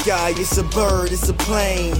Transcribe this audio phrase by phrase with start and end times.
[0.00, 1.94] Sky, it's a bird, it's a plane.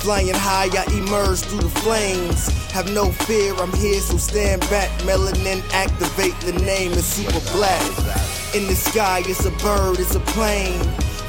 [0.00, 2.48] Flying high, I emerge through the flames.
[2.72, 4.88] Have no fear, I'm here, so stand back.
[5.02, 7.82] Melanin activate, the name is super black.
[8.54, 10.80] In the sky, it's a bird, it's a plane.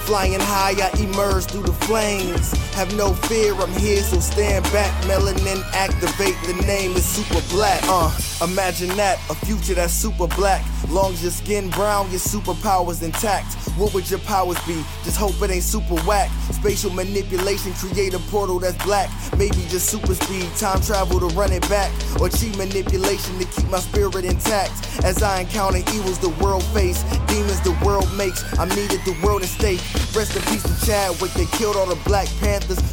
[0.08, 2.54] Flying high, I emerge through the flames.
[2.76, 4.92] Have no fear, I'm here, so stand back.
[5.04, 7.82] Melanin activate, the name is super black.
[7.84, 8.10] Uh,
[8.42, 10.66] imagine that, a future that's super black.
[10.90, 13.58] Long as your skin brown, your superpowers intact.
[13.78, 14.76] What would your powers be?
[15.04, 16.30] Just hope it ain't super whack.
[16.52, 19.10] Spatial manipulation, create a portal that's black.
[19.38, 21.92] Maybe just super speed, time travel to run it back.
[22.22, 25.04] Or cheat manipulation to keep my spirit intact.
[25.04, 28.44] As I encounter evils the world face, demons the world makes.
[28.60, 29.82] I needed the world at stake.
[30.16, 32.93] Rest in peace to Chadwick, they killed all the Black Panthers.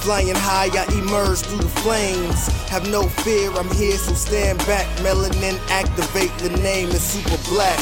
[0.00, 2.46] Flying high, I emerge through the flames.
[2.68, 4.86] Have no fear, I'm here, so stand back.
[4.98, 7.78] Melanin activate, the name is super black.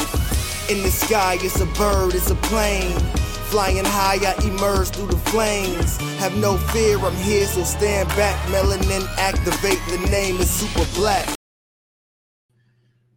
[0.71, 2.99] In the sky, it's a bird, it's a plane.
[3.51, 5.99] Flying high, I emerge through the flames.
[6.19, 8.35] Have no fear, I'm here, so stand back.
[8.49, 11.29] Melanin activate, the name is super black.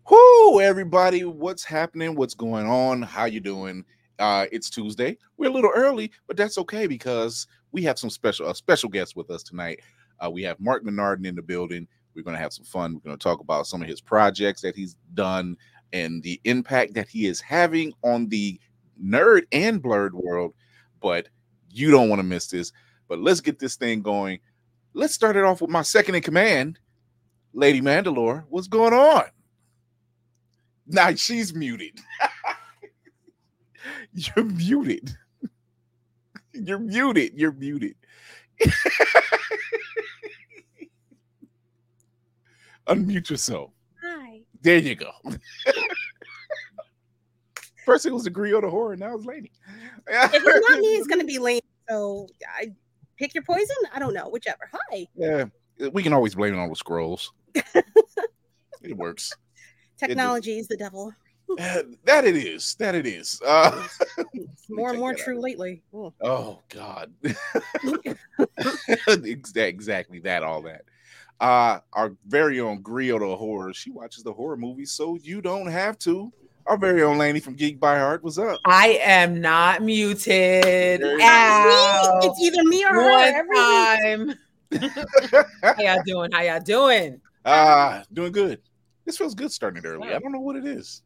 [0.10, 2.16] Whoo, everybody, what's happening?
[2.16, 3.02] What's going on?
[3.02, 3.86] How you doing?
[4.20, 5.18] Uh, it's Tuesday.
[5.38, 9.16] We're a little early, but that's okay because we have some special a special guests
[9.16, 9.82] with us tonight.
[10.24, 11.88] Uh, we have Marc Bernardin in the building.
[12.14, 12.96] We're going to have some fun.
[12.96, 15.56] We're going to talk about some of his projects that he's done
[15.94, 18.60] and the impact that he is having on the
[19.02, 20.54] nerd and blerd world.
[21.02, 21.30] But
[21.70, 22.72] you don't want to miss this.
[23.08, 24.40] But let's get this thing going.
[24.94, 26.80] Let's start it off with my second in command,
[27.54, 28.44] Lady Mandalore.
[28.50, 29.26] What's going on?
[30.88, 32.00] Now she's muted.
[34.14, 35.16] You're muted.
[36.68, 37.34] You're muted.
[37.36, 37.96] You're muted.
[42.88, 43.72] Unmute yourself.
[44.04, 44.42] Hi.
[44.62, 45.12] There you go.
[47.86, 49.52] First it was the griot of horror, now it's Lady.
[50.08, 51.64] If it's not me, it's gonna be late.
[51.90, 52.68] So I
[53.18, 53.76] pick your poison.
[53.94, 54.70] I don't know, whichever.
[54.72, 55.08] Hi.
[55.16, 55.46] Yeah,
[55.92, 57.32] we can always blame it on the scrolls.
[57.56, 59.36] it works.
[59.98, 61.14] Technology is the devil.
[61.58, 62.76] Uh, that it is.
[62.76, 63.42] That it is.
[63.46, 63.88] Uh,
[64.70, 65.24] more and more that out.
[65.24, 65.82] true lately.
[65.94, 66.14] Oh.
[66.22, 67.14] Oh God.
[69.08, 70.84] Exactly that, all that.
[71.40, 73.74] Uh our very own Griot of horror.
[73.74, 76.32] She watches the horror movies, so you don't have to.
[76.66, 78.24] Our very own Laney from Geek by Heart.
[78.24, 78.60] What's up?
[78.66, 81.02] I am not muted.
[81.04, 82.20] Ow.
[82.24, 83.10] It's either me or her.
[83.10, 84.38] One every week.
[84.82, 85.46] time.
[85.64, 86.32] How y'all doing?
[86.32, 87.22] How y'all doing?
[87.46, 88.62] Ah, doing good.
[89.06, 90.10] This feels good starting early.
[90.10, 91.02] I don't know what it is.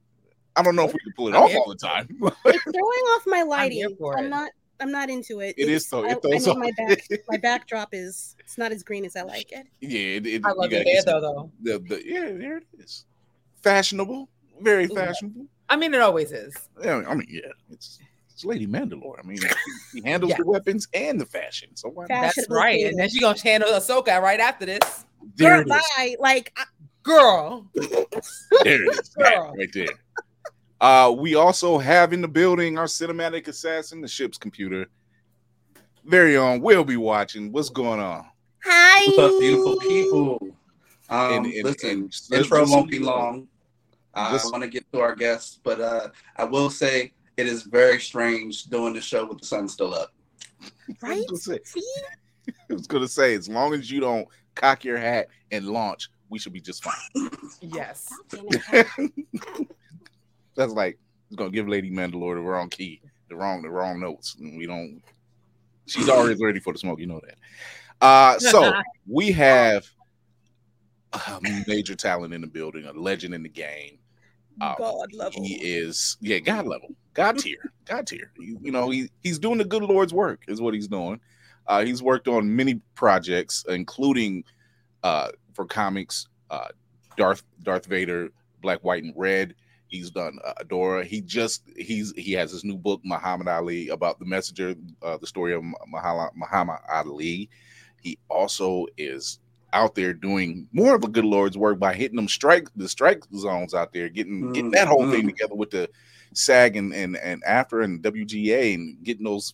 [0.55, 2.07] I don't know if we can pull it I'm off here all the time.
[2.45, 3.95] It's throwing off my here lighting.
[3.97, 4.51] for I'm not.
[4.79, 5.55] I'm not into it.
[5.57, 6.03] It is It's- though.
[6.05, 6.57] I, It I throws need off.
[6.57, 6.99] my back.
[7.29, 8.35] My backdrop is.
[8.39, 9.65] It's not as green as I like it.
[9.81, 11.51] yeah, it, it, I love gotta it there though, though.
[11.61, 13.05] The, the, yeah, there it is.
[13.61, 14.29] Fashionable,
[14.61, 15.05] very Yeah.
[15.05, 15.45] fashionable.
[15.69, 16.53] I mean, it always is.
[16.83, 17.99] Yeah, I mean, yeah, it's
[18.29, 19.19] it's Lady Mandalore.
[19.19, 19.37] I mean,
[19.93, 20.37] he handles Yeah.
[20.39, 21.69] the weapons and the fashion.
[21.75, 22.09] So why not?
[22.09, 22.75] That's Fashionable right.
[22.75, 22.87] queen.
[22.89, 25.05] And then she's gonna handle Ahsoka right after this.
[25.35, 25.91] There Girl, it is.
[25.97, 26.15] bye.
[26.19, 26.63] Like I,
[27.03, 27.69] Girl.
[27.73, 29.09] There it is.
[29.17, 29.53] That Girl.
[29.57, 29.87] right there.
[30.83, 34.85] Uh, we also have in the building our cinematic assassin, the ship's computer.
[36.03, 36.59] Very own.
[36.59, 37.53] We'll be watching.
[37.53, 38.25] What's going on?
[38.65, 39.05] hi.
[39.05, 40.57] What's up, beautiful people?
[41.09, 43.47] Um, And- and- listen, and let's intro just- won't be long.
[44.13, 47.63] I Just- want to get to our guests, but uh, I will say it is
[47.63, 50.13] very strange doing the show with the sun still up.
[51.01, 51.23] Right?
[51.27, 51.81] I was gonna say,
[52.69, 56.39] I was gonna say, as long as you don't cock your hat and launch, we
[56.39, 57.29] should be just fine.
[57.61, 58.09] Yes.
[60.55, 60.97] That's like
[61.27, 64.35] it's gonna give Lady Mandalore the wrong key, the wrong, the wrong notes.
[64.39, 65.01] And we don't.
[65.85, 66.99] She's already ready for the smoke.
[66.99, 67.37] You know that.
[68.05, 68.73] Uh, so
[69.07, 69.85] we have
[71.13, 73.97] a major talent in the building, a legend in the game.
[74.61, 75.43] Uh, God level.
[75.43, 78.31] He is, yeah, God level, God tier, God tier.
[78.37, 81.19] You, you know, he he's doing the good Lord's work, is what he's doing.
[81.65, 84.43] Uh, he's worked on many projects, including
[85.01, 86.67] uh, for comics, uh,
[87.17, 88.29] Darth Darth Vader,
[88.61, 89.55] Black, White, and Red.
[89.93, 91.05] He's done uh, Adora.
[91.05, 94.73] He just he's he has his new book, Muhammad Ali, about the messenger,
[95.03, 97.47] uh, the story of Muhammad Ali.
[98.01, 99.37] He also is
[99.71, 103.23] out there doing more of a good Lord's work by hitting them strike the strike
[103.35, 105.27] zones out there, getting getting that whole thing Mhm.
[105.27, 105.87] together with the
[106.33, 109.53] SAG and and and after and WGA and getting those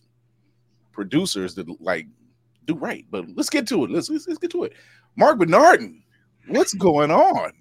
[0.92, 2.06] producers that like
[2.64, 3.04] do right.
[3.10, 3.90] But let's get to it.
[3.90, 4.72] Let's let's, let's get to it.
[5.16, 6.02] Marc Bernardin,
[6.48, 7.52] what's going on?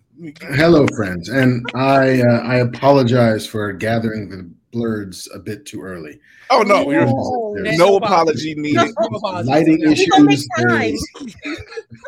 [0.42, 6.19] Hello, friends, and I uh, I apologize for gathering the blerds a bit too early.
[6.50, 7.56] Oh no, you're, No.
[7.77, 8.92] No apology needed.
[9.00, 10.10] No lighting We issues.
[10.19, 10.77] make time.
[10.77, 11.62] there's-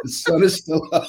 [0.03, 1.05] The sun is still up.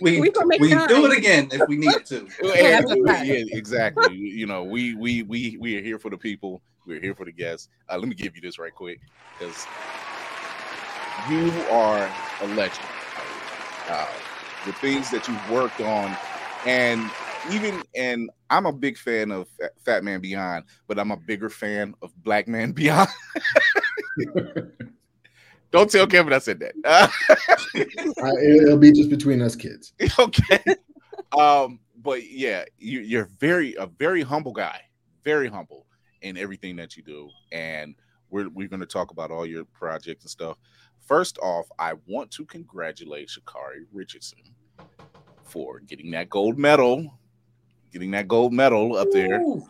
[0.00, 2.28] We We make we can do it again if we need to.
[2.44, 3.26] Yeah, that's a fact.
[3.26, 4.14] yeah, exactly.
[4.14, 6.62] You know, we we we we are here for the people.
[6.86, 7.68] We're here for the guests.
[7.90, 9.00] Uh, let me give you this right quick
[9.38, 9.66] because
[11.28, 12.08] you are
[12.42, 12.86] a legend.
[13.88, 14.06] Uh,
[14.64, 16.16] the things that you've worked on,
[16.66, 17.10] and
[17.52, 19.48] even and I'm a big fan of
[19.84, 23.08] Fatman Beyond, but I'm a bigger fan of Black Man Beyond.
[25.72, 26.74] Don't tell Kevin I said that.
[28.22, 29.92] I, it'll be just between us kids.
[30.18, 30.62] okay.
[31.36, 34.80] Um, but yeah, you, you're very a very humble guy,
[35.24, 35.86] very humble
[36.22, 37.94] in everything that you do, and
[38.30, 40.58] we're we're going to talk about all your projects and stuff.
[41.00, 44.38] First off, I want to congratulate Sha'Carri Richardson
[45.46, 47.18] for getting that gold medal,
[47.92, 49.40] getting that gold medal up there.
[49.40, 49.66] Ooh.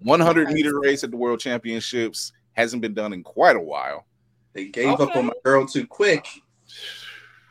[0.00, 4.06] 100 meter race at the World Championships hasn't been done in quite a while.
[4.52, 6.26] They gave up on my girl too quick.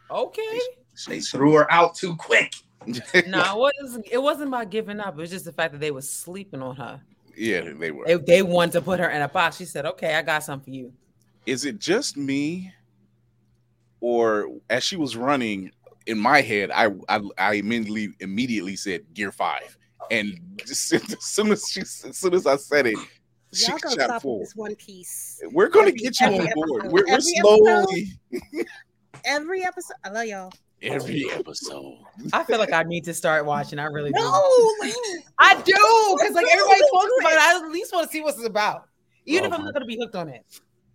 [0.09, 0.59] Okay.
[1.07, 2.53] They threw her out too quick.
[3.27, 5.15] No, it wasn't, it wasn't about giving up.
[5.15, 7.01] It was just the fact that they were sleeping on her.
[7.35, 8.05] yeah, they were.
[8.05, 9.57] They, they wanted to put her in a box.
[9.57, 10.93] She said, "Okay, I got something for you."
[11.47, 12.71] is it just me
[14.01, 15.71] or as she was running
[16.07, 19.77] in my head i i, I immediately immediately said gear five
[20.11, 22.97] and just as soon as she as soon as i said it
[23.53, 25.41] she Y'all gonna shot stop with this one piece.
[25.51, 26.91] we're gonna every- get you on board episode.
[26.91, 28.07] we're, we're Every slowly
[29.25, 30.51] Every episode, I love y'all.
[30.81, 31.97] every episode
[32.33, 33.79] I feel like I need to start watching.
[33.79, 34.11] I really.
[34.11, 34.93] No, like,
[35.39, 35.73] I do
[36.17, 37.39] because like everybody talks about it.
[37.39, 38.83] I at least want to see what it's about,
[39.25, 40.45] even Oh if I'm not going to be hooked on it.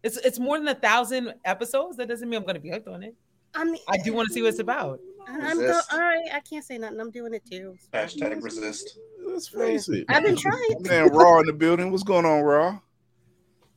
[0.03, 1.97] It's it's more than a thousand episodes.
[1.97, 3.15] That doesn't mean I'm going to be hooked on it.
[3.55, 5.01] I mean, I do want to see what it's about.
[5.29, 6.27] I'm go- all right.
[6.33, 7.01] I can't say nothing.
[7.01, 7.77] I'm doing it too.
[7.93, 8.99] Hashtag resist.
[9.25, 10.59] let's face it I've been trying.
[10.81, 12.79] man raw in the building what's going on raw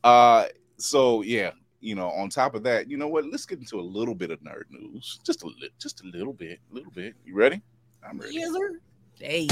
[0.04, 0.46] uh
[0.78, 1.52] so yeah
[1.82, 4.32] you know on top of that you know what let's get into a little bit
[4.32, 7.62] of nerd news just a little just a little bit a little bit you ready
[8.08, 8.80] i'm ready Yes, sir.
[9.20, 9.48] Hey,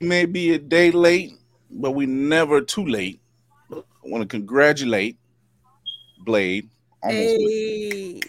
[0.00, 1.34] may be a day late,
[1.70, 3.20] but we never too late.
[3.70, 5.18] I want to congratulate
[6.24, 6.68] Blade.
[7.02, 8.20] Almost Hey.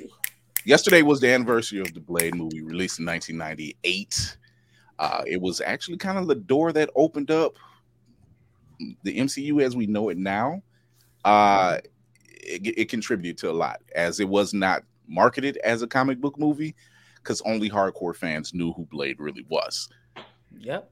[0.65, 4.37] yesterday was the anniversary of the Blade movie released in 1998.
[4.99, 7.53] Uh, it was actually kind of the door that opened up
[9.03, 10.61] the MCU as we know it now.
[11.23, 11.77] Uh,
[12.27, 16.37] it, it contributed to a lot as it was not marketed as a comic book
[16.37, 16.75] movie
[17.15, 19.87] because only hardcore fans knew who Blade really was.
[20.57, 20.91] yep.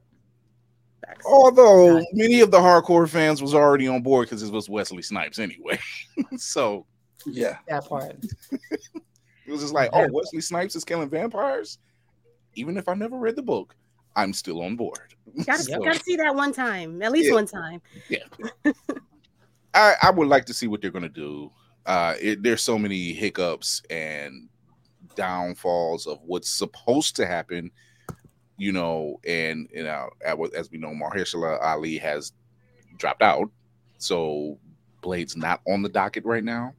[1.24, 5.38] Although many of the hardcore fans was already on board because it was Wesley Snipes
[5.38, 5.78] anyway.
[6.36, 6.86] so
[7.26, 7.58] Yeah.
[7.68, 8.16] That part.
[8.70, 11.78] it was just like, oh, Wesley Snipes is killing vampires.
[12.54, 13.74] Even if I never read the book,
[14.16, 15.14] I'm still on board.
[15.44, 17.34] Gotta, So, gotta see that one time, at least Yeah.
[17.34, 17.82] one time.
[19.74, 21.52] I, I would like to see what they're gonna do.
[21.86, 24.48] Uh, it, there's so many hiccups and
[25.14, 27.70] downfalls of what's supposed to happen,
[28.60, 32.34] you know, and you know, as- as we know, Mahershala Ali has
[32.98, 33.50] dropped out,
[33.96, 34.58] so
[35.00, 36.74] Blade's not on the docket right now.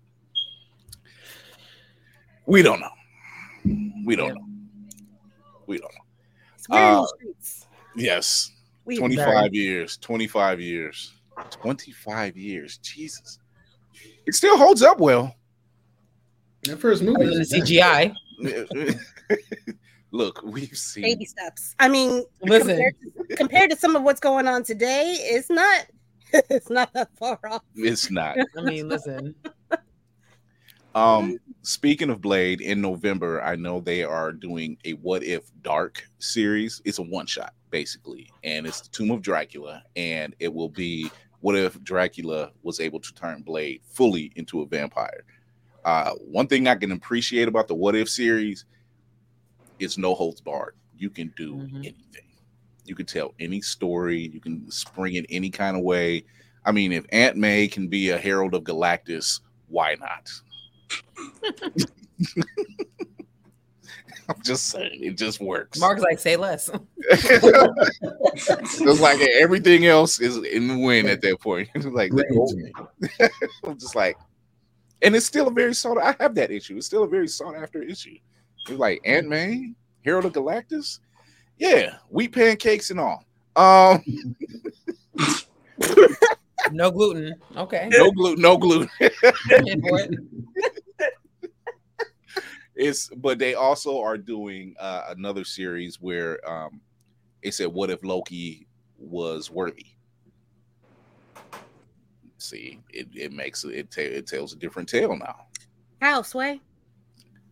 [2.45, 2.91] We don't know.
[4.05, 4.33] We don't Yeah.
[4.33, 4.47] know.
[5.65, 6.05] We don't know.
[6.55, 7.07] It's weird in Uh.
[7.95, 8.51] Yes,
[8.85, 11.13] We 25 years 25 years
[11.49, 13.39] 25 years jesus
[14.25, 15.35] it still holds up well
[16.63, 17.25] That first movie.
[17.25, 18.13] Other than CGI.
[20.11, 21.75] Look we've seen baby steps.
[21.79, 22.67] I mean, Listen.
[22.69, 22.95] compared
[23.29, 25.85] to, compared to some of what's going on today, it's not.
[26.49, 27.61] It's not that far off.
[27.75, 29.35] it's not I mean, listen.
[30.95, 36.03] um speaking of blade in november i know they are doing a what if dark
[36.19, 40.69] series it's a one shot basically and it's the tomb of dracula and it will
[40.69, 41.09] be
[41.41, 45.23] what if dracula was able to turn blade fully into a vampire
[45.83, 48.63] uh one thing i can appreciate about the what if series
[49.81, 51.77] is no holds barred you can do Mhm.
[51.77, 52.25] anything
[52.85, 56.23] you can tell any story you can spring it any kind of way
[56.65, 60.31] i mean if aunt may can be a herald of galactus why not
[64.29, 66.69] i'm just saying it just works Marc's like, say less.
[67.09, 71.69] it's like everything else is in the win at that point.
[71.75, 72.71] It's like Bring
[73.19, 73.31] it.
[73.63, 74.17] I'm just like,
[75.01, 75.97] and it's still a very sought.
[75.97, 76.77] I have that issue.
[76.77, 78.17] It's still a very sought after issue.
[78.67, 79.73] It's like Aunt May,
[80.05, 80.99] Herald of Galactus,
[81.57, 83.25] yeah, wheat pancakes and all.
[83.55, 84.03] Um,
[86.71, 87.35] No gluten.
[87.57, 87.89] Okay.
[87.91, 88.41] No gluten.
[88.41, 88.89] No gluten.
[88.99, 90.19] In for it.
[92.75, 96.79] it's but they also are doing uh, another series where um
[97.43, 98.65] they said what if loki
[98.97, 99.87] was worthy
[102.37, 105.47] see it, it makes it, ta- it tells a different tale now
[106.01, 106.61] How, Sway?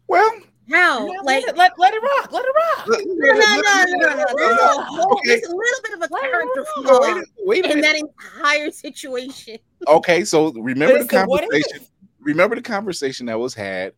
[0.08, 0.32] well
[0.72, 1.06] How?
[1.06, 2.32] No, like, let, it, let, let it rock.
[2.32, 2.88] Let it rock.
[2.88, 4.26] no, no, no, no, no.
[4.38, 5.30] There's a, whole, Okay.
[5.30, 8.72] there's a little bit of a character flaw a- wait a in minute that entire
[8.72, 9.58] situation.
[9.88, 11.80] okay so remember the the conversation
[12.20, 13.94] remember the conversation that was had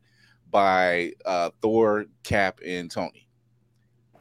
[0.52, 3.28] by uh thor cap and tony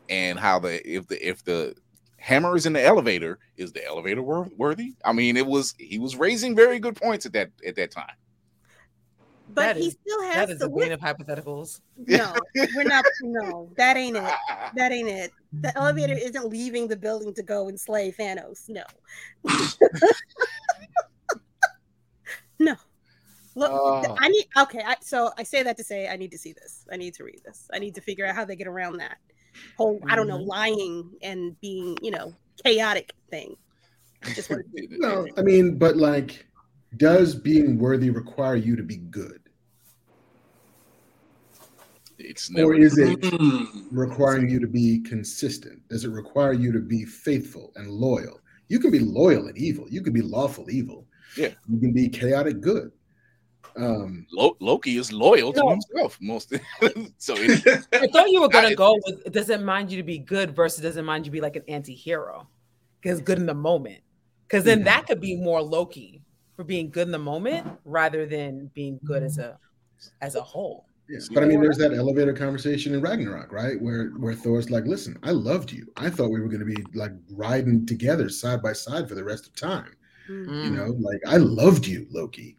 [0.09, 1.75] and how the if the if the
[2.16, 5.99] hammer is in the elevator is the elevator wor- worthy i mean it was he
[5.99, 8.14] was raising very good points at that at that time
[9.54, 11.80] But That he is- still has is to a brain of hypotheticals.
[11.97, 12.35] No,
[12.75, 13.04] we're not.
[13.23, 14.35] No, that ain't it.
[14.76, 15.33] That ain't it.
[15.52, 18.69] The elevator isn't leaving the building to go and slay Thanos.
[18.69, 18.83] No.
[22.59, 22.76] no.
[23.57, 24.16] Look, Oh.
[24.21, 24.47] I need.
[24.57, 26.87] Okay, I, so I say that to say I need to see this.
[26.92, 27.69] I need to read this.
[27.73, 29.16] I need to figure out how they get around that
[29.76, 30.00] whole.
[30.09, 30.47] I don't know, Mhm.
[30.47, 32.33] lying and being, you know,
[32.64, 33.57] chaotic thing.
[34.35, 34.99] Just what it is.
[35.00, 36.47] No, I mean, but like,
[36.97, 39.39] does being worthy require you to be good,
[42.21, 43.87] it's never or is it Mm.
[43.91, 45.87] requiring you to be consistent?
[45.89, 48.41] Does it require you to be faithful and loyal?
[48.69, 49.87] You can be loyal and evil.
[49.91, 51.07] You can be lawful evil.
[51.37, 51.49] Yeah.
[51.69, 52.93] You can be chaotic good.
[53.77, 55.71] Um, Loki is loyal to No.
[55.71, 56.50] himself most.
[57.19, 60.03] so it, I thought you were gonna I- go with it doesn't mind you to
[60.03, 62.49] be good versus doesn't mind you be like an anti-hero.
[63.00, 64.03] Because good in the moment.
[64.47, 64.85] Because then Yeah.
[64.85, 66.21] that could be more Loki
[66.57, 69.59] for being good in the moment rather than being good as a
[70.21, 70.87] as a whole.
[71.11, 71.19] Yeah.
[71.33, 73.81] But I mean, there's that elevator conversation in Ragnarok, right?
[73.81, 75.87] Where where Thor's like, "Listen, I loved you.
[75.97, 79.25] I thought we were going to be like riding together side by side for the
[79.25, 79.97] rest of time.
[80.29, 80.64] Mm.
[80.64, 82.57] You know, like I loved you, Loki.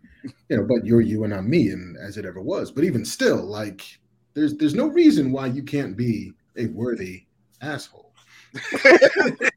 [0.50, 2.72] You know, but you're you and I'm me, and as it ever was.
[2.72, 4.00] But even still, like,
[4.34, 7.26] there's there's no reason why you can't be a worthy
[7.62, 8.14] asshole.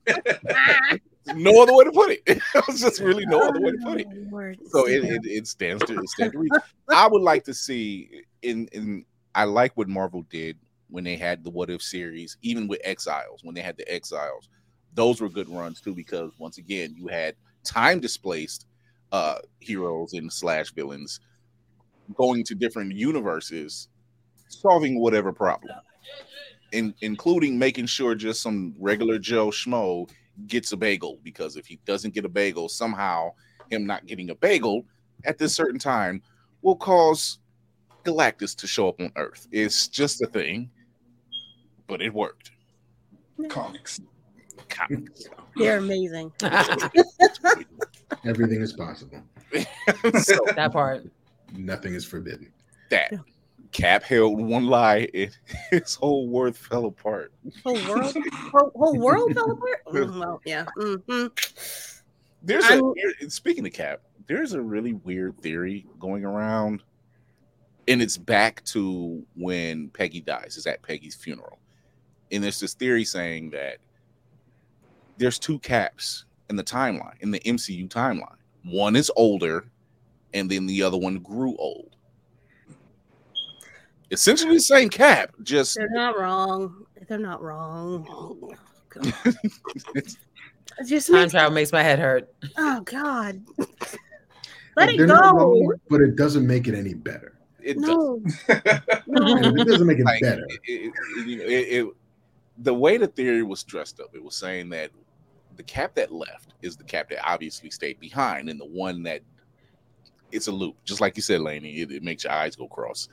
[1.36, 2.22] No other way to put it.
[2.26, 4.06] it was just really no other way to put it.
[4.32, 6.58] oh, So it, it, it stands to it stands to reason.
[6.90, 11.42] I would like to see in in I like what Marvel did when they had
[11.42, 14.48] the What If series, even with Exiles, when they had the Exiles,
[14.94, 18.66] those were good runs too, because once again, you had time displaced
[19.12, 21.20] uh heroes and slash villains
[22.14, 23.88] going to different universes,
[24.48, 25.72] solving whatever problem.
[26.72, 30.10] In, including making sure just some regular Joe Schmo
[30.46, 33.32] gets a bagel because if he doesn't get a bagel, somehow
[33.70, 34.84] him not getting a bagel
[35.24, 36.22] at this certain time
[36.62, 37.38] will cause
[38.04, 39.46] Galactus to show up on Earth.
[39.50, 40.70] It's just a thing,
[41.86, 42.52] but it worked.
[43.48, 44.00] Comics.
[44.68, 45.28] Comics.
[45.56, 46.32] They're amazing.
[48.24, 49.22] Everything is possible.
[50.20, 51.04] so that part.
[51.52, 52.52] Nothing is forbidden.
[52.90, 53.12] that
[53.74, 55.36] Cap held one lie, and
[55.70, 57.32] his whole world fell apart.
[57.64, 59.70] Whole world, whole, whole world fell apart.
[59.92, 60.64] Mm, well, yeah.
[60.76, 61.26] hmm
[62.42, 66.82] There's a I'm- here- speaking of Cap, there's a really weird theory going around,
[67.88, 70.56] and it's back to when Peggy dies.
[70.56, 71.58] Is at Peggy's funeral,
[72.32, 73.78] and there's this theory saying that
[75.18, 78.36] there's two Caps in the timeline in the MCU timeline.
[78.64, 79.66] One is older,
[80.32, 81.96] and then the other one grew old.
[84.11, 86.87] Essentially the same Cap, just They're not wrong.
[87.08, 88.06] They're not wrong.
[88.08, 88.54] Oh,
[88.90, 89.12] God.
[89.94, 92.32] It just Time makes, travel makes my head hurt.
[92.56, 93.42] oh God.
[94.76, 95.14] Let Like, it go.
[95.14, 97.38] wrong, but it doesn't make it any better.
[97.62, 97.87] it does.
[97.87, 99.62] No, And no.
[99.62, 100.44] it doesn't make it like, better.
[100.49, 101.49] It, it- it- you know, it-
[101.87, 101.94] it-
[102.58, 104.90] the way the theory was dressed up, it was saying that
[105.56, 109.23] the cap that left is the cap that obviously stayed behind, and the one that
[110.30, 111.80] it's a loop, just like you said, Laney.
[111.80, 113.08] It, it makes your eyes go cross.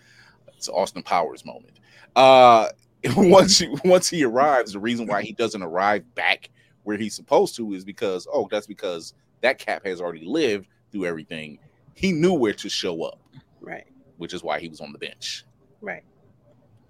[0.61, 1.79] It's Austin Powers moment.
[2.15, 2.67] Uh,
[3.17, 6.51] once you, once he arrives, the reason why he doesn't arrive back
[6.83, 11.07] where he's supposed to is because oh, that's because that cap has already lived through
[11.07, 11.57] everything.
[11.95, 13.19] He knew where to show up,
[13.59, 13.87] Right,
[14.17, 15.45] which is why he was on the bench.
[15.81, 16.03] right.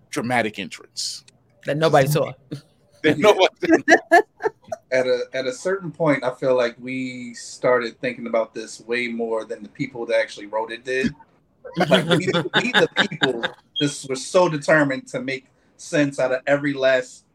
[0.09, 1.23] Dramatic entrance.
[1.65, 2.33] That nobody saw.
[3.03, 3.47] That nobody-
[4.91, 9.07] at a at a certain point, I feel like we started thinking about this way
[9.07, 11.15] more than the people that actually wrote it did.
[11.77, 13.45] Like we, we the people
[13.79, 15.45] just were so determined to make
[15.77, 17.25] sense out of every last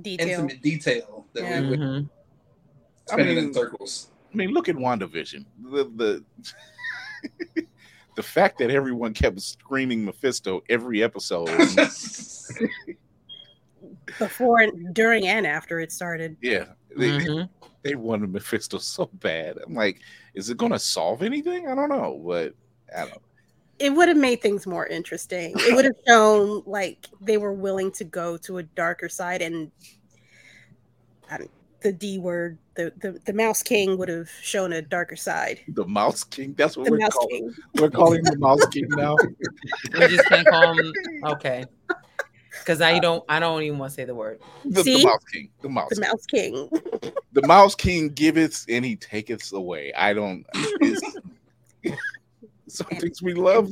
[0.00, 0.28] Detail.
[0.28, 1.60] intimate detail that Yeah.
[1.60, 2.08] we were Mhm.
[3.06, 4.08] spinning I mean- in circles.
[4.32, 5.44] I mean, look at WandaVision.
[5.70, 6.24] The the
[8.16, 11.48] the fact that everyone kept screaming Mephisto every episode.
[14.18, 16.36] Before, and during, and after it started.
[16.40, 16.66] yeah,
[16.96, 17.48] they, Mhm.
[17.82, 19.58] they wanted Mephisto so bad.
[19.64, 20.00] I'm like,
[20.34, 21.68] is it going to solve anything?
[21.68, 22.54] I don't know, but I don't.
[23.78, 25.54] It would have made things more interesting.
[25.58, 29.70] It would have shown like they were willing to go to a darker side, and
[31.30, 31.40] I
[31.86, 35.60] the D word, the, the the Mouse King would have shown a darker side.
[35.68, 36.54] The Mouse King.
[36.56, 37.30] That's what The we're Mouse calling.
[37.30, 39.16] King, We're calling the Mouse King now.
[39.92, 40.92] We just can't call him.
[41.24, 41.64] Okay.
[42.58, 43.24] Because I uh, don't.
[43.28, 44.40] I don't even want to say the word.
[44.64, 45.48] The, the Mouse King.
[45.62, 45.90] The Mouse.
[45.90, 46.68] the Mouse King.
[47.32, 49.92] the Mouse King giveth and he taketh away.
[49.96, 50.44] I don't.
[52.80, 53.70] It's, some things we love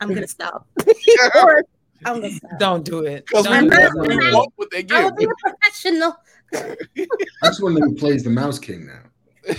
[0.00, 0.66] I'm gonna stop.
[0.76, 1.64] because Or
[2.04, 2.58] I'm gonna stop.
[2.58, 3.24] Don't do it.
[3.32, 4.18] we, Don't do not- we it.
[4.18, 4.96] not- want what they give.
[4.96, 6.16] I'll be a professional.
[7.42, 9.54] That's when who plays the Mouse King now.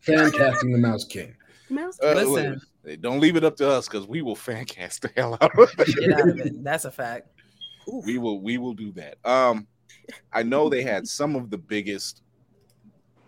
[0.00, 1.34] Fan casting the Mouse King.
[1.68, 2.28] Mouse Uh, King.
[2.32, 2.60] Listen.
[2.84, 5.58] wait, don't leave it up to us because we will fan cast the hell out
[5.58, 5.86] of it.
[5.96, 6.64] Get out of it.
[6.64, 7.28] That's a fact.
[8.04, 9.16] we will we will do that.
[9.24, 9.66] Um,
[10.32, 12.22] I know they had some of the biggest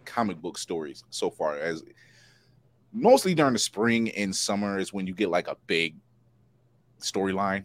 [0.05, 1.57] comic book stories so far.
[1.59, 1.83] As
[2.93, 5.97] mostly during the spring and summer is when you get like a big
[7.01, 7.65] storyline.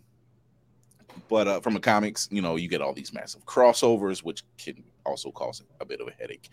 [1.30, 4.84] But uh, from the comics, you know, you get all these massive crossovers, which can
[5.06, 6.50] also cause a bit of a headache,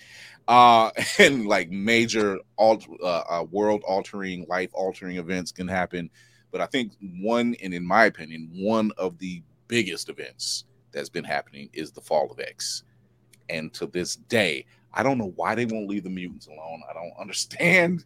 [0.49, 6.11] uh, and like major alt- uh, uh, world altering, life altering events can happen.
[6.51, 11.25] But I think one, and in my opinion, one of the biggest events that's been
[11.25, 12.85] happening is the fall of X.
[13.49, 16.83] And to this day, I don't know why they won't leave the mutants alone.
[16.89, 18.05] I don't understand.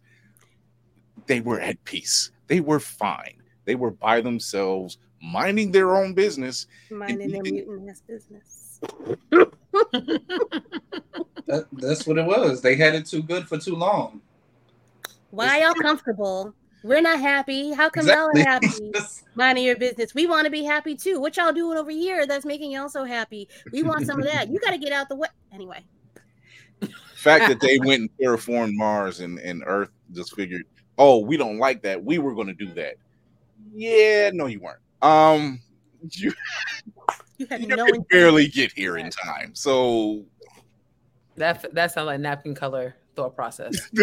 [1.27, 2.31] They were at peace.
[2.47, 3.41] They were fine.
[3.65, 6.67] They were by themselves, minding their own business.
[6.89, 8.81] Minding their eating- mutant ass business.
[11.49, 12.61] That, that's what it was.
[12.61, 14.21] They had it too good for too long.
[15.31, 16.53] Why y'all comfortable?
[16.83, 17.73] We're not happy.
[17.73, 18.41] How come Exactly.
[18.41, 18.91] y'all are happy?
[19.33, 20.13] Minding your business.
[20.13, 21.19] We want to be happy too.
[21.19, 23.49] What y'all doing over here that's making y'all so happy?
[23.71, 24.49] We want some of that.
[24.49, 25.27] You got to get out the way.
[25.51, 25.83] Anyway,
[27.15, 30.65] fact that they went and terraformed Mars and, and Earth just figured,
[30.99, 32.03] oh, we don't like that.
[32.03, 32.95] We were going to do that.
[33.73, 34.81] Yeah, no, you weren't.
[35.01, 35.61] Um,
[36.11, 36.33] you,
[37.37, 39.55] you had you no could barely get here in time.
[39.55, 40.25] So
[41.37, 43.89] That that sounds like napkin color thought process.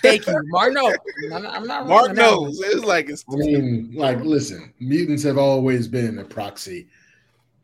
[0.00, 0.72] Thank you, Marc.
[0.72, 0.94] No,
[1.32, 1.88] I'm, I'm not.
[1.88, 2.60] Marc wrong on knows.
[2.60, 6.88] It's like it's I mean, like, listen, mutants have always been a proxy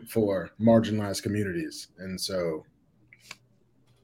[0.09, 2.65] for marginalized communities, and so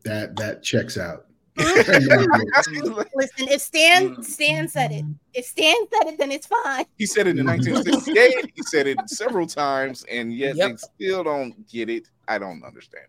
[0.05, 1.27] that that checks out.
[1.57, 4.25] Listen, if Stan mm.
[4.25, 6.85] Stan said it, if Stan said it, then it's fine.
[6.99, 7.73] He said it in mm-hmm.
[7.73, 8.53] 1968.
[8.55, 10.71] he said it several times, and yet Yep.
[10.71, 12.09] they still don't get it.
[12.27, 13.07] I don't understand.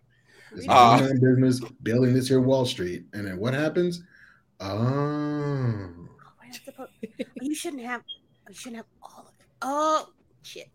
[0.55, 4.03] It's uh, minding business, building this here Wall Street, and then what happens?
[4.59, 8.03] Um, oh, Why You shouldn't have.
[8.47, 9.45] You shouldn't have all of it.
[9.61, 10.09] Oh
[10.43, 10.69] shit!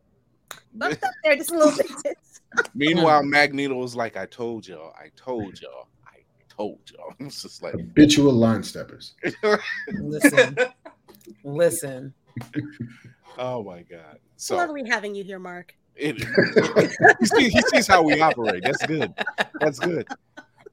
[0.74, 2.18] Bumped up there just a little bit.
[2.74, 4.92] Meanwhile, Magneto was like, "I told y'all.
[4.98, 5.88] I told y'all.
[6.60, 9.14] I told y'all." It's just like, habitual line steppers.
[9.92, 10.56] Listen,
[11.44, 12.14] listen.
[13.38, 14.18] oh my god.
[14.34, 15.74] It's So lovely having you here, Marc.
[15.96, 16.16] it,
[17.18, 18.62] he, sees, he sees how we operate.
[18.62, 19.12] That's good.
[19.60, 20.08] That's good.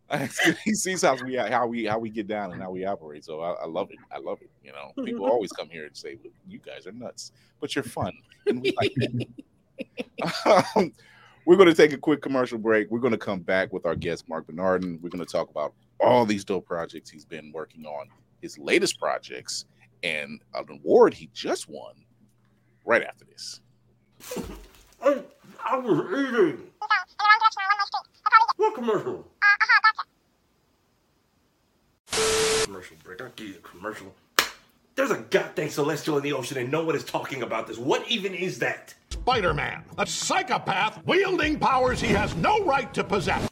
[0.10, 0.58] That's good.
[0.64, 3.26] He sees how we how we how we get down and how we operate.
[3.26, 3.98] So I, I love it.
[4.10, 4.50] I love it.
[4.64, 8.14] You know, people always come here and say, "You guys are nuts," but you're fun,
[8.46, 9.28] and we like it.
[10.76, 10.94] Um,
[11.48, 12.92] we're going to take a quick commercial break.
[12.92, 15.00] We're going to come back with our guest, Marc Bernardin.
[15.02, 18.08] We're going to talk about all these dope projects he's been working on,
[18.42, 19.64] his latest projects,
[20.04, 21.94] and an award he just won
[22.84, 23.62] right after this.
[25.02, 25.20] I,
[25.66, 26.68] I was eating.
[28.58, 29.26] What commercial?
[32.64, 33.22] Commercial break.
[33.22, 34.14] I'll give you a commercial.
[34.96, 37.78] There's a goddamn celestial in the ocean and no one is talking about this.
[37.78, 38.96] What even is that?
[39.10, 43.48] Spider Man, a psychopath wielding powers he has no right to possess.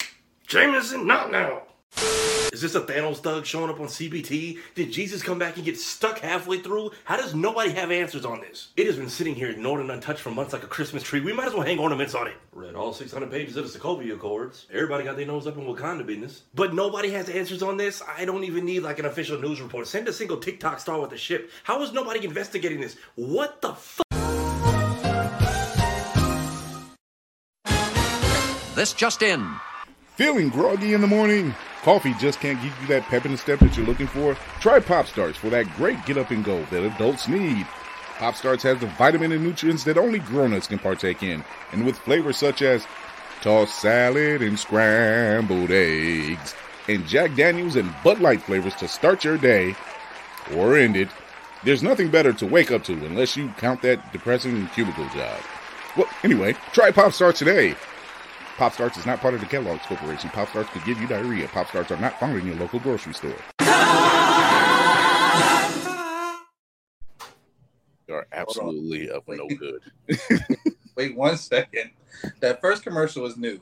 [0.48, 1.63] Jameson, not now.
[2.54, 4.60] Is this a Thanos thug showing up on CBT?
[4.76, 6.91] Did Jesus come back and get stuck halfway through?
[7.04, 8.70] How does nobody have answers on this?
[8.78, 11.20] It has been sitting here ignored and untouched for months like a Christmas tree.
[11.20, 12.36] We might as well hang ornaments on it.
[12.54, 14.68] Read all 600 pages of the Sokovia Accords.
[14.72, 16.44] Everybody got their nose up in Wakanda business.
[16.54, 18.02] But nobody has answers on this.
[18.18, 19.88] I don't even need like an official news report.
[19.88, 21.52] Send a single TikTok star with a ship.
[21.63, 22.96] How is nobody investigating this?
[23.15, 24.05] What the fuck?
[28.76, 29.56] This just in.
[30.18, 31.56] Feeling groggy in the morning?
[31.84, 34.36] Coffee just can't give you that pep in the step that you're looking for?
[34.60, 37.66] Try Pop Starts for that great get up and go that adults need.
[38.18, 41.98] Pop Starts has the vitamin and nutrients that only grown-ups can partake in, and with
[42.00, 42.86] flavors such as
[43.40, 46.54] tossed salad and scrambled eggs,
[46.90, 49.74] and Jack Daniels and Bud Light flavors to start your day
[50.54, 51.08] or end it.
[51.64, 55.40] There's nothing better to wake up to unless you count that depressing cubicle job.
[55.96, 57.76] Well, anyway, try Pop Starts today.
[58.58, 60.30] Pop Starts is not part of the Kellogg's Corporation.
[60.30, 61.46] Pop Starts could give you diarrhea.
[61.50, 63.36] Pop Starts are not found in your local grocery store.
[68.08, 69.82] You're absolutely of no good.
[70.96, 71.89] Wait one second.
[72.39, 73.60] That first commercial was new.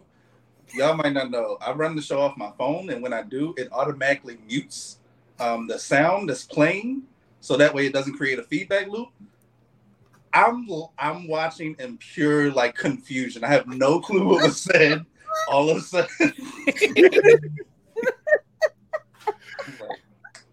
[0.76, 1.58] Y'all might not know.
[1.60, 5.00] I run the show off my phone, and when I do, it automatically mutes
[5.40, 7.04] um, the sound that's playing,
[7.40, 9.10] so that way it doesn't create a feedback loop.
[10.34, 10.68] I'm
[10.98, 13.44] I'm watching in pure like confusion.
[13.44, 15.06] I have no clue what was said.
[15.48, 16.10] All of a sudden,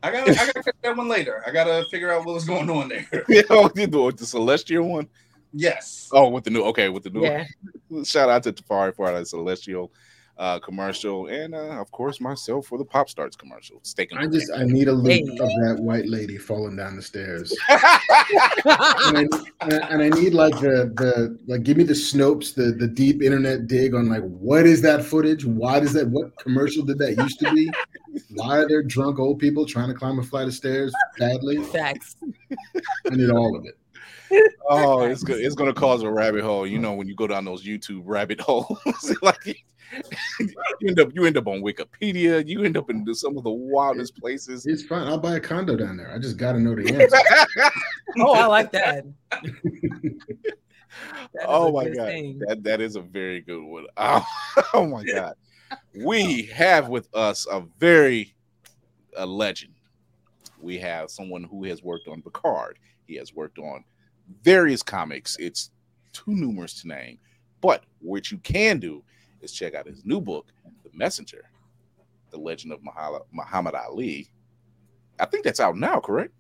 [0.03, 1.43] I got I got to catch that one later.
[1.47, 3.07] I got to figure out what was going on there.
[3.29, 5.09] Yeah, oh, you the Celestial one.
[5.53, 6.09] Yes.
[6.13, 7.45] Oh, with the new okay, with the new Yeah.
[8.05, 9.93] shout out to Tafari for that Celestial
[10.41, 13.79] uh commercial, and uh, of course myself for the Pop Starts commercial.
[13.83, 15.21] Steak I just I need a loop Hey.
[15.21, 19.29] of that white lady falling down the stairs, and,
[19.61, 23.23] I, and I need like the the like give me the Snopes, the the deep
[23.23, 25.45] internet dig on like what is that footage?
[25.45, 26.09] Why does that?
[26.09, 27.71] What commercial did that used to be?
[28.31, 31.63] Why are there drunk old people trying to climb a flight of stairs badly?
[31.65, 32.17] Facts.
[33.07, 33.77] I need all of it.
[34.71, 35.41] oh, it's good.
[35.41, 36.67] It's gonna cause a rabbit hole.
[36.67, 39.65] You know when you go down those YouTube rabbit holes, like
[40.81, 42.47] you end up you end up on Wikipedia.
[42.47, 44.67] You end up in some of the wildest places.
[44.67, 45.07] It's fine.
[45.07, 46.13] I'll buy a condo down there.
[46.13, 47.71] I just got to know the answer.
[48.19, 49.05] Oh, I like that.
[51.33, 52.39] That is oh a my god, thing.
[52.41, 53.87] that that is a very good one.
[53.97, 54.27] Oh,
[54.75, 55.35] oh my god,
[55.95, 58.35] we have with us a very
[59.17, 59.75] a legend.
[60.61, 62.79] We have someone who has worked on Picard.
[63.07, 63.85] He has worked on
[64.43, 65.37] various comics.
[65.39, 65.71] It's
[66.13, 67.19] too numerous to name,
[67.61, 69.05] but what you can do
[69.43, 71.51] is check out his new book, The Messenger,
[72.31, 74.31] The Legend of Mahala- Muhammad Ali.
[75.19, 76.33] I think that's out now, correct?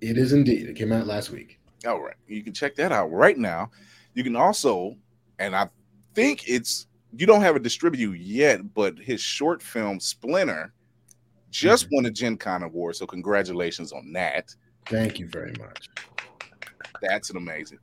[0.00, 0.68] It is indeed.
[0.68, 1.58] It came out last week.
[1.86, 2.16] All right.
[2.26, 3.70] You can check that out right now.
[4.14, 4.96] You can also,
[5.38, 5.68] and I
[6.14, 10.72] think it's you don't have a distributor yet, but his short film Splinter
[11.50, 11.96] just mm-hmm.
[11.96, 12.96] won a Gen Con award.
[12.96, 14.54] So congratulations on that.
[14.86, 15.88] Thank you very much.
[17.00, 17.78] That's an amazing.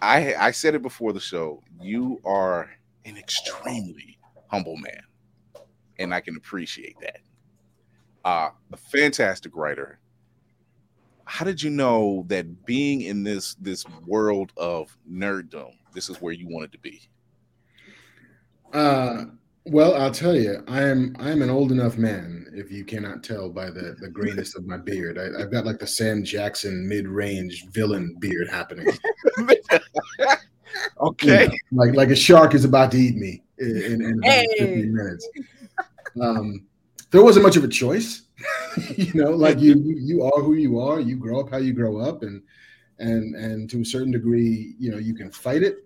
[0.00, 1.62] I I said it before the show.
[1.80, 2.70] You are
[3.04, 5.02] an extremely humble man,
[5.98, 7.20] and I can appreciate that.
[8.24, 9.98] Uh, a fantastic writer.
[11.26, 16.32] How did you know that being in this this world of nerddom, this is where
[16.32, 17.02] you wanted to be?
[18.72, 19.24] Uh,
[19.66, 22.46] well, I'll tell you, I am I am an old enough man.
[22.52, 25.78] If you cannot tell by the the grayness of my beard, I, I've got like
[25.78, 28.88] the Sam Jackson mid range villain beard happening.
[31.00, 31.46] You okay.
[31.46, 34.46] know, like like a shark is about to eat me in, in, Hey.
[34.58, 35.28] 15 minutes.
[36.20, 36.66] Um,
[37.10, 38.22] there wasn't much of a choice,
[38.96, 39.30] you know.
[39.30, 40.98] Like you, you you are who you are.
[41.00, 42.42] You grow up how you grow up, and
[42.98, 45.84] and and to a certain degree, you know, you can fight it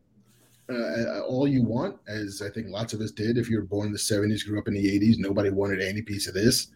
[0.70, 3.38] uh, all you want, as I think lots of us did.
[3.38, 6.02] If you were born in the 70s, grew up in the 80s, nobody wanted any
[6.02, 6.68] piece of this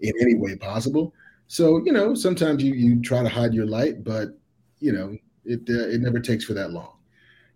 [0.00, 1.12] in any way possible.
[1.46, 4.30] So, you know, sometimes you, you try to hide your light, but,
[4.80, 6.93] you know, it, uh, it never takes for that long.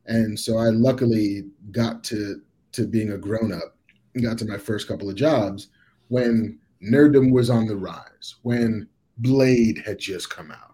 [0.08, 2.40] And so I luckily got to,
[2.72, 3.76] to being a grown up
[4.20, 5.68] got to my first couple of jobs
[6.08, 10.68] when nerddom was on the rise, when Blade had just come out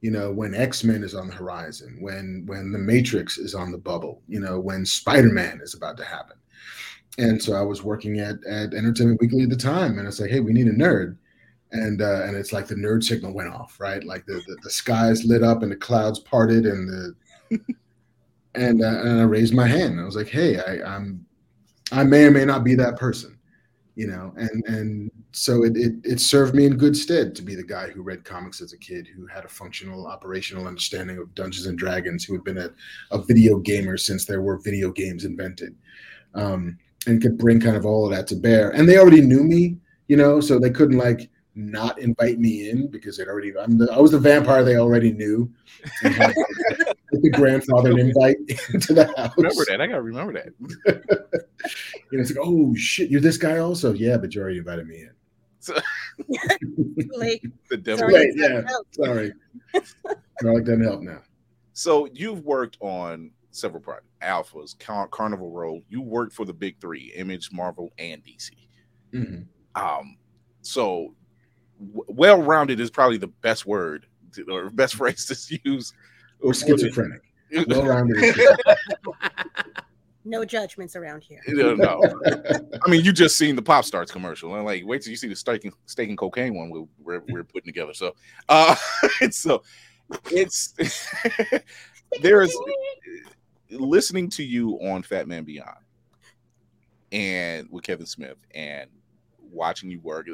[0.00, 3.78] you know when x-men is on the horizon when when the matrix is on the
[3.78, 6.36] bubble you know when spider-man is about to happen.
[7.18, 10.30] And so i was working at at entertainment weekly at the time and it's like
[10.30, 11.16] hey we need a nerd.
[11.72, 14.04] And uh and it's like the nerd signal went off right?
[14.04, 17.58] Like the the, the skies lit up and the clouds parted and the
[18.56, 20.00] and uh, and i raised my hand.
[20.00, 21.24] I was like hey i i'm
[21.92, 23.36] i may or may not be that person
[23.94, 27.54] you know and and so it, it it served me in good stead to be
[27.54, 31.34] the guy who read comics as a kid who had a functional operational understanding of
[31.34, 32.70] dungeons and dragons who had been a,
[33.10, 35.74] a video gamer since there were video games invented
[36.34, 38.70] um, and could bring kind of all of that to bear.
[38.70, 42.88] And they already knew me you know so they couldn't like not invite me in
[42.88, 45.50] because they'd already I'm the, I was the vampire they already knew.
[46.02, 48.36] And had, like, the grandfather invite
[48.74, 49.80] into the house Remember that.
[49.80, 50.48] I gotta remember that.
[52.10, 53.92] you know, it's like, oh shit, you're this guy also?
[53.92, 55.10] Yeah, but you already invited me in.
[57.16, 57.98] Like, The devil.
[58.08, 58.62] sorry, Wait, yeah.
[58.68, 58.86] out.
[58.92, 59.32] Sorry.
[60.42, 61.20] Garlic doesn't help now.
[61.72, 65.82] So you've worked on several projects, Alphas, Car- Carnival Row.
[65.88, 68.50] You worked for the big three: Image, Marvel, and DC.
[69.12, 69.46] Mhm.
[69.74, 70.16] Um,
[70.62, 71.14] so
[71.80, 75.92] w- well-rounded is probably the best word to, or best phrase to use.
[76.40, 77.22] Or schizophrenic.
[77.68, 78.34] Well rounded.
[80.26, 81.40] No judgments around here.
[81.46, 82.02] No, no.
[82.84, 85.28] I mean, you just seen the Pop Starts commercial, and like, wait till you see
[85.28, 87.94] the steak and, steak and cocaine one we, we're we're putting together.
[87.94, 88.16] So,
[88.48, 88.74] uh,
[89.30, 89.62] so
[90.32, 90.74] it's
[92.20, 92.58] there is
[93.70, 95.78] listening to you on Fatman Beyond
[97.12, 98.90] and with Kevin Smith and
[99.38, 100.26] watching you work.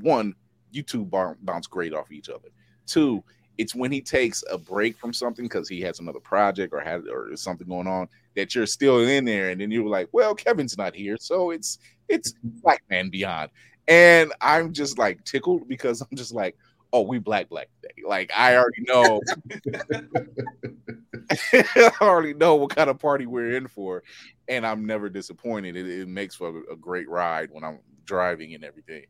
[0.00, 0.34] One,
[0.70, 2.48] you two bounce great off each other.
[2.86, 3.22] Two,
[3.58, 7.06] it's when he takes a break from something because he has another project or had
[7.08, 10.76] or something going on that you're still in there, and then you're like, well, Kevin's
[10.76, 12.58] not here, so it's it's mm-hmm.
[12.60, 13.50] Black Man Beyond,
[13.88, 16.56] and I'm just like tickled because I'm just like,
[16.92, 18.02] oh, we black black day.
[18.06, 19.20] Like I already know,
[21.52, 24.02] I already know what kind of party we're in for,
[24.48, 25.76] and I'm never disappointed.
[25.76, 29.04] It, it makes for a, a great ride when I'm driving and everything.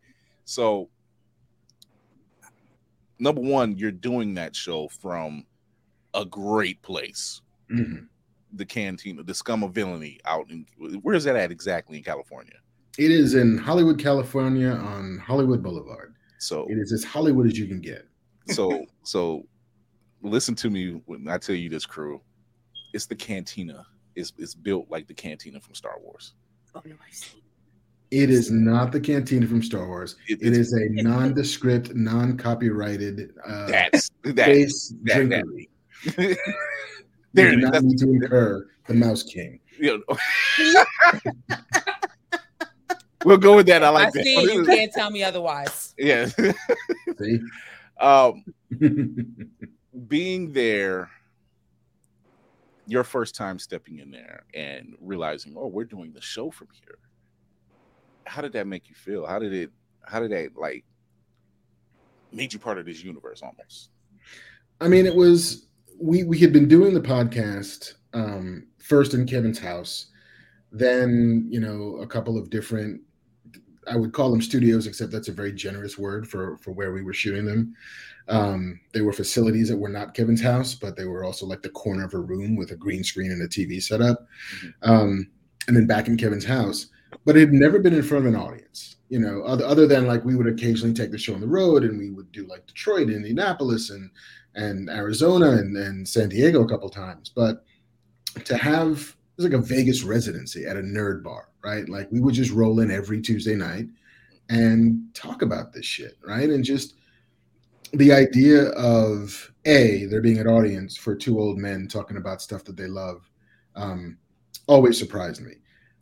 [0.44, 0.88] So,
[3.18, 5.46] number one, you're doing that show from
[6.14, 8.08] a great place, Mhm.
[8.52, 10.66] the Cantina, the Scum of Villainy, out in
[11.02, 12.54] where is that at exactly in California?
[12.98, 16.14] It is in Hollywood, California, on Hollywood Boulevard.
[16.38, 18.06] So It is as Hollywood as you can get.
[18.48, 19.46] so so
[20.22, 22.20] listen to me when I tell you this crew.
[22.92, 23.86] It's the cantina.
[24.14, 26.34] It's it's built like the cantina from Star Wars.
[26.74, 27.40] Oh no, I've seen.
[28.14, 30.16] It is not the cantina from Star Wars.
[30.28, 34.44] It- It is a nondescript, non-copyrighted uh, That's that.
[34.44, 36.36] space that- that- drinkery.
[37.32, 39.58] there you do not That's, need to incur the Mouse King.
[39.78, 40.16] you know.
[43.24, 43.82] we'll go with that.
[43.82, 44.52] I I like see it.
[44.54, 44.76] You that.
[44.76, 45.94] can't tell me otherwise.
[45.98, 46.26] yeah.
[47.18, 47.40] See?
[48.00, 48.44] um,
[50.08, 51.10] being there,
[52.86, 56.98] your first time stepping in there and realizing, oh, we're doing the show from here.
[58.26, 59.26] How did that make you feel?
[59.26, 59.70] How did it?
[60.02, 60.84] How did that like
[62.32, 63.90] made you part of this universe almost?
[64.80, 65.66] I mean, it was
[66.00, 70.06] we we had been doing the podcast um, first in Kevin's house,
[70.72, 73.00] then you know a couple of different.
[73.86, 77.02] I would call them studios, except that's a very generous word for for where we
[77.02, 77.74] were shooting them.
[78.28, 81.68] Um, they were facilities that were not Kevin's house, but they were also like the
[81.68, 84.26] corner of a room with a green screen and a TV setup.
[84.82, 85.30] Um,
[85.68, 86.86] and then back in Kevin's house,
[87.24, 90.06] but it had never been in front of an audience, you know, other, other than
[90.06, 92.66] like we would occasionally take the show on the road and we would do like
[92.66, 94.10] Detroit, Indianapolis, and
[94.56, 97.30] and Arizona and, and San Diego a couple times.
[97.34, 97.64] But
[98.44, 101.88] to have it was like a Vegas residency at a nerd bar, right?
[101.88, 103.86] Like we would just roll in every Tuesday night
[104.48, 106.48] and talk about this shit, right?
[106.48, 106.94] And just
[107.92, 112.64] the idea of a there being an audience for two old men talking about stuff
[112.64, 113.28] that they love
[113.74, 114.18] um,
[114.66, 115.54] always surprised me.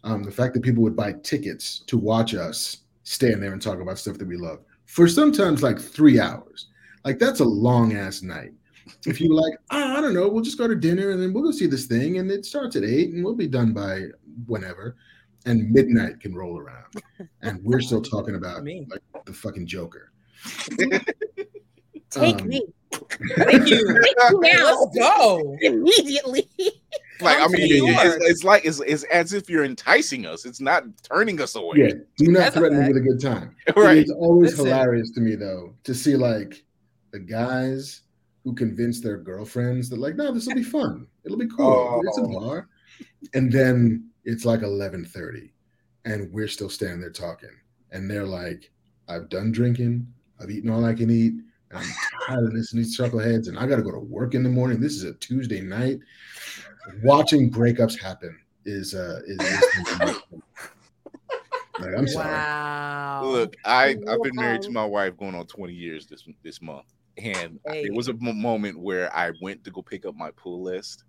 [0.04, 3.80] Um, the fact that people would buy tickets to watch us stand there and talk
[3.80, 6.68] about stuff that we love for sometimes like three hours,
[7.04, 8.52] like that's a long ass night.
[9.06, 11.44] If you like, oh, I don't know, we'll just go to dinner and then we'll
[11.44, 14.06] go see this thing, and it starts at eight, and we'll be done by
[14.46, 14.96] whenever,
[15.46, 16.92] and midnight can roll around,
[17.42, 20.12] and we're still talking about like the fucking Joker.
[22.10, 22.62] Take Um, me
[23.36, 23.98] Thank you.
[24.02, 25.56] Take you now Let's go.
[25.60, 26.48] immediately.
[27.20, 30.26] Like I Come to mean, New it's, it's like it's, it's as if you're enticing
[30.26, 30.44] us.
[30.44, 31.76] It's not turning us away.
[31.76, 33.54] Yeah, do not That's threaten me with a good time.
[33.76, 33.98] Right.
[33.98, 34.66] It's always Listen.
[34.66, 36.64] hilarious to me though to see like
[37.12, 38.02] the guys
[38.44, 41.06] who convince their girlfriends that like, no, this will be fun.
[41.24, 41.66] It'll be cool.
[41.66, 42.00] Oh.
[42.04, 42.40] It's a Oh.
[42.40, 42.68] bar.
[43.34, 45.52] And then it's like eleven thirty,
[46.04, 47.50] and we're still standing there talking,
[47.92, 48.70] and they're like,
[49.08, 50.06] "I've done drinking.
[50.40, 51.34] I've eaten all I can eat.
[51.72, 54.34] And I'm tired of listening to these chuckleheads, and I got to go to work
[54.34, 54.80] in the morning.
[54.80, 55.98] This is a Tuesday night.
[57.02, 59.96] Watching breakups happen is uh is, is
[61.78, 62.28] like, I'm sorry.
[62.32, 63.22] Wow.
[63.24, 66.86] Look, I I've been married to my wife going on 20 years this this month,
[67.16, 67.84] and Hey.
[67.84, 71.04] it was a moment where I went to go pick up my pull list,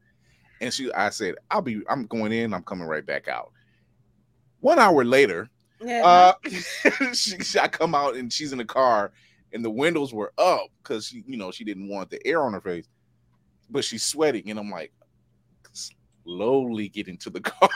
[0.62, 3.52] and she I said I'll be I'm going in, I'm coming right back out.
[4.62, 5.50] One hour later,
[5.82, 6.06] Yeah.
[6.06, 6.34] uh,
[7.14, 9.12] she, she- I come out and she's in the car,
[9.54, 12.54] and the windows were up because she you know she didn't want the air on
[12.54, 12.88] her face,
[13.70, 14.92] but she's sweating, and I'm like
[16.24, 17.70] slowly getting to the car.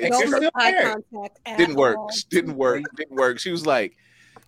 [0.00, 1.38] And Don't she's make still eye contact.
[1.46, 2.10] at didn't work all.
[2.30, 3.96] didn't work didn't work she was like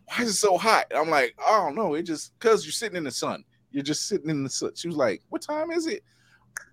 [0.06, 2.96] why is it so hot i'm like i don't know it just because you're sitting
[2.96, 5.86] in the sun you're just sitting in the sun she was like what time is
[5.86, 6.02] it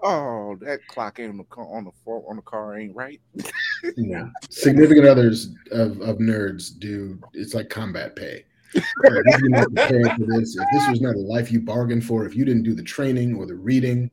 [0.01, 3.19] oh that clock ain't on the car on the floor on the car ain't right
[3.97, 4.29] Yeah.
[4.49, 8.45] Significant others of, of nerds do it's like combat pay.
[8.75, 8.83] Like,
[9.25, 12.25] if you're not prepared for this, if this was not a life you bargained for,
[12.25, 14.11] if you didn't do the training or the reading,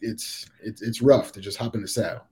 [0.00, 2.24] it's it's it's rough to just hop in the saddle.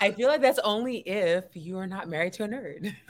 [0.00, 2.94] I feel like that's only if you are not married to a nerd.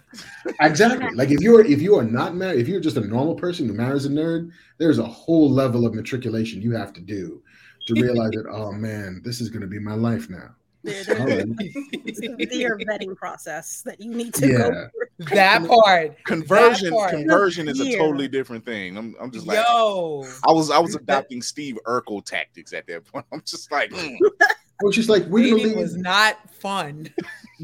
[0.62, 1.14] Exactly.
[1.14, 3.74] Like if you're if you are not married, if you're just a normal person who
[3.74, 7.42] marries a nerd, there's a whole level of matriculation you have to do
[7.88, 10.54] to realize that oh man, this is going to be my life now.
[10.82, 12.52] There- All there's right.
[12.52, 14.56] your vetting process that you need to Yeah.
[14.58, 15.07] go through.
[15.18, 16.22] That part.
[16.24, 17.10] conversion part.
[17.10, 20.24] conversion is a totally different thing i'm, I'm just like Yo.
[20.46, 24.16] i was i was adopting steve urkel tactics at that point i'm just like mm,
[24.82, 27.08] was just like we're Dating was not fun.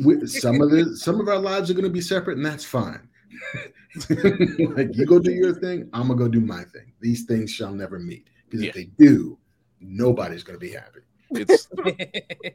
[0.04, 3.08] we, some of the some of our lives are gonna be separate, and that's fine.
[4.10, 6.92] like you go do your thing, I'm gonna go do my thing.
[7.00, 8.70] These things shall never meet because Yeah.
[8.70, 9.38] if they do,
[9.80, 11.00] nobody's gonna be happy.
[11.34, 11.68] It's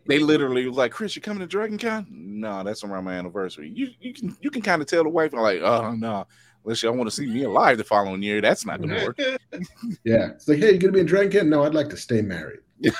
[0.08, 2.08] they literally was like, Chris, you coming to Dragon Con?
[2.10, 3.70] No, that's around my anniversary.
[3.74, 6.26] You you can you can kind of tell the wife, I'm like, uh, oh no,
[6.64, 9.20] unless y'all want to see me alive the following year, that's not gonna work.
[10.04, 11.50] Yeah, it's like, hey, you gonna be in Dragon Con?
[11.50, 12.60] No, I'd like to stay married.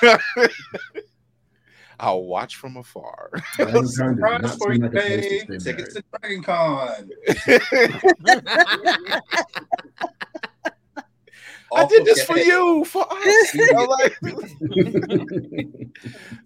[2.02, 3.30] I'll watch from afar.
[3.56, 5.60] Dragon Con does Surprise for you, like a place to babe.
[5.60, 7.10] stay Tickets to Dragon Con.
[11.74, 13.54] I did this for you, for us.
[13.54, 14.18] You know, like-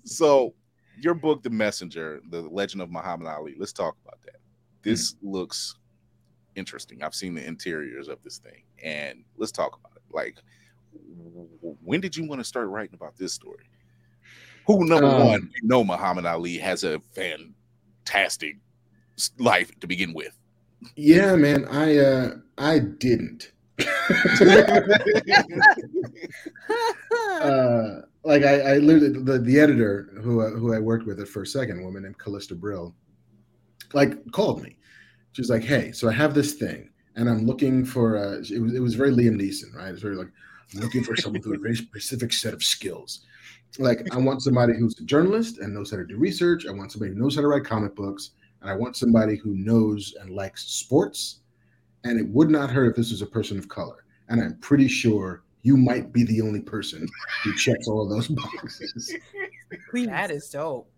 [0.05, 0.55] so,
[1.01, 3.55] your book, The Messenger, The Legend of Muhammad Ali.
[3.59, 4.37] Let's talk about that.
[4.83, 5.77] This looks
[6.57, 7.03] interesting.
[7.03, 10.03] I've seen the interiors of this thing, and let's talk about it.
[10.15, 10.37] Like,
[11.83, 13.65] when did you want to start writing about this story?
[14.67, 15.51] Who number Um, one?
[15.61, 18.57] You know, Muhammad Ali has a fantastic
[19.39, 20.37] life to begin with.
[20.97, 23.53] Yeah, man, I uh I didn't.
[27.41, 31.53] uh, like I, I literally the, the editor who who I worked with at First
[31.53, 32.95] Second, woman named Calista Brill,
[33.93, 34.77] like called me.
[35.33, 38.61] She was like, "Hey, so I have this thing, and I'm looking for A, it
[38.61, 39.91] was it was very Liam Neeson, right?
[39.91, 40.31] It's very like
[40.75, 43.21] I'm looking for someone with a very specific set of skills.
[43.79, 46.67] Like I want somebody who's a journalist and knows how to do research.
[46.67, 49.55] I want somebody who knows how to write comic books, and I want somebody who
[49.57, 51.41] knows and likes sports.
[52.05, 54.05] And it would not hurt if this was a person of color.
[54.29, 57.09] And I'm pretty sure you might be the only person
[57.43, 59.15] who checks all of those boxes.
[59.93, 60.91] that is dope.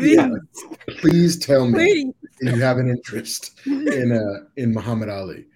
[0.00, 0.30] Yeah,
[0.98, 2.14] please tell me Please.
[2.40, 5.46] if you have an interest in uh in Muhammad Ali.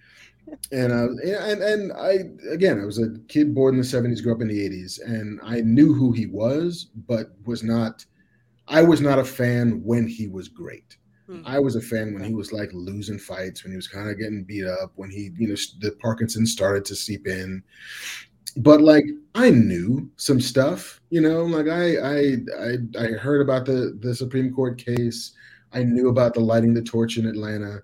[0.71, 4.35] And uh and and I again I was a kid born in the 70s, grew
[4.35, 8.05] up in the 80s, and I knew who he was, but was not
[8.69, 10.99] I was not a fan when he was great.
[11.29, 11.43] Hmm.
[11.45, 14.19] I was a fan when he was like losing fights, when he was kind of
[14.19, 17.63] getting beat up, when he, you know, the Parkinson started to seep in.
[18.57, 23.67] But like I knew some stuff, you know, like I I I, I heard about
[23.67, 25.33] the the Supreme Court case.
[25.73, 27.83] I knew about the lighting the torch in Atlanta.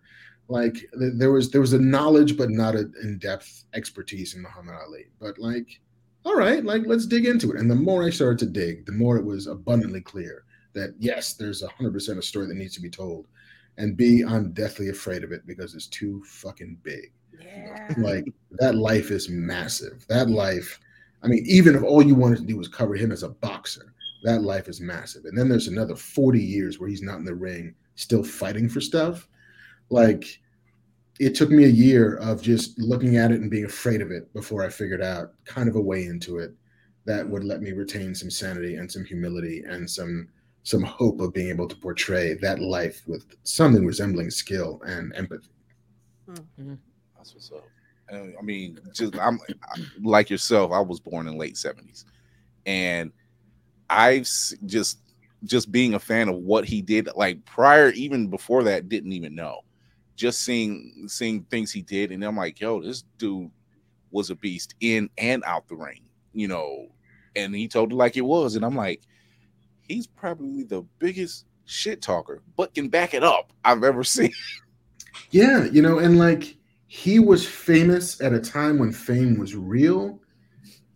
[0.48, 4.76] Like th- there was there was a knowledge, but not an in-depth expertise in Muhammad
[4.86, 5.06] Ali.
[5.20, 5.80] But like,
[6.24, 7.60] all right, like let's dig into it.
[7.60, 11.34] And the more I started to dig, the more it was abundantly clear that yes,
[11.34, 13.26] there's a hundred percent a story that needs to be told.
[13.76, 17.12] And B, I'm deathly afraid of it because it's too fucking big.
[17.40, 17.92] Yeah.
[17.98, 20.06] Like that life is massive.
[20.08, 20.78] That life,
[21.22, 23.92] I mean, even if all you wanted to do was cover him as a boxer,
[24.22, 25.24] that life is massive.
[25.24, 28.80] And then there's another 40 years where he's not in the ring, still fighting for
[28.80, 29.28] stuff.
[29.90, 30.40] Like
[31.20, 34.32] it took me a year of just looking at it and being afraid of it
[34.32, 36.52] before I figured out kind of a way into it
[37.06, 40.28] that would let me retain some sanity and some humility and some
[40.64, 45.50] some hope of being able to portray that life with something resembling skill and empathy.
[46.26, 46.34] Hmm.
[46.34, 46.74] Mm-hmm.
[47.16, 47.64] That's what's up.
[48.10, 50.72] I mean, just I'm I- like yourself.
[50.72, 52.04] I was born in late seventies,
[52.66, 53.12] and
[53.88, 54.28] I've
[54.66, 54.98] just
[55.44, 57.08] just being a fan of what he did.
[57.16, 59.60] Like prior, even before that, didn't even know.
[60.16, 63.50] Just seeing seeing things he did, and I'm like, yo, this dude
[64.10, 66.04] was a beast in and out the ring.
[66.32, 66.88] You know,
[67.36, 69.02] and he told it like it was, and I'm like,
[69.88, 74.32] he's probably the biggest shit talker, but can back it up I've ever seen.
[75.30, 76.56] Yeah, you know, and like
[76.88, 80.20] he was famous at a time when fame was real,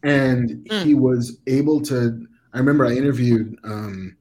[0.02, 2.26] and he was able to.
[2.52, 4.16] I remember I interviewed um,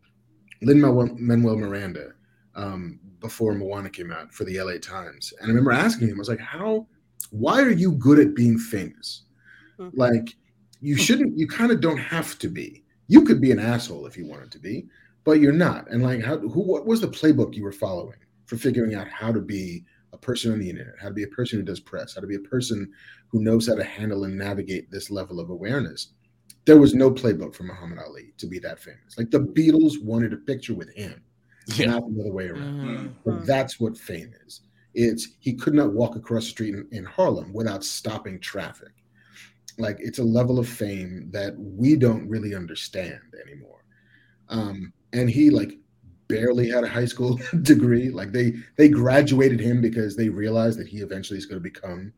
[0.62, 2.14] Lin Manuel Miranda
[2.56, 6.20] um, before Moana came out for the LA Times, and I remember asking him, I
[6.20, 6.88] was like, "How?
[7.32, 9.24] Why are you good at being famous?
[9.80, 9.92] Mhm.
[9.96, 10.36] Like,
[10.80, 11.38] you shouldn't.
[11.38, 12.84] You kind of don't have to be.
[13.08, 14.88] You could be an asshole if you wanted to be,
[15.24, 15.90] but you're not.
[15.90, 16.38] And like, how?
[16.38, 16.62] Who?
[16.62, 20.54] What was the playbook you were following for figuring out how to be?" a person
[20.54, 22.40] on the internet, how to be a person who does press, how to be a
[22.40, 22.90] person
[23.28, 26.14] who knows how to handle and navigate this level of awareness.
[26.64, 29.18] There was no playbook for Muhammad Ali to be that famous.
[29.18, 31.22] Like the Beatles wanted a picture with him,
[31.76, 31.88] Yeah.
[31.88, 32.80] not the other way around.
[32.80, 33.14] Mhm.
[33.26, 34.62] But that's what fame is.
[34.94, 38.94] It's he could not walk across the street in, in Harlem without stopping traffic.
[39.78, 43.84] Like it's a level of fame that we don't really understand anymore.
[44.50, 45.78] Um, and he like
[46.28, 48.10] barely had a high school degree.
[48.10, 52.14] Like they they graduated him because they realized that he eventually is going to become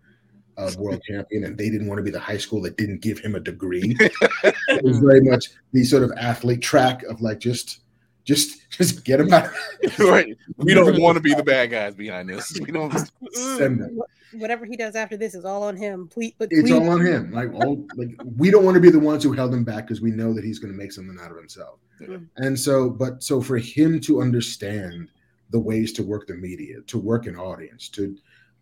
[0.58, 3.20] a world champion, and they didn't want to be the high school that didn't give
[3.20, 3.96] him a degree.
[4.44, 7.80] it was very much the sort of athlete track of like just
[8.26, 9.50] just just get him out.
[10.00, 10.38] right.
[10.58, 12.60] We don't want to be the bad guys behind this.
[12.60, 12.94] We don't.
[13.32, 14.02] Send them.
[14.34, 16.08] Whatever he does after this is all on him.
[16.08, 17.32] Please, but it's please, all on him.
[17.32, 20.02] Like all like we don't want to be the ones who held him back because
[20.02, 21.80] we know that he's going to make something out of himself.
[22.00, 22.18] Yeah.
[22.38, 25.10] And so, but so for him to understand
[25.50, 28.16] the ways to work the media, to work an audience, to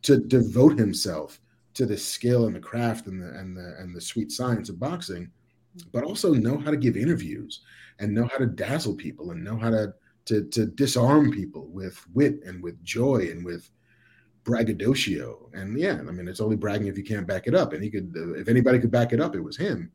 [0.04, 1.40] to devote himself
[1.74, 4.80] to the skill and the craft and the and the and the sweet science of
[4.80, 5.30] boxing,
[5.92, 6.08] but mm-hmm.
[6.08, 7.62] also know how to give interviews
[8.00, 9.94] and know how to dazzle people and know how to
[10.26, 13.70] to to disarm people with wit and with joy and with
[14.48, 15.50] braggadocio.
[15.54, 17.74] And yeah, I mean, it's only bragging if you can't back it up.
[17.74, 19.92] And he could, uh, if anybody could back it up, it was him.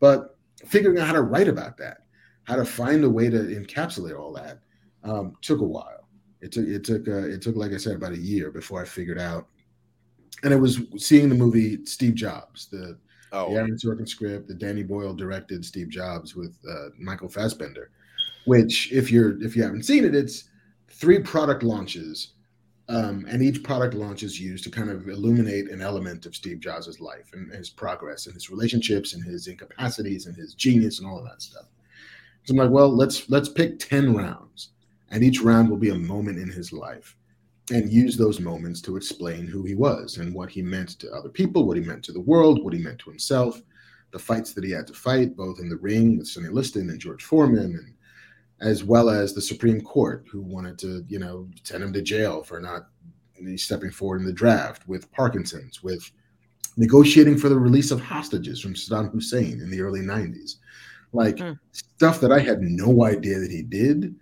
[0.00, 0.36] But
[0.66, 1.98] figuring out how to write about that,
[2.44, 4.60] how to find a way to encapsulate all that,
[5.04, 6.08] um, took a while.
[6.40, 8.86] It took, it took, uh, it took, like I said, about a year before I
[8.86, 9.46] figured out.
[10.42, 12.98] And it was seeing the movie Steve Jobs, the,
[13.32, 17.90] Oh, the Aaron Sorkin script, the Danny Boyle directed Steve Jobs with uh, Michael Fassbender,
[18.44, 20.48] which if you're if you haven't seen it, it's
[20.88, 22.32] three product launches,
[22.90, 26.58] um, and each product launch is used to kind of illuminate an element of Steve
[26.58, 31.08] Jobs' life and his progress and his relationships and his incapacities and his genius and
[31.08, 31.66] all of that stuff.
[32.44, 34.70] So I'm like, well, let's let's pick ten rounds,
[35.10, 37.16] and each round will be a moment in his life
[37.72, 41.28] and use those moments to explain who he was and what he meant to other
[41.28, 43.62] people, what he meant to the world, what he meant to himself,
[44.10, 46.98] the fights that he had to fight, both in the ring with Sonny Liston and
[46.98, 47.94] George Foreman, and
[48.60, 52.42] as well as the Supreme Court, who wanted to, you know, send him to jail
[52.42, 52.88] for not
[53.56, 56.10] stepping forward in the draft, with Parkinson's, with
[56.76, 60.56] negotiating for the release of hostages from Saddam Hussein in the early 90s.
[61.12, 61.52] Like Hmm.
[61.72, 64.14] stuff that I had no idea that he did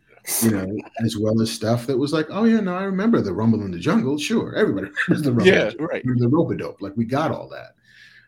[0.42, 3.32] you know, as well as stuff that was like, oh yeah, no, I remember the
[3.32, 4.18] Rumble in the Jungle.
[4.18, 5.46] Sure, everybody remembers the Rumble.
[5.46, 6.02] yeah, right.
[6.04, 6.82] the rope dope.
[6.82, 7.74] Like we got all that,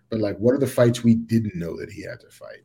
[0.09, 2.65] but like, what are the fights we didn't know that he had to fight?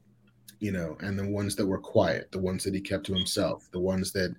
[0.59, 3.69] You know, and the ones that were quiet, the ones that he kept to himself,
[3.71, 4.35] the ones that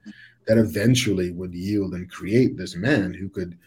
[0.46, 3.58] that eventually would yield and create this man who could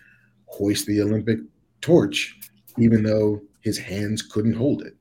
[0.45, 1.39] hoist the Olympic
[1.81, 2.37] torch,
[2.77, 4.95] even though his hands couldn't hold it.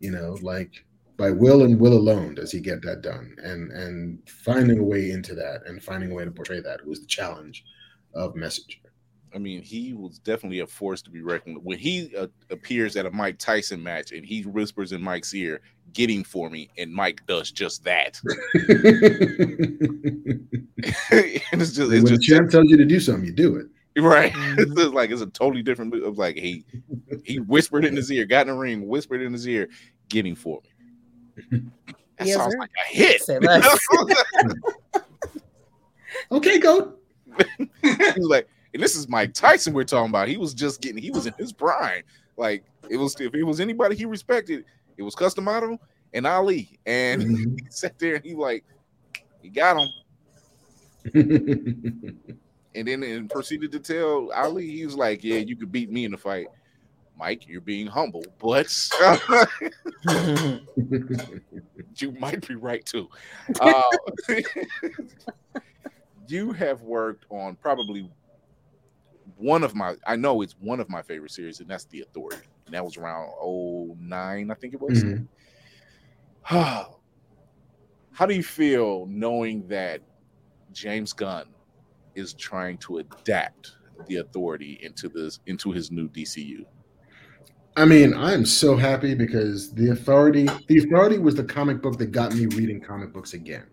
[0.00, 0.84] You know, like
[1.16, 5.10] by will and will alone does he get that done and and finding a way
[5.10, 7.64] into that and finding a way to portray that was the challenge
[8.14, 8.78] of messenger
[9.34, 11.64] I mean, he was definitely a force to be reckoned with.
[11.64, 15.60] When he uh, appears at a Mike Tyson match and he whispers in Mike's ear,
[15.92, 18.20] "Getting for me," and Mike does just that.
[21.52, 23.56] and it's just, when it's the just champ tells you to do something you do
[23.56, 23.66] it
[23.96, 24.32] right.
[24.44, 24.58] Mhm.
[24.58, 25.92] It's just like it's a totally different.
[25.94, 26.04] move.
[26.04, 26.64] Of like he
[27.24, 29.68] he whispered in his ear, got in the ring, whispered in his ear,
[30.08, 31.62] "Getting for me."
[32.18, 32.58] That Yes, sounds sir.
[32.58, 33.22] like a hit.
[33.22, 33.38] Say
[36.30, 36.94] okay go.
[37.58, 37.68] he
[38.16, 40.28] was like, and this is Mike Tyson we're talking about.
[40.28, 42.02] He was just getting, he was in his prime.
[42.36, 44.64] Like it was, if it was anybody he respected,
[44.98, 45.78] it was Cus D'Amato
[46.12, 46.78] and Ali.
[46.84, 47.60] And Mhm.
[47.60, 48.64] he sat there and he like,
[49.40, 49.88] he got him,
[52.74, 56.04] and then and proceeded to tell Ali, he was like, yeah, you could beat me
[56.04, 56.48] in the fight.
[57.16, 58.66] Mike, you're being humble, but
[61.96, 63.08] you might be right too.
[63.60, 63.82] Uh,
[66.26, 68.10] you have worked on probably
[69.36, 72.46] one of my I know it's one of my favorite series, and that's The Authority.
[72.66, 75.02] And that was around 09, I think it was.
[75.02, 75.26] Mhm.
[78.14, 80.00] How do you feel knowing that
[80.72, 81.46] James Gunn
[82.14, 83.72] is trying to adapt
[84.06, 86.64] the authority into this into his new DCU?
[87.76, 92.12] I mean, I'm so happy because the authority, the authority was the comic book that
[92.12, 93.66] got me reading comic books again.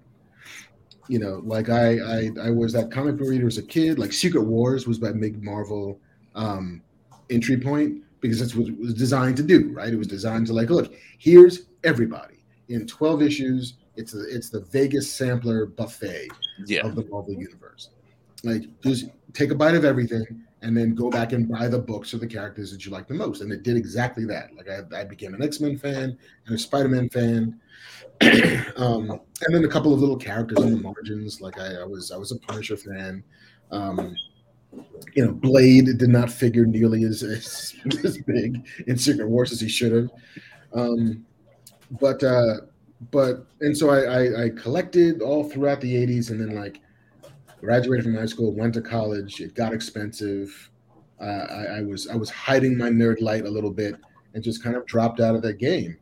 [1.12, 4.00] You know, like I, I, I was that comic book reader as a kid.
[4.00, 6.00] Like Secret Wars was my big Marvel
[6.36, 6.82] um,
[7.30, 9.92] entry point because that's what it was designed to do, right?
[9.92, 13.74] It was designed to like, look, here's everybody in 12 issues.
[13.98, 16.30] It's the it's the Vegas sampler buffet
[16.66, 16.86] Yeah.
[16.88, 17.90] of the Marvel universe.
[18.46, 20.26] Like, just take a bite of everything
[20.62, 23.14] and then go back and buy the books of the characters that you like the
[23.16, 23.42] most.
[23.42, 24.56] And it did exactly that.
[24.56, 27.60] Like, I, I became an X Men fan and a Spider Man fan.
[28.78, 31.42] um, and then a couple of little characters on the margins.
[31.42, 33.24] Like, I, I was I was a Punisher fan.
[33.72, 34.16] Um,
[35.16, 39.60] you know, Blade did not figure nearly as, as, as big in Secret Wars as
[39.60, 40.10] he should have.
[40.74, 41.26] Um,
[42.00, 42.62] but uh,
[43.10, 46.80] but and so I, I I collected all throughout the 80s and then like
[47.60, 49.42] graduated from high school, went to college.
[49.42, 50.70] It got expensive.
[51.20, 53.96] Uh, I, I was I was hiding my nerd light a little bit
[54.34, 55.98] and just kind of dropped out of that game.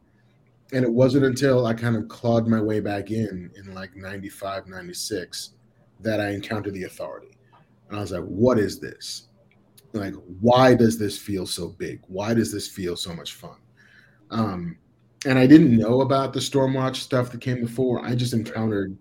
[0.71, 4.67] And it wasn't until I kind of clawed my way back in in like 95,
[4.67, 5.51] 96
[6.01, 7.35] that I encountered the authority.
[7.89, 9.27] And I was like, what is this?
[9.93, 12.01] Like, why does this feel so big?
[12.07, 13.57] Why does this feel so much fun?
[14.29, 14.77] Um,
[15.25, 18.05] and I didn't know about the Stormwatch stuff that came before.
[18.05, 18.95] I just encountered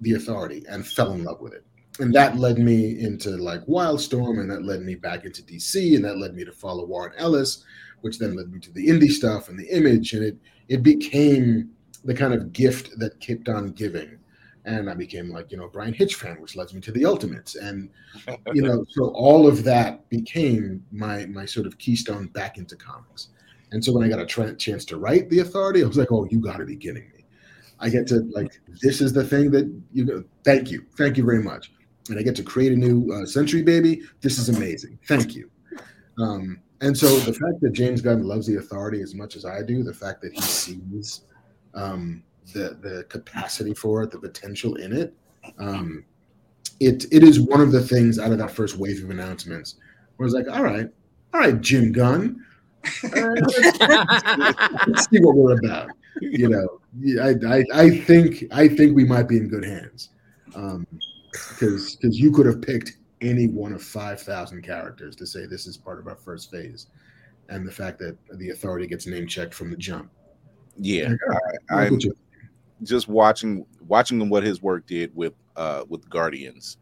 [0.00, 1.64] the authority and fell in love with it.
[1.98, 6.04] and that led me into like Wildstorm, and that led me back into DC, and
[6.04, 7.64] that led me to follow Warren Ellis,
[8.00, 10.36] which then led me to the indie stuff and the image, and it
[10.68, 11.70] it became
[12.04, 14.18] the kind of gift that kept on giving.
[14.64, 17.54] And I became like, you know, Bryan Hitch fan, which led me to the Ultimates.
[17.54, 17.88] And,
[18.52, 23.28] you know, so all of that became my my sort of keystone back into comics.
[23.70, 26.10] And so when I got a tra- chance to write The Authority, I was like,
[26.10, 27.24] oh, you got to be kidding me.
[27.78, 30.24] I get to, like, this is the thing that you, know.
[30.44, 30.84] thank you.
[30.96, 31.72] Thank you very much.
[32.08, 34.02] And I get to create a new uh, Century Baby.
[34.20, 34.98] This is amazing.
[35.06, 35.50] Thank you.
[36.18, 39.62] Um, and so the fact that James Gunn loves The Authority as much as I
[39.62, 41.22] do, the fact that he sees
[41.74, 42.22] um,
[42.52, 45.14] the the capacity for it, the potential in it.
[45.58, 46.04] Um,
[46.80, 49.76] it it is one of the things out of that first wave of announcements
[50.16, 50.88] where I was like, all right,
[51.32, 52.44] all right, Jim Gunn,
[53.04, 53.80] uh, let's,
[54.86, 55.90] let's see what we're about.
[56.20, 56.80] You know,
[57.22, 60.10] I, I I think I think we might be in good hands
[60.46, 60.86] because um,
[61.60, 65.76] because you could have picked any one of five thousand characters to say this is
[65.76, 66.88] part of our first phase,
[67.48, 70.10] and the fact that the authority gets name checked from the jump
[70.78, 71.14] yeah,
[71.70, 71.98] I, am
[72.82, 76.76] just watching watching what his work did with uh with Guardians,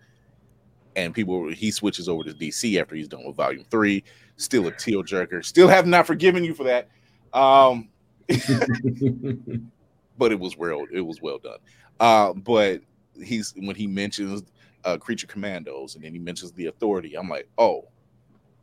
[0.97, 4.03] and people he switches over to DC after he's done with Volume Three.
[4.37, 5.45] Still a teal jerker.
[5.45, 6.89] Still have not forgiven you for that.
[7.33, 7.89] Um,
[10.19, 11.59] but it was well it was well done.
[12.01, 12.81] Uh, but
[13.23, 14.43] he's when he mentions
[14.85, 17.89] uh, creature commandos and then he mentions the authority, I'm like, oh,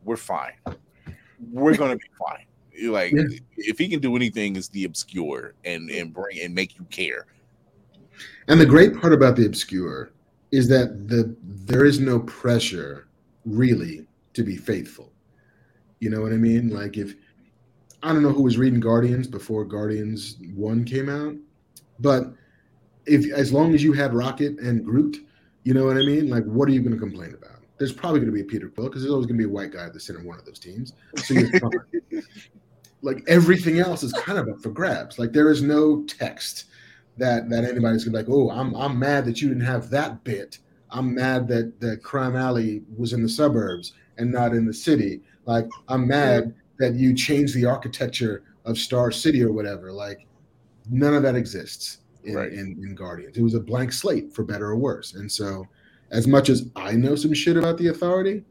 [0.04, 0.52] we're fine.
[1.50, 2.46] We're gonna be fine.
[2.90, 3.24] Like yeah.
[3.56, 7.26] if he can do anything, is the obscure and and bring and make you care.
[8.48, 10.12] And the great part about the obscure
[10.50, 13.08] is that the there is no pressure
[13.44, 15.12] really to be faithful.
[16.00, 16.70] You know what I mean?
[16.70, 17.14] Like if
[18.02, 21.34] I don't know who was reading Guardians before Guardians One came out,
[22.00, 22.32] but
[23.06, 25.18] if as long as you had Rocket and Groot,
[25.64, 26.28] you know what I mean?
[26.28, 27.60] Like, what are you going to complain about?
[27.78, 29.52] There's probably going to be a Peter Quill because there's always going to be a
[29.52, 30.92] white guy at the center of one of those teams.
[31.16, 32.22] So you're fine
[33.02, 35.18] like everything else is kind of up for grabs.
[35.18, 36.66] Like there is no text
[37.18, 40.24] that that anybody's gonna be like, oh, I'm I'm mad that you didn't have that
[40.24, 40.58] bit.
[40.90, 45.20] I'm mad that that Crime Alley was in the suburbs and not in the city.
[45.44, 49.92] Like I'm mad that you changed the architecture of Star City or whatever.
[49.92, 50.26] Like
[50.88, 52.52] none of that exists in, right.
[52.52, 53.36] in, in Guardians.
[53.36, 55.14] It was a blank slate for better or worse.
[55.14, 55.66] And so
[56.10, 58.44] as much as I know some shit about the authority,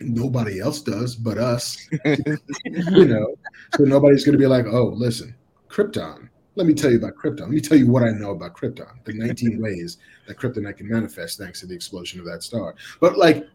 [0.00, 1.88] nobody else does but us.
[2.04, 3.36] you know,
[3.76, 5.34] so nobody's going to be like, oh, listen,
[5.68, 6.28] Krypton.
[6.56, 7.40] Let me tell you about Krypton.
[7.40, 9.04] Let me tell you what I know about Krypton.
[9.04, 12.74] The 19 ways that kryptonite can manifest thanks to the explosion of that star.
[13.00, 13.46] But like,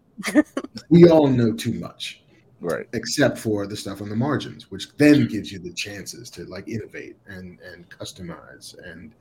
[0.89, 2.23] we all know too much,
[2.65, 2.87] right?
[2.93, 6.67] Except for the stuff on the margins, which then gives you the chances to like
[6.67, 9.13] innovate and and customize and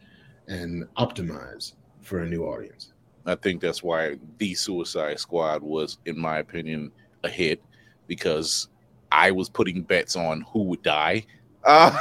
[0.49, 2.93] and optimize for a new audience.
[3.27, 6.93] I think that's why the Suicide Squad was, in my opinion,
[7.23, 7.63] a hit
[8.07, 8.69] because
[9.11, 11.25] I was putting bets on who would die.
[11.65, 11.97] Uh,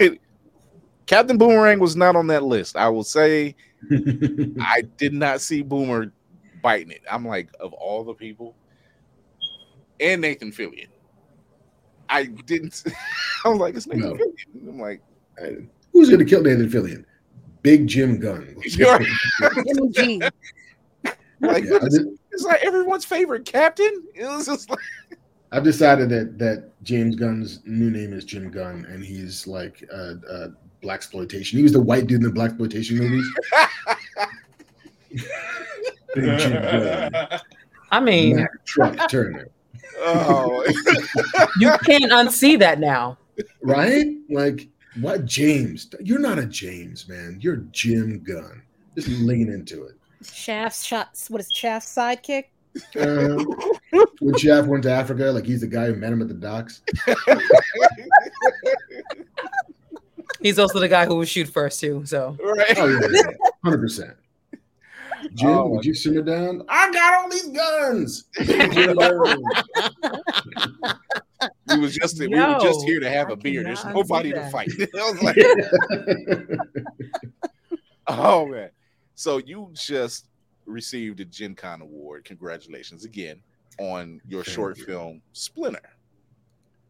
[1.06, 2.76] Captain Boomerang was not on that list.
[2.76, 3.54] I will say
[4.60, 6.12] I did not see Boomer
[6.62, 7.02] biting it.
[7.10, 8.56] I'm like, of all the people,
[10.00, 10.88] and Nathan Fillion.
[12.08, 12.84] I didn't.
[13.44, 14.14] I was like, it's Nathan no.
[14.14, 14.68] Fillion.
[14.68, 15.00] I'm like,
[15.92, 17.04] who's going to kill Nathan Fillion?
[17.62, 18.54] Big Jim Gunn.
[21.40, 24.04] like, yeah, it's like everyone's favorite captain.
[24.14, 24.78] It was just like
[25.54, 30.16] I've decided that that James Gunn's new name is Jim Gunn, and he's like a,
[30.28, 30.48] a
[30.84, 31.52] blaxploitation.
[31.52, 33.26] He was the white dude in the blaxploitation movies.
[37.90, 39.48] I mean, Mac Truck Turner.
[39.98, 40.64] Oh,
[41.58, 43.18] you can't unsee that now,
[43.62, 44.06] right?
[44.30, 44.68] Like,
[45.00, 45.88] what James?
[46.00, 47.38] You're not a James, man.
[47.40, 48.62] You're Jim Gunn.
[48.94, 49.94] Just lean into it.
[50.22, 51.28] Shaft's shots.
[51.30, 52.44] What is Shaft's sidekick?
[52.96, 53.44] Uh,
[54.20, 56.82] when Shaft went to Africa, like he's the guy who met him at the docks.
[60.40, 62.04] he's also the guy who would shoot first too.
[62.04, 63.22] So right, oh yeah,
[63.62, 64.16] hundred percent.
[65.34, 66.62] Jim, oh, would you simmer down?
[66.68, 68.24] I got all these guns.
[71.68, 73.64] we was just Yo, we were just here to have a beer.
[73.64, 74.70] There's nobody to fight.
[75.22, 75.36] like,
[78.06, 78.70] oh man.
[79.16, 80.28] So you just
[80.66, 82.24] received a Gen Con award.
[82.24, 83.40] Congratulations again
[83.78, 84.84] on your Thank short you.
[84.84, 85.96] film Splinter.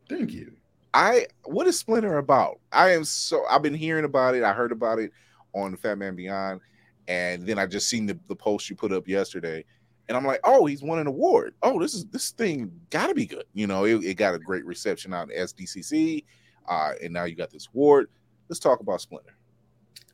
[0.09, 0.53] Thank you.
[0.92, 2.61] I what is Splinter about?
[2.72, 4.45] I am so I've been hearing about it.
[4.45, 5.12] I heard about it
[5.55, 6.61] on Fatman Beyond,
[7.09, 9.64] and then I just seen the, the post you put up yesterday,
[10.09, 11.55] and I'm like, oh, he's won an award.
[11.62, 13.44] Oh, this is this thing got to be good.
[13.55, 16.24] You know, it, it, got a great reception out at SDCC,
[16.68, 18.09] uh, and now you got this award.
[18.48, 19.36] Let's talk about Splinter.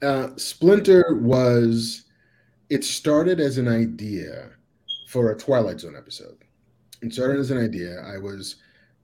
[0.03, 2.05] Uh, Splinter was
[2.71, 4.51] it started as an idea
[5.09, 6.39] for a Twilight Zone episode.
[7.03, 8.01] It started as an idea.
[8.01, 8.57] I was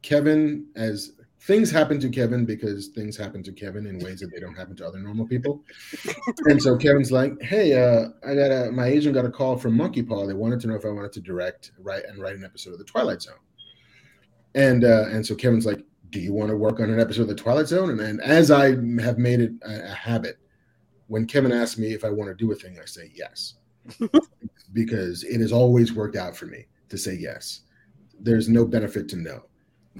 [0.03, 1.12] Kevin as
[1.47, 4.75] things happen to Kevin because things happen to Kevin in ways that they don't happen
[4.77, 5.63] to other normal people.
[6.47, 9.77] and so Kevin's like, "Hey, uh, I got a my agent got a call from
[9.77, 10.27] Monkey Paw.
[10.27, 12.79] They wanted to know if I wanted to direct, write, and write an episode of
[12.79, 13.35] The Twilight Zone."
[14.55, 17.29] And uh, and so Kevin's like, "Do you want to work on an episode of
[17.29, 18.71] The Twilight Zone?" And, and as I
[19.01, 20.39] have made it a, a habit,
[21.07, 23.55] when Kevin asks me if I want to do a thing, I say yes,
[24.73, 27.61] because it has always worked out for me to say yes.
[28.19, 29.46] There's no benefit to no.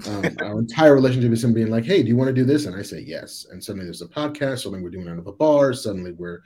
[0.05, 2.65] Um, our entire relationship is him being like, "Hey, do you want to do this?"
[2.65, 3.47] And I say yes.
[3.51, 4.59] And suddenly there's a podcast.
[4.59, 5.73] Suddenly we're doing out of a bar.
[5.73, 6.41] Suddenly we're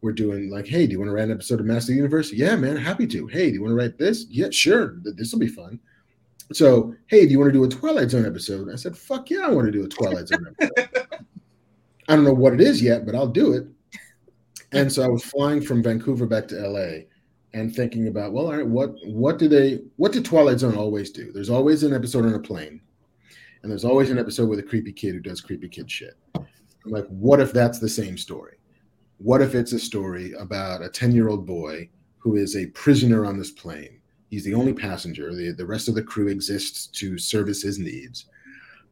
[0.00, 2.56] we're doing like, "Hey, do you want to write an episode of Master Universe?" Yeah,
[2.56, 3.26] man, happy to.
[3.26, 4.26] Hey, do you want to write this?
[4.28, 4.96] Yeah, sure.
[5.02, 5.78] This will be fun.
[6.52, 8.72] So, hey, do you want to do a Twilight Zone episode?
[8.72, 11.06] I said, "Fuck yeah, I want to do a Twilight Zone episode."
[12.08, 13.66] I don't know what it is yet, but I'll do it.
[14.72, 17.04] And so I was flying from Vancouver back to LA
[17.52, 21.10] and thinking about, well, all right, what what do they what did Twilight Zone always
[21.10, 21.32] do?
[21.32, 22.80] There's always an episode on a plane,
[23.62, 26.16] and there's always an episode with a creepy kid who does creepy kid shit.
[26.34, 28.56] I'm like, what if that's the same story?
[29.18, 33.50] What if it's a story about a 10-year-old boy who is a prisoner on this
[33.50, 34.00] plane?
[34.30, 35.34] He's the only passenger.
[35.34, 38.26] The, the rest of the crew exists to service his needs.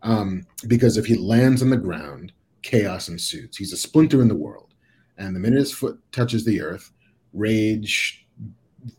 [0.03, 2.33] Um, because if he lands on the ground,
[2.63, 3.57] chaos ensues.
[3.57, 4.75] He's a splinter in the world.
[5.17, 6.93] And the minute his foot touches the earth,
[7.33, 8.27] rage,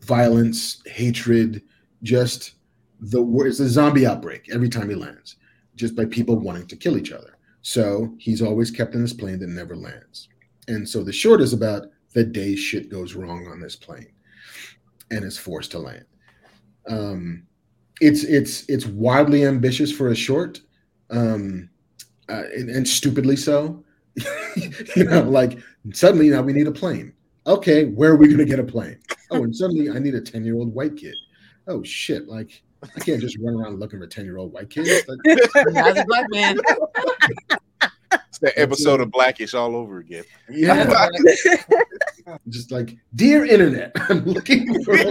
[0.02, 1.62] violence, hatred,
[2.02, 2.54] just
[3.00, 5.36] the it's a zombie outbreak every time he lands,
[5.76, 7.38] just by people wanting to kill each other.
[7.62, 10.28] So he's always kept in this plane that never lands.
[10.68, 14.12] And so the short is about the day shit goes wrong on this plane
[15.10, 16.04] and is forced to land.
[16.88, 17.44] Um,
[18.00, 20.60] it's it's it's wildly ambitious for a short,
[21.10, 21.68] um,
[22.28, 23.84] uh, and, and stupidly so.
[24.96, 25.58] you know, like
[25.92, 27.12] suddenly now we need a plane.
[27.46, 28.98] Okay, where are we going to get a plane?
[29.30, 31.14] Oh, and suddenly I need a 10 year old white kid.
[31.66, 32.26] Oh, shit.
[32.26, 34.90] Like, I can't just run around looking for 10 year old white kids.
[35.06, 35.18] Like,
[35.96, 36.58] a black man.
[38.42, 40.24] It's that episode of Blackish all over again.
[40.50, 41.08] yeah.
[42.48, 45.04] just like, dear internet, I'm looking for a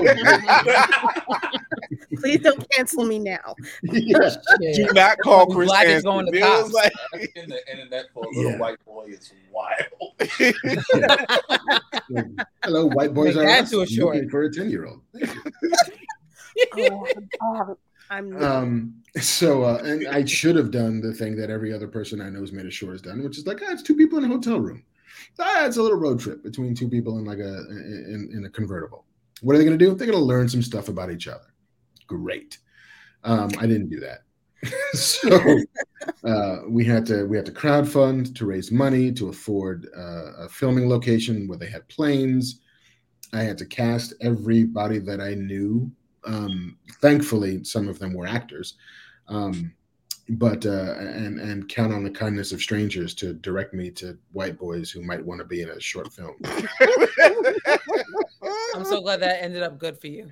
[2.18, 3.56] Please don't cancel me now.
[3.84, 4.36] yeah.
[4.74, 6.74] Do not call Chris Black is going to Feels cops.
[6.74, 6.92] like-
[7.36, 8.58] in the internet for a little Yeah.
[8.58, 10.14] white boy is wild.
[10.20, 10.56] Like,
[12.64, 14.16] Hello, white boys Make are that us, to a short.
[14.16, 15.02] looking for a 10 year old.
[16.76, 17.06] Oh,
[17.42, 17.76] um,
[18.10, 22.22] I'm Um, so, uh, and I should have done the thing that every other person
[22.22, 24.18] I know who's made a short has done, which is like, ah, it's two people
[24.18, 24.84] in a hotel room.
[25.40, 28.50] Ah, it's a little road trip between two people in like a in, in a
[28.50, 29.06] convertible.
[29.42, 29.94] What are they going to do?
[29.94, 31.54] They're going to learn some stuff about each other.
[32.08, 32.58] Great.
[33.24, 34.24] Um, I didn't do that.
[34.94, 35.60] so
[36.24, 40.50] uh, we had to we had to crowdfund to raise money to afford uh, a
[40.50, 42.62] filming location where they had planes.
[43.32, 45.92] I had to cast everybody that I knew
[46.26, 48.76] um, thankfully, some of them were actors,
[49.28, 49.74] um,
[50.30, 54.58] but uh, and and count on the kindness of strangers to direct me to white
[54.58, 56.36] boys who might want to be in a short film.
[58.76, 60.32] I'm so glad that ended up good for you.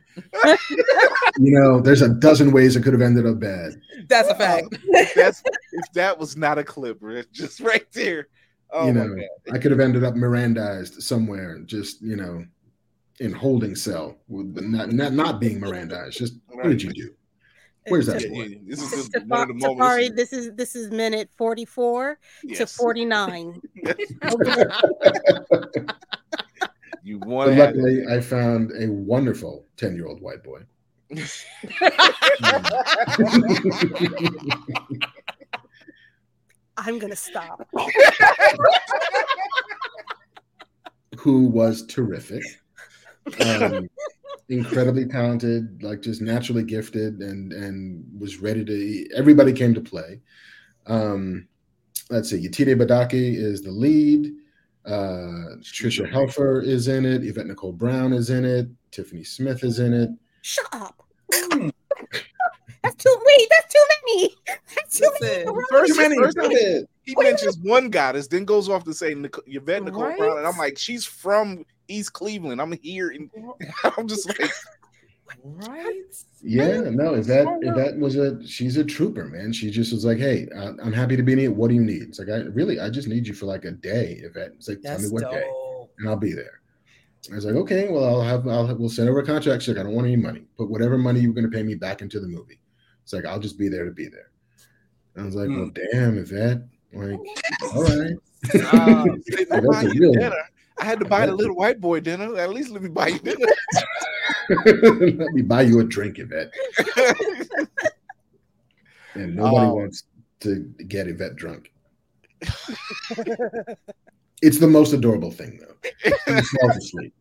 [1.39, 3.73] You know, there's a dozen ways it could have ended up bad.
[4.07, 4.67] That's a fact.
[4.71, 8.27] if, that's, if that was not a clip, just right there.
[8.71, 9.55] Oh you my know, God.
[9.55, 12.45] I could have ended up Mirandized somewhere, just you know,
[13.19, 16.13] in holding cell, with not not not being Mirandized.
[16.17, 17.09] Just what did you do?
[17.87, 18.43] Where's that Yeah, boy?
[18.43, 19.79] yeah, This is Taf- just one of the moments.
[19.79, 22.19] Tafari, this is this is minute 44
[22.55, 23.61] to 49.
[27.03, 30.59] You want But luckily, I found a wonderful ten year old white boy.
[36.75, 37.65] I'm gonna stop.
[41.17, 42.43] who was terrific,
[43.41, 43.89] um,
[44.49, 49.07] incredibly talented, like just naturally gifted, and and was ready to.
[49.15, 50.21] Everybody came to play.
[50.85, 51.47] Um,
[52.09, 54.33] let's see, Yetide Badaki is the lead.
[54.85, 57.23] Uh, Tricia Helfer is in it.
[57.23, 58.67] Yvette Nicole Brown is in it.
[58.91, 60.09] Tiffany Smith is in it.
[60.43, 61.03] Shut up.
[62.83, 64.35] That's too wait, that's too many.
[64.75, 65.45] That's too many.
[65.45, 66.15] Listen, First, Too many.
[66.17, 66.89] first Stop it.
[67.03, 70.17] he mentions one goddess, then goes off to say Nic- Yvette Nicole Right?
[70.17, 72.61] Brown, and I'm like, she's from East Cleveland.
[72.61, 73.29] I'm here, and
[73.97, 74.51] I'm just like,
[75.43, 75.93] right?
[76.43, 79.51] Yeah, no, is that that was a she's a trooper, man.
[79.53, 81.53] She just was like, "Hey, uh, I'm happy to be in it.
[81.55, 83.71] What do you need?" It's like, "I really, I just need you for like a
[83.71, 85.49] day." If that, it's like, tell me That's what day.
[85.99, 86.61] and I'll be there.
[87.31, 89.63] I was like, okay, well, I'll have, I'll have, we'll send over a contract.
[89.63, 90.45] She's like, I don't want any money.
[90.57, 92.59] Put whatever money you're going to pay me back into the movie.
[93.03, 94.31] It's like, I'll just be there to be there.
[95.15, 97.19] And I was like, well, damn, if that, like,
[97.73, 98.15] all right.
[98.45, 100.35] Say, That's a real- dinner.
[100.79, 102.37] I had to buy the little white boy dinner.
[102.37, 103.47] At least let me buy you dinner.
[104.65, 106.53] Let me buy you a drink, Yvette.
[109.13, 109.73] And nobody Oh.
[109.73, 110.03] wants
[110.41, 111.71] to get Yvette drunk.
[114.43, 115.75] It's the most adorable thing, though.
[116.41, 117.13] She falls asleep.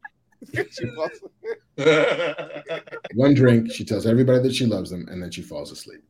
[3.14, 6.02] One drink, she tells everybody that she loves them, and then she falls asleep.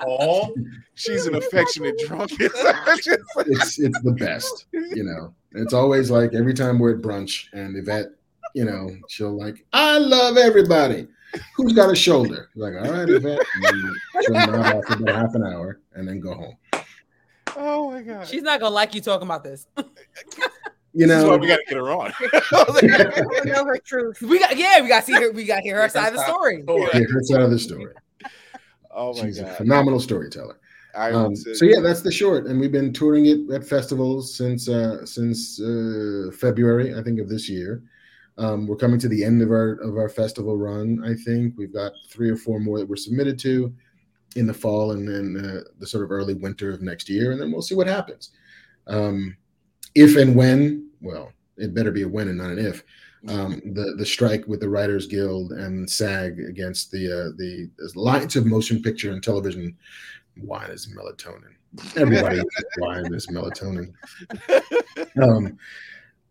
[0.00, 0.52] Oh,
[0.94, 2.32] She's an affectionate drunk.
[2.40, 5.32] It's it's the best, you know.
[5.54, 8.06] It's always like every time we're at brunch and Yvette,
[8.54, 11.06] you know, she'll like, I love everybody.
[11.56, 12.50] Who's got a shoulder?
[12.54, 13.40] Like, all right, Yvette.
[13.54, 16.56] And then she'll nod off for about half an hour and then go home.
[17.56, 18.26] oh my god.
[18.26, 19.66] She's not gonna like you talking about this.
[20.96, 22.12] You This is why know, we gotta get her on.
[22.22, 24.22] I know her truth.
[24.22, 25.32] We got yeah, we got to see her.
[25.32, 26.62] We got to hear her side of the story.
[26.68, 27.92] yeah, her side of the story.
[28.92, 29.56] oh my She's a god.
[29.56, 30.60] phenomenal storyteller.
[30.96, 34.68] I Um, so yeah, that's the short, and we've been touring it at festivals since
[34.68, 37.82] uh, since uh, February, I think, of this year.
[38.36, 41.02] Um, we're coming to the end of our of our festival run.
[41.04, 43.72] I think we've got three or four more that we're submitted to
[44.36, 47.40] in the fall, and then uh, the sort of early winter of next year, and
[47.40, 48.30] then we'll see what happens.
[48.86, 49.36] Um,
[49.94, 52.82] if and when, well, it better be a when and not an if.
[53.28, 58.36] Um, the the strike with the Writers Guild and SAG against the uh, the Alliance
[58.36, 59.76] of Motion Picture and Television
[60.40, 61.54] wine is melatonin.
[61.96, 62.40] Everybody
[62.78, 63.92] wine is melatonin.
[65.20, 65.58] Um,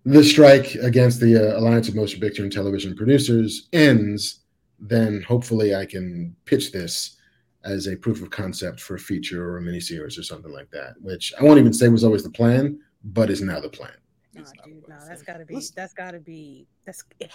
[0.05, 4.39] the strike against the uh, Alliance of Motion Picture and Television Producers ends,
[4.79, 7.17] then hopefully I can pitch this
[7.63, 10.95] as a proof of concept for a feature or a miniseries or something like that.
[11.01, 13.93] Which I won't even say was always the plan, but is now the plan.
[14.33, 15.27] No, It's dude, no, I that's said.
[15.27, 15.61] gotta be.
[15.75, 16.67] That's gotta be.
[16.85, 17.31] That's it.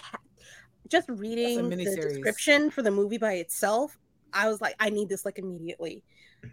[0.87, 3.97] Just reading the description for the movie by itself,
[4.33, 6.03] I was like, I need this like immediately.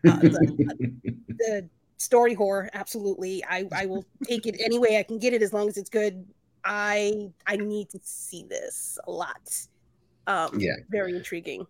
[0.07, 0.95] Uh, the,
[1.29, 3.45] the story horror, absolutely.
[3.45, 5.91] I I will take it any way I can get it as long as it's
[5.91, 6.27] good.
[6.65, 9.51] I I need to see this a lot.
[10.27, 10.75] Um, Yeah.
[10.91, 11.67] very intriguing.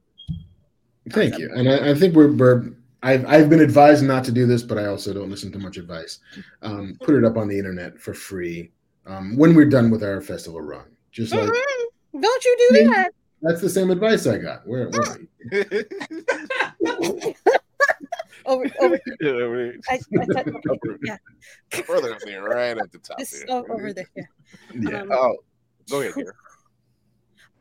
[1.11, 1.51] Thank you.
[1.55, 4.79] And I, I think we're, we're I've, I've been advised not to do this, but
[4.79, 6.19] I also don't listen to much advice.
[6.63, 8.73] Um, put it up on the internet for free
[9.07, 10.87] um, when we're done with our festival run.
[11.13, 12.21] Just like Mhm.
[12.21, 13.11] Don't you do that?
[13.43, 14.67] that's the same advice I got.
[14.67, 15.19] Where, where
[18.47, 18.99] over over
[19.91, 21.17] I, I said, Over- yeah.
[21.71, 23.47] Further up there, right at the top this there.
[23.57, 24.09] o- over there.
[24.17, 24.25] Yeah.
[24.75, 25.01] yeah.
[25.03, 25.37] Um, Oh,
[25.91, 26.33] go ahead, Kara.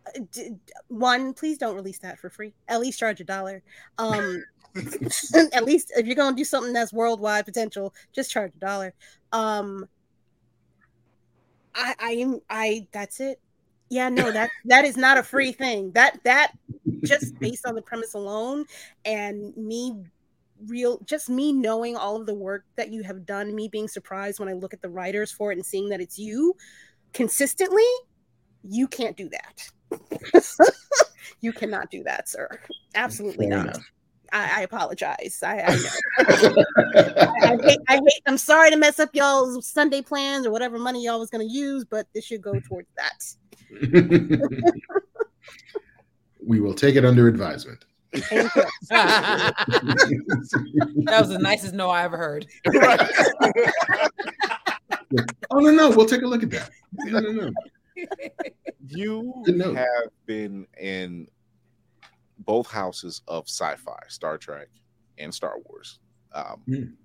[0.07, 2.53] uh, d- d- one, please don't release that for free.
[2.67, 3.61] At least charge a dollar.
[3.97, 4.43] Um,
[5.53, 8.93] at least if you're gonna do something that's worldwide potential, just charge a dollar.
[9.31, 9.87] Um,
[11.73, 12.87] I, I am, I.
[12.91, 13.39] That's it.
[13.89, 15.91] Yeah, no, that that is not a free thing.
[15.91, 16.53] That that
[17.03, 18.65] just based on the premise alone,
[19.05, 20.03] and me
[20.67, 24.39] real just me knowing all of the work that you have done me being surprised
[24.39, 26.55] when i look at the writers for it and seeing that it's you
[27.13, 27.83] consistently
[28.67, 30.69] you can't do that.
[31.41, 32.47] You cannot do that sir.
[32.95, 33.79] Absolutely Fair not.
[34.31, 35.39] I, I apologize.
[35.43, 36.63] I, I know.
[37.43, 41.03] I, hate, I hate i'm sorry to mess up y'all's sunday plans or whatever money
[41.03, 42.67] y'all was going to use but this should go mm-hmm.
[42.67, 44.71] towards that.
[46.47, 47.85] We will take it under advisement.
[48.23, 48.63] Thank you.
[51.05, 52.45] that was the nicest no I ever heard.
[55.51, 56.69] Oh no, no, we'll take a look at that.
[56.93, 57.51] No, no, no.
[58.87, 61.27] You Good have been in
[62.39, 64.67] both houses of sci-fi, Star Trek
[65.17, 65.99] and Star Wars.
[66.33, 66.95] Um,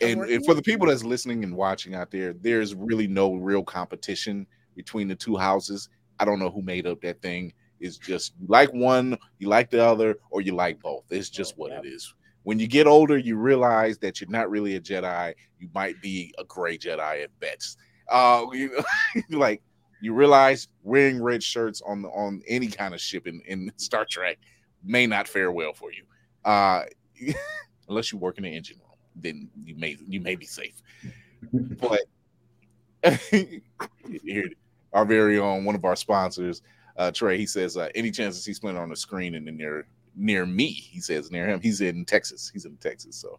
[0.00, 3.62] and, and for the people that's listening and watching out there, there's really no real
[3.62, 5.88] competition between the two houses.
[6.18, 7.52] I don't know who made up that thing.
[7.80, 11.04] It's just you like one, you like the other, or you like both.
[11.10, 12.14] It's just what it is.
[12.42, 15.34] When you get older, you realize that you're not really a Jedi.
[15.58, 17.78] You might be a gray Jedi at best.
[18.08, 19.62] Uh, you know, like
[20.00, 24.06] you realize wearing red shirts on the on any kind of ship in, in Star
[24.08, 24.38] Trek
[24.84, 26.04] may not fare well for you.
[26.44, 26.84] Uh,
[27.88, 30.82] unless you work in the engine room, then you may you may be safe.
[31.52, 32.00] But
[34.22, 34.48] here,
[34.92, 36.62] our very own one of our sponsors,
[37.00, 39.86] uh, Trey, he says, uh, any chances he's playing on the screen and then near
[40.14, 41.60] near me, he says near him.
[41.60, 42.50] He's in Texas.
[42.52, 43.38] He's in Texas, so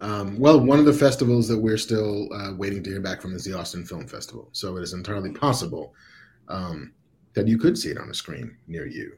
[0.00, 3.32] Um, well, one of the festivals that we're still uh, waiting to hear back from
[3.34, 4.48] is the Austin Film Festival.
[4.52, 5.94] So it is entirely possible
[6.48, 6.92] um,
[7.34, 9.16] that you could see it on a screen near you.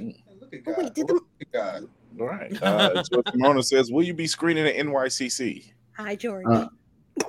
[0.00, 0.78] Look at Oh, God.
[0.78, 1.88] wait, did the, Look at God.
[2.20, 2.62] all right.
[2.62, 5.72] Uh, so says, will you be screening at NYCC?
[5.96, 6.68] hi George Uh,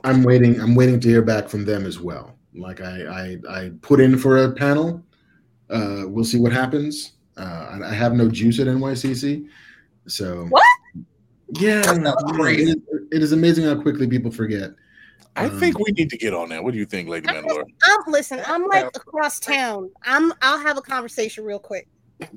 [0.03, 0.59] I'm waiting.
[0.61, 2.37] I'm waiting to hear back from them as well.
[2.53, 5.03] Like I, I, I put in for a panel.
[5.69, 7.13] Uh, we'll see what happens.
[7.37, 9.47] Uh, and I have no juice at NYCC,
[10.07, 10.63] so What?
[11.59, 12.71] Yeah, That's not yeah, crazy.
[12.71, 14.71] it is- it is amazing how quickly people forget.
[15.35, 16.63] I Um, think we need to get on that.
[16.63, 17.63] What do you think, Lady Mandalore?
[17.83, 18.41] I'm listen.
[18.47, 19.91] I'm like across town.
[20.03, 20.33] I'm.
[20.41, 21.87] I'll have a conversation real quick.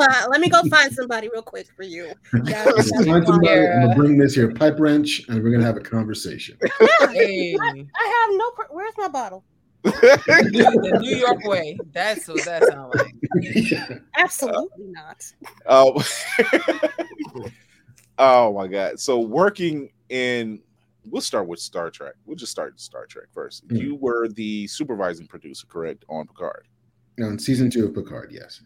[0.00, 2.12] Uh, let me go find somebody real quick for you.
[2.44, 5.76] Yeah, Let's find somebody, I'm gonna bring this here pipe wrench, and we're gonna have
[5.76, 6.56] a conversation.
[7.10, 8.52] Hey, I have no.
[8.70, 9.44] Where's my bottle?
[9.82, 11.78] The New York way.
[11.92, 14.02] That's what that sounds like.
[14.16, 15.24] Absolutely not.
[15.66, 16.04] Oh,
[18.18, 19.00] oh my God!
[19.00, 20.60] So working in,
[21.04, 22.14] we'll start with Star Trek.
[22.26, 23.64] We'll just start with Star Trek first.
[23.68, 23.76] Hmm.
[23.76, 26.66] You were the supervising producer, correct, on Picard.
[27.16, 28.62] Now, in season two of Picard, yes.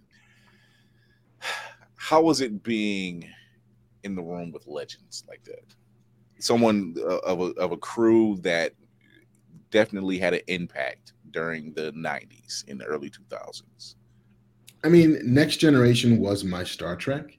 [1.97, 3.29] How was it being
[4.03, 5.75] in the room with legends like that?
[6.39, 8.73] Someone uh, of a of a crew that
[9.75, 13.97] definitely had an impact during the '90s in the early 2000s.
[14.85, 17.37] I mean, Next Generation was my Star Trek.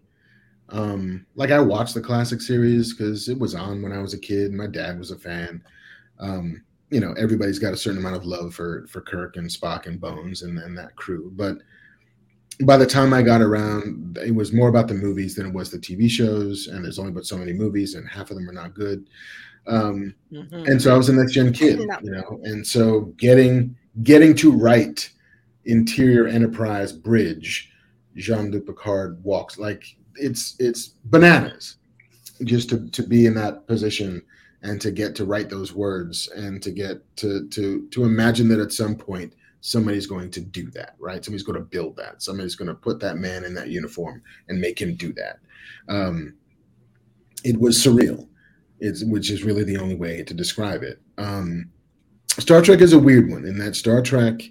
[0.70, 4.20] Um, like I watched the classic series because it was on when I was a
[4.20, 4.52] kid.
[4.52, 5.64] My dad was a fan.
[6.20, 9.86] Um, you know, everybody's got a certain amount of love for for Kirk and Spock
[9.86, 11.32] and Bones and, and that crew.
[11.36, 11.60] But
[12.64, 15.72] by the time I got around, it was more about the movies than it was
[15.72, 16.68] the TV shows.
[16.68, 19.08] And there's only but so many movies, and half of them are not good.
[19.68, 20.68] Um, Mhm.
[20.70, 24.52] and so I was a next gen kid, you know, and so getting getting to
[24.52, 25.10] write
[25.66, 27.72] interior enterprise bridge,
[28.16, 29.84] Jean Luc Picard walks like
[30.16, 31.78] it's it's bananas,
[32.44, 34.22] just to to be in that position
[34.62, 38.60] and to get to write those words and to get to to to imagine that
[38.60, 41.26] at some point somebody's going to do that, right?
[41.26, 42.22] Somebody's going to build that.
[42.22, 45.40] Somebody's going to put that man in that uniform and make him do that.
[45.90, 46.36] Um,
[47.44, 48.28] it was surreal
[48.80, 51.02] it's which is really the only way to describe it.
[51.18, 51.70] Um,
[52.40, 54.42] Star Trek is a weird one in that Star Trek,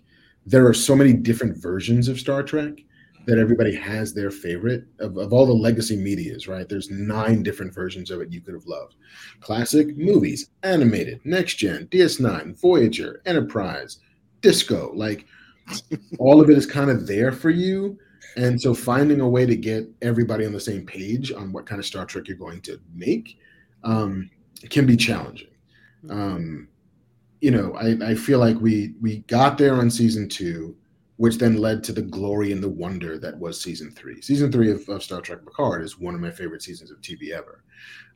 [0.47, 2.79] there are so many different versions of Star Trek
[3.27, 6.69] that everybody has their favorite of, of all the legacy medias, right?
[6.69, 8.97] There's nine different versions of it you could have loved.
[9.41, 13.99] Classic movies, animated, next gen, DS9, Voyager, Enterprise,
[14.43, 15.27] Disco, like
[16.19, 17.99] all of it is kind of there for you.
[18.37, 21.79] And so finding a way to get everybody on the same page on what kind
[21.79, 23.39] of Star Trek you're going to make
[23.85, 24.31] um,
[24.71, 25.49] can be challenging.
[26.11, 26.69] Um,
[27.41, 30.77] you know, I, I feel like we we got there on season two,
[31.17, 34.21] which then led to the glory and the wonder that was season three.
[34.23, 37.31] Season three of, of Star Trek Picard is one of my favorite seasons of TV
[37.31, 37.63] ever,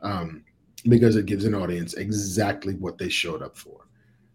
[0.03, 0.45] um,
[0.85, 3.87] because it gives an audience exactly what they showed up for.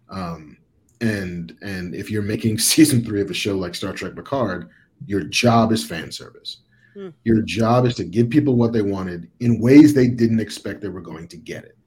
[0.10, 0.58] Um,
[1.02, 4.70] and and if you're making season three of a show like Star Trek Picard,
[5.06, 6.58] your job is fan service.
[6.94, 7.10] Hmm.
[7.24, 10.90] Your job is to give people what they wanted in ways they didn't expect they
[10.90, 11.78] were going to get it.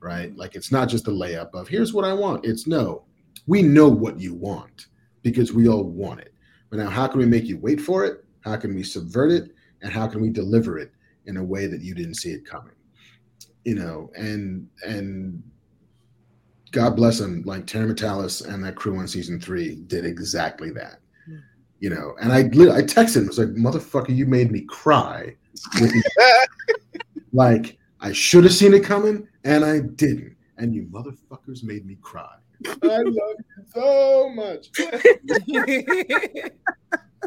[0.00, 0.36] Right?
[0.36, 2.44] Like it's not just a layup of here's what I want.
[2.44, 3.04] It's no,
[3.46, 4.86] we know what you want
[5.22, 6.34] because we all want it.
[6.70, 8.24] But now, how can we make you wait for it?
[8.40, 9.50] How can we subvert it?
[9.82, 10.92] And how can we deliver it
[11.26, 12.74] in a way that you didn't see it coming?
[13.64, 15.42] You know, and and
[16.72, 21.00] God bless him, like Terry Matalas and that crew on season three did exactly that.
[21.82, 25.34] You know, and I I texted him, I was like, motherfucker, you made me cry.
[27.32, 30.36] Like, I should have seen it coming, and I didn't.
[30.58, 32.34] And you motherfuckers made me cry.
[32.66, 34.68] I love you so much.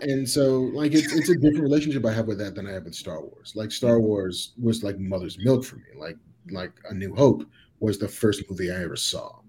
[0.02, 2.86] and so like it's it's a different relationship I have with that than I have
[2.86, 3.54] with Star Wars.
[3.56, 5.84] Like Star Wars was like mother's milk for me.
[5.98, 6.18] Like
[6.52, 7.46] like A New Hope
[7.80, 9.40] was the first movie I ever saw.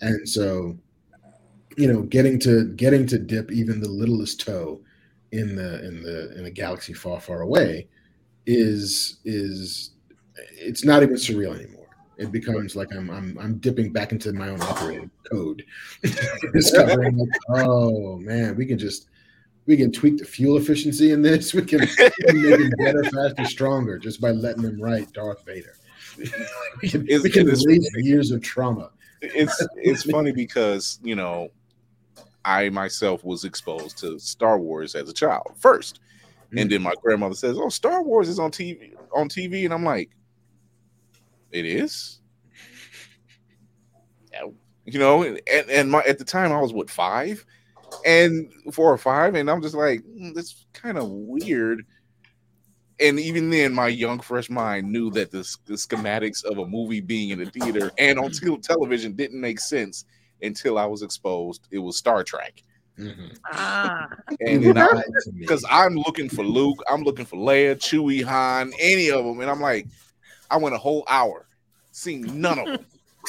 [0.00, 0.76] And so
[1.80, 4.82] you know, getting to getting to dip even the littlest toe
[5.32, 7.88] in the in the in a galaxy far far away
[8.44, 9.92] is is
[10.52, 11.86] it's not even surreal anymore.
[12.18, 15.64] It becomes like I'm I'm I'm dipping back into my own operating code,
[16.52, 19.08] discovering like, oh man, we can just
[19.64, 21.54] we can tweak the fuel efficiency in this.
[21.54, 25.46] We can, we can make it better, faster, stronger just by letting them write Darth
[25.46, 25.76] Vader.
[26.82, 28.90] we can, we can erase years of trauma.
[29.22, 31.50] it's it's funny because you know
[32.44, 36.00] I myself was exposed to Star Wars as a child first,
[36.56, 39.84] and then my grandmother says, "Oh, Star Wars is on TV on TV," and I'm
[39.84, 40.10] like,
[41.52, 42.20] "It is."
[44.86, 47.44] You know, and and my at the time I was what five,
[48.04, 51.84] and four or five, and I'm just like, "Hmm, "That's kind of weird."
[52.98, 57.00] And even then, my young, fresh mind knew that the, the schematics of a movie
[57.00, 60.04] being in a theater and on tel- television didn't make sense
[60.42, 61.66] until I was exposed.
[61.70, 62.62] It was Star Trek,
[62.98, 63.36] Mhm.
[63.52, 64.08] Ah,
[64.40, 65.40] and You then I, lied to me.
[65.40, 69.50] because I'm looking for Luke, I'm looking for Leia, Chewie, Han, any of them, and
[69.50, 69.86] I'm like,
[70.50, 71.46] I went a whole hour
[71.92, 72.84] seeing none of them,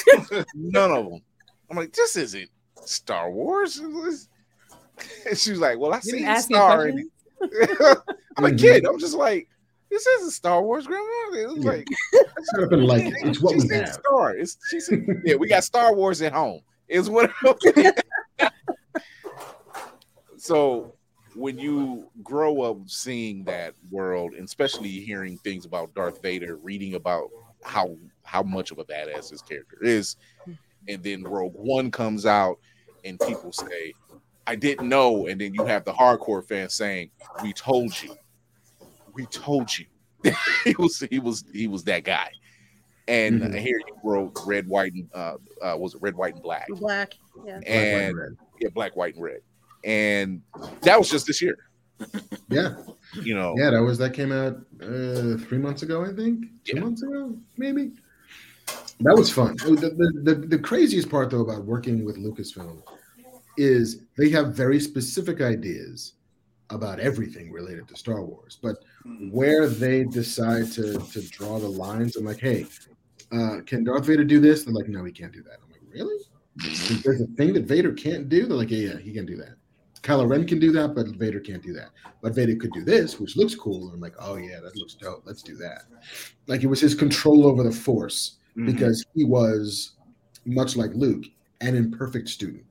[0.54, 1.22] none of them.
[1.70, 2.50] I'm like, this isn't
[2.84, 3.80] Star Wars.
[5.26, 6.86] And she was like, Well, I You didn't seen Star.
[6.86, 7.06] in it.
[8.36, 8.58] I'm a Mhm.
[8.60, 8.84] kid.
[8.86, 9.48] I'm just like,
[9.90, 11.04] this isn't Star Wars, Grandma.
[11.34, 11.70] It was Yeah.
[11.70, 11.88] like
[12.44, 13.12] Set up and like.
[13.22, 13.88] It's what she we have.
[13.94, 14.36] Star.
[14.36, 16.60] It's she said, yeah, we got Star Wars at home.
[16.88, 17.30] Is what.
[20.36, 20.94] so
[21.34, 26.94] when you grow up seeing that world, and especially hearing things about Darth Vader, reading
[26.94, 27.30] about
[27.62, 30.16] how how much of a badass his character is,
[30.88, 32.58] and then Rogue One comes out,
[33.04, 33.94] and people say,
[34.46, 37.10] "I didn't know," and then you have the hardcore fans saying,
[37.42, 38.16] "We told you,
[39.14, 39.86] we told you."
[40.64, 42.30] he was he was he was that guy.
[43.12, 43.58] And Mhm.
[43.58, 47.14] here you wrote red, white, and uh, uh, was it red, white, and black, Black.
[47.36, 47.42] Yeah.
[47.44, 48.36] Black, white, and red.
[48.60, 49.40] yeah, black, white, and red,
[49.84, 50.40] and
[50.82, 51.56] that was just this year.
[52.48, 52.74] Yeah,
[53.14, 53.70] You know, yeah.
[53.70, 56.46] That was that came out uh, three months ago, I think.
[56.64, 56.80] Two Yeah.
[56.80, 57.92] months ago, maybe.
[59.00, 59.56] That was fun.
[59.56, 62.82] The, the, the, the craziest part though about working with Lucasfilm
[63.56, 66.14] is they have very specific ideas
[66.70, 68.76] about everything related to Star Wars, but
[69.30, 72.66] where they decide to to draw the lines, I'm like, hey,
[73.32, 74.64] uh, can Darth Vader do this?
[74.64, 75.58] They're like, no, he can't do that.
[75.64, 76.16] I'm like, really?
[77.02, 78.46] There's a thing that Vader can't do.
[78.46, 79.54] They're like, yeah, yeah, he can do that.
[80.02, 81.90] Kylo Ren can do that, but Vader can't do that.
[82.22, 83.84] But Vader could do this, which looks cool.
[83.86, 85.22] And I'm like, oh yeah, that looks dope.
[85.24, 85.82] Let's do that.
[86.48, 88.66] Like it was his control over the Force Mhm.
[88.66, 89.92] because he was
[90.44, 91.24] much like Luke,
[91.60, 92.64] an imperfect student,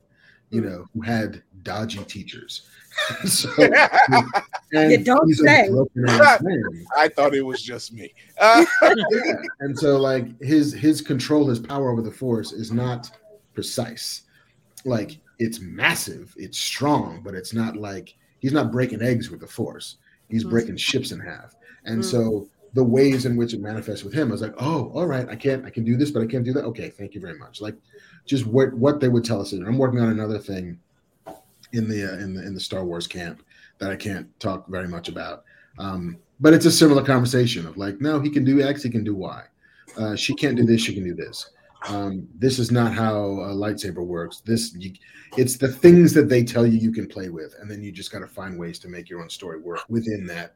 [0.50, 2.68] you know, who had dodgy teachers.
[3.26, 3.50] so,
[4.74, 5.70] and You don't say.
[5.70, 6.64] broken ass man.
[6.98, 8.14] I thought it was just me.
[8.40, 9.34] Uh, Yeah.
[9.60, 13.12] And so like his his control, his power over the force is not
[13.54, 14.24] precise.
[14.86, 19.48] Like it's massive, it's strong, but it's not like he's not breaking eggs with the
[19.48, 19.98] force.
[20.30, 20.50] He's Mhm.
[20.50, 21.56] breaking ships in half.
[21.86, 22.06] And Mm.
[22.06, 25.28] so the ways in which it manifests with him, I was like, oh, all right,
[25.28, 26.64] I can't, I can do this, but I can't do that.
[26.66, 27.60] Okay, thank you very much.
[27.62, 27.76] Like
[28.26, 29.52] just what what they would tell us.
[29.52, 30.80] I'm working on another thing
[31.74, 33.44] in the uh, in the in the Star Wars camp
[33.82, 35.44] that I can't talk very much about.
[35.78, 39.04] Um, but it's a similar conversation of like, no, he can do X, he can
[39.04, 39.44] do Y.
[39.98, 41.50] Uh, she can't do this, she can do this.
[41.88, 44.42] Um, this is not how a lightsaber works.
[44.46, 44.94] This, you,
[45.36, 48.12] it's the things that they tell you you can play with, and then you just
[48.12, 50.56] got to find ways to make your own story work within that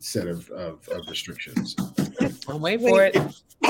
[0.00, 1.76] set of, of, of restrictions.
[2.48, 3.16] I'm waiting for it.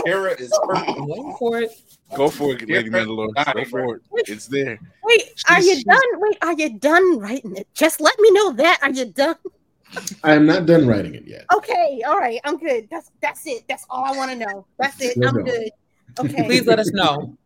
[0.04, 0.88] Kara is perfect.
[0.90, 1.70] I'm waiting for it.
[2.16, 2.80] go for it, Lady Yeah.
[3.04, 3.54] Mandalore.
[3.54, 4.02] Go for it.
[4.28, 4.78] It's there.
[5.04, 6.00] Wait, are you She's- done?
[6.16, 7.68] Wait, are you done writing it?
[7.74, 8.78] Just let me know that.
[8.82, 9.36] Are you done?
[10.24, 11.44] I am not done writing it yet.
[11.54, 12.88] Okay, all right, I'm good.
[12.90, 13.64] That's that's it.
[13.68, 14.66] That's all I want to know.
[14.78, 15.12] That's it.
[15.12, 15.46] Still I'm going.
[15.46, 15.70] good.
[16.18, 16.44] Okay.
[16.44, 17.36] Please let us know.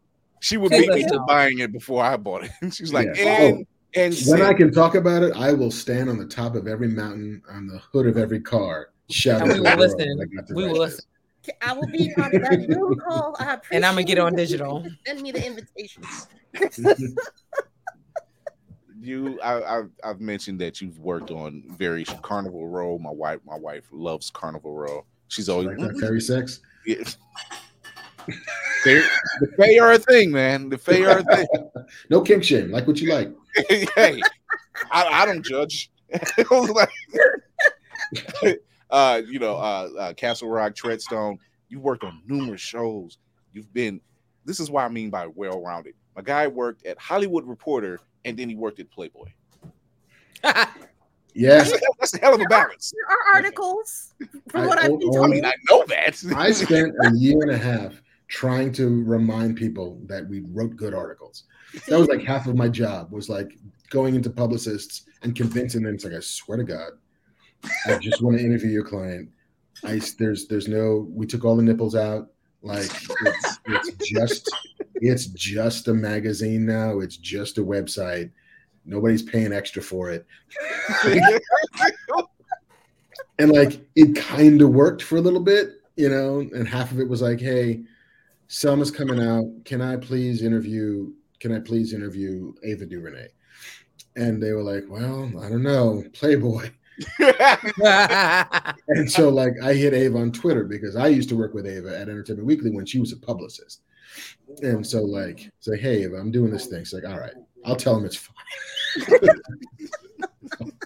[0.40, 2.50] She would Please beat me to buying it before I bought it.
[2.74, 3.42] She's like, Yeah.
[3.42, 3.64] and oh,
[4.00, 6.88] and When I can talk about it, I will stand on the top of every
[6.88, 9.50] mountain, on the hood of every car, shouting.
[9.50, 10.20] And we to will listen.
[10.48, 11.04] I We will listen.
[11.62, 13.34] I will be on that Zoom call.
[13.38, 14.20] I appreciate And I'ma get it.
[14.20, 14.86] on digital.
[15.06, 16.28] Send me the invitations.
[19.00, 23.56] you I, I've, I've mentioned that you've worked on various carnival row my wife my
[23.56, 26.60] wife loves carnival row she's always Like that fairy sex.
[26.84, 26.96] Yeah.
[28.84, 29.08] They're-
[29.40, 30.68] the Fae are a thing, man.
[30.68, 31.46] The Fae are a thing.
[32.10, 32.70] No kink shame.
[32.70, 33.32] Like what you like.
[33.96, 34.20] hey,
[34.90, 35.90] I, I don't judge.
[36.50, 36.88] Like-
[38.90, 41.38] uh, you know, uh, uh, Castle Rock, Treadstone.
[41.68, 43.18] You worked on numerous shows.
[43.52, 44.00] You've been.
[44.44, 45.94] This is what I mean by well-rounded.
[46.16, 49.28] My guy worked at Hollywood Reporter, and then he worked at Playboy.
[51.34, 51.64] Yeah,
[52.00, 52.92] That's a hell of a balance.
[52.92, 54.14] There are articles
[54.48, 56.20] from I what I've been own- I mean, I know that.
[56.36, 60.94] I spent a year and a half trying to remind people that we wrote good
[60.94, 61.44] articles.
[61.86, 63.52] That was like half of my job was like
[63.90, 65.94] going into publicists and convincing them.
[65.94, 66.90] It's like I swear to God,
[67.86, 69.28] I just want to interview your client.
[69.84, 71.06] I there's there's no.
[71.10, 72.30] We took all the nipples out.
[72.62, 72.90] Like
[73.22, 74.50] it's, it's just
[74.96, 77.00] it's just a magazine now.
[77.00, 78.30] It's just a website.
[78.84, 80.26] Nobody's paying extra for it.
[83.38, 87.00] and like it kind of worked for a little bit, you know, and half of
[87.00, 87.82] it was like, hey,
[88.48, 89.46] Selma's coming out.
[89.64, 91.12] Can I please interview?
[91.38, 93.28] Can I please interview Ava DuVernay?
[94.16, 96.70] And they were like, well, I don't know, Playboy.
[98.88, 101.98] And so like I hit Ava on Twitter because I used to work with Ava
[101.98, 103.82] at Entertainment Weekly when she was a publicist.
[104.62, 106.80] And so like say, hey Ava, I'm doing this thing.
[106.80, 107.34] She's like, all right,
[107.64, 108.34] I'll tell him it's fine.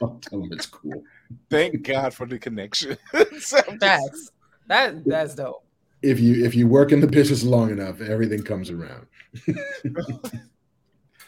[0.02, 1.02] I'll tell him it's cool.
[1.50, 2.96] Thank God for the connection.
[3.12, 4.30] Facts.
[4.66, 5.64] That that's dope.
[6.02, 9.06] If you if you work in the business long enough, everything comes around.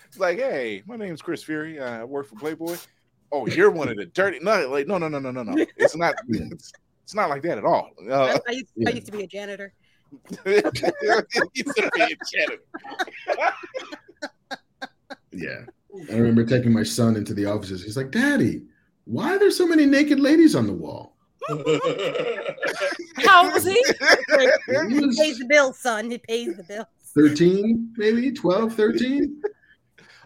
[0.06, 1.80] It's like, hey, my name's Chris Fury.
[1.80, 2.76] I work for Playboy.
[3.32, 4.38] Oh, you're one of the dirty.
[4.40, 5.66] No, like, no, no, no, no, no, no.
[5.76, 6.14] It's not.
[6.28, 6.72] It's,
[7.04, 7.90] it's not like that at all.
[8.02, 8.88] I, Uh, I, used, yeah.
[8.88, 9.72] I used to be a janitor.
[10.44, 10.82] it's
[11.78, 12.18] a bit.
[15.32, 15.64] Yeah.
[16.10, 17.84] I remember taking my son into the offices.
[17.84, 18.62] He's like, Daddy,
[19.04, 21.16] why are there so many naked ladies on the wall?
[23.24, 23.74] How old was he?
[23.74, 26.10] He He pays the bill, son.
[26.10, 26.86] He pays the bill.
[27.14, 29.42] 13, maybe 12, 13.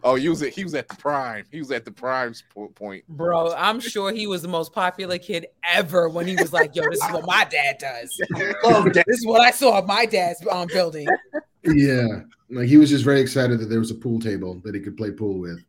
[0.02, 1.44] Oh, he was at, he was at the prime.
[1.50, 2.34] He was at the prime
[2.74, 3.04] point.
[3.08, 6.82] Bro, I'm sure he was the most popular kid ever when he was like, yo,
[6.90, 8.20] this is what my dad does.
[8.64, 8.92] Love.
[8.92, 11.06] This is what I saw at my dad's um, building.
[11.64, 14.80] Yeah, like he was just very excited that there was a pool table that he
[14.80, 15.62] could play pool with.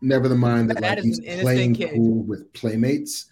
[0.00, 1.94] Never the mind that, That like he's playing kid.
[1.94, 3.26] pool with playmates.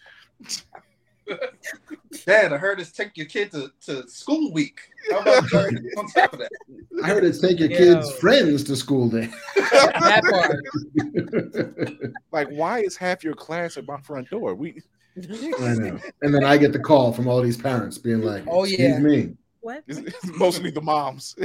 [2.27, 4.81] Dad, I heard it's take your kid to, to school week.
[5.11, 6.51] How about on top of that?
[7.05, 7.79] I heard it's take your Yo.
[7.79, 9.29] kids' friends to school day.
[9.71, 10.57] That part.
[12.33, 14.55] Like, why is half your class at my front door?
[14.55, 14.83] We
[15.17, 15.99] I know.
[16.23, 18.99] And then I get the call from all these parents being like, Oh, "Excuse yeah.
[18.99, 19.85] me." What?
[19.87, 21.37] it's, it's mostly the moms.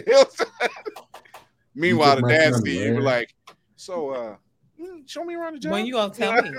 [1.76, 3.36] Meanwhile, the dads son see you like,
[3.76, 4.36] so uh,
[4.80, 5.74] mm, show me around the job.
[5.74, 6.52] When you gonna tell me?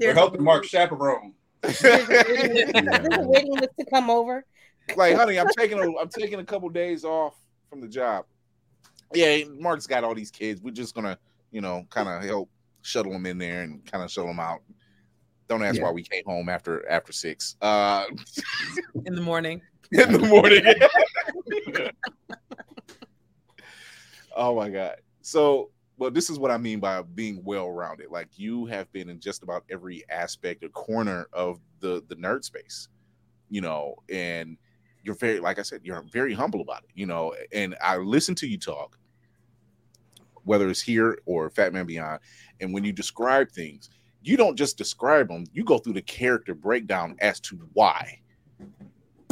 [0.00, 1.34] We're helping Marc chaperone.
[1.62, 4.44] There's a waiting list to come over.
[4.96, 7.34] like, honey, I'm taking a I'm taking a couple days off
[7.70, 8.24] from the job.
[9.14, 10.60] Yeah, Marc's got all these kids.
[10.60, 11.18] We're just gonna,
[11.50, 12.50] you know, kind of help
[12.82, 14.60] shuttle them in there and kind of shuttle them out.
[15.48, 15.84] Don't ask Yeah.
[15.84, 17.56] why we came home after after six.
[17.62, 18.04] Uh,
[19.06, 19.62] In the morning.
[19.92, 20.62] in the morning.
[24.36, 24.96] oh my god.
[25.22, 28.10] So, well, this is what I mean by being well-rounded.
[28.10, 32.44] Like you have been in just about every aspect or corner of the the nerd
[32.44, 32.88] space,
[33.50, 34.56] you know, and
[35.02, 37.34] you're very, like I said, you're very humble about it, you know.
[37.52, 38.98] And I listen to you talk,
[40.44, 42.20] whether it's here or Fatman Beyond,
[42.60, 43.90] and when you describe things,
[44.22, 48.20] you don't just describe them; you go through the character breakdown as to why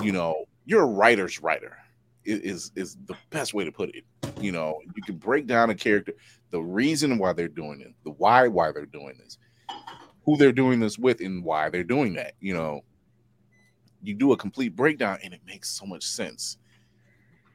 [0.03, 1.77] you know, you're a writer's writer
[2.25, 4.05] is is the best way to put it.
[4.41, 6.13] You know, you can break down a character,
[6.51, 9.39] the reason why they're doing it, the why why they're doing this,
[10.25, 12.35] who they're doing this with, and why they're doing that.
[12.41, 12.83] You know,
[14.03, 16.59] you do a complete breakdown, and it makes so much sense.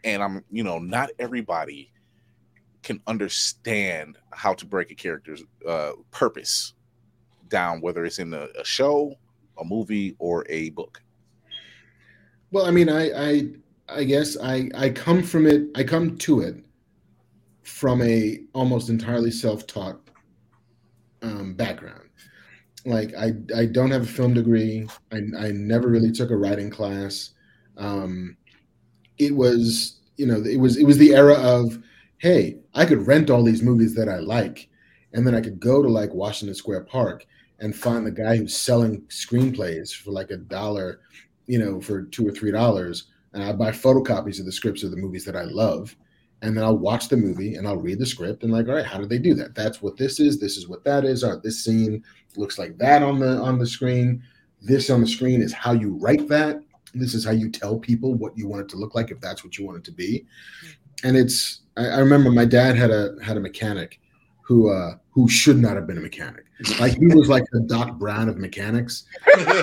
[0.03, 1.91] And I'm, you know, not everybody
[2.83, 6.73] can understand how to break a character's uh, purpose
[7.49, 9.15] down, whether it's in a, a show,
[9.59, 11.01] a movie, or a book.
[12.51, 13.47] Well, I mean, I, I,
[13.87, 15.69] I guess I, I come from it.
[15.75, 16.63] I come to it
[17.63, 19.99] from a almost entirely self-taught
[21.21, 22.09] um, background.
[22.85, 24.87] Like I, I don't have a film degree.
[25.11, 27.31] I, I never really took a writing class.
[27.77, 28.37] Um,
[29.17, 31.77] it was, you know, it was, it was the era of,
[32.17, 34.69] hey, I could rent all these movies that I like,
[35.13, 37.25] and then I could go to like Washington Square Park
[37.59, 41.01] and find the guy who's selling screenplays for like a dollar
[41.47, 44.91] you know, for two or three dollars, and I buy photocopies of the scripts of
[44.91, 45.93] the movies that I love,
[46.41, 48.85] and then I'll watch the movie and I'll read the script and like, all right,
[48.85, 49.53] how did they do that?
[49.53, 50.39] That's what this is.
[50.39, 51.23] This is what that is.
[51.23, 52.03] Or this scene
[52.35, 54.23] looks like that on the on the screen.
[54.61, 56.61] This on the screen is how you write that.
[56.93, 59.43] This is how you tell people what you want it to look like if that's
[59.43, 60.25] what you want it to be.
[61.03, 63.99] And it's I, I remember my dad had a had a mechanic
[64.41, 66.45] who uh who should not have been a mechanic.
[66.79, 69.05] Like he was like the Doc Brown of mechanics.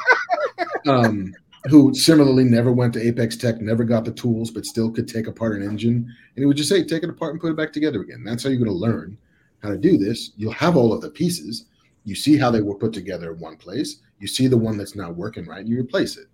[0.87, 1.35] um
[1.65, 5.27] who similarly never went to Apex Tech, never got the tools, but still could take
[5.27, 5.95] apart an engine.
[5.95, 8.23] And he would just say, take it apart and put it back together again.
[8.25, 9.19] That's how you're going to learn
[9.63, 10.33] how to do this.
[10.37, 11.67] You'll have all of the pieces.
[12.05, 14.01] You see how they were put together in one place.
[14.21, 16.27] You see the one that's not working right, and you replace it.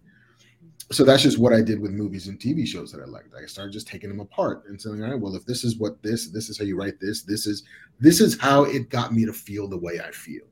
[0.92, 3.34] So that's just what I did with movies and TV shows that I liked.
[3.34, 6.02] I started just taking them apart and saying, all right, well, if this is what
[6.02, 7.64] this, this is how you write this, this is
[8.01, 10.44] this is how it got me to feel the way I feel.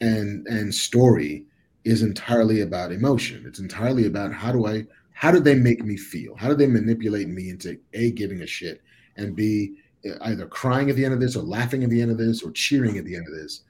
[0.00, 1.46] And and story
[1.84, 3.44] is entirely about emotion.
[3.46, 6.36] It's entirely about how do I how do they make me feel?
[6.36, 8.82] How do they manipulate me into a giving a shit
[9.16, 9.74] and b
[10.22, 12.52] either crying at the end of this or laughing at the end of this or
[12.52, 13.62] cheering at the end of this?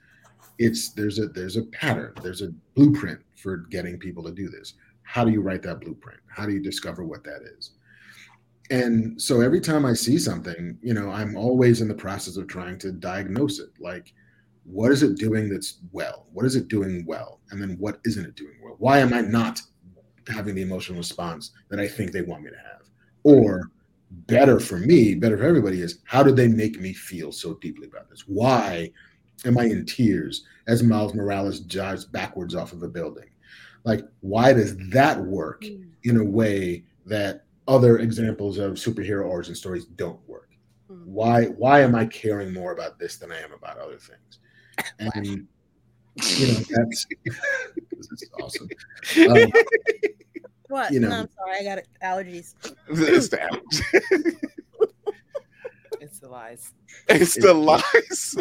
[0.57, 4.73] It's there's a there's a pattern, there's a blueprint for getting people to do this.
[5.03, 6.19] How do you write that blueprint?
[6.27, 7.71] How do you discover what that is?
[8.69, 12.47] And so every time I see something, you know, I'm always in the process of
[12.47, 13.69] trying to diagnose it.
[13.79, 14.13] Like,
[14.71, 16.27] what is it doing that's well?
[16.31, 17.39] What is it doing well?
[17.49, 18.75] And then what isn't it doing well?
[18.77, 19.61] Why am I not
[20.27, 22.87] having the emotional response that I think they want me to have?
[23.23, 23.71] Or
[24.11, 27.87] better for me, better for everybody is how did they make me feel so deeply
[27.87, 28.21] about this?
[28.27, 28.91] Why
[29.45, 33.29] am I in tears as Miles Morales dives backwards off of a building?
[33.85, 35.83] Like, why does that work hmm.
[36.03, 40.49] in a way that other examples of superhero origin stories don't work?
[40.91, 41.01] Hmm.
[41.05, 44.39] Why why am I caring more about this than I am about other things?
[44.99, 48.69] And you know that's this is awesome.
[49.29, 49.51] Um,
[50.69, 50.91] What?
[50.91, 51.09] You know.
[51.09, 51.57] no, I'm sorry.
[51.59, 52.53] I got allergies.
[52.89, 54.35] It's the allergies.
[56.01, 56.73] It's the lies.
[57.09, 58.35] It's the lies.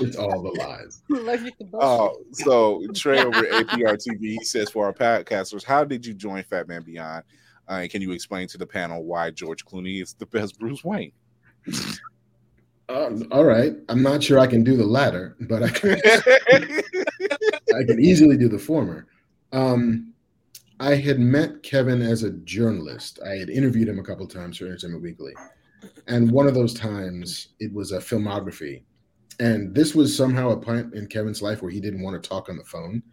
[0.00, 1.02] it's all the lies.
[1.10, 1.88] Allergic to bullshit.
[1.88, 6.14] Oh, so Trey over at APR TV he says for our podcasters, how did you
[6.14, 7.24] join Fatman Beyond?
[7.68, 10.82] Uh, and can you explain to the panel why George Clooney is the best Bruce
[10.82, 11.12] Wayne?
[12.90, 16.00] Um, all right, I'm not sure I can do the latter, but I can,
[17.76, 19.06] I can easily do the former.
[19.52, 20.12] Um,
[20.80, 23.20] I had met Kevin as a journalist.
[23.24, 25.34] I had interviewed him a couple of times for Entertainment Weekly,
[26.08, 28.82] and one of those times it was a filmography,
[29.38, 32.48] and this was somehow a point in Kevin's life where he didn't want to talk
[32.48, 33.04] on the phone,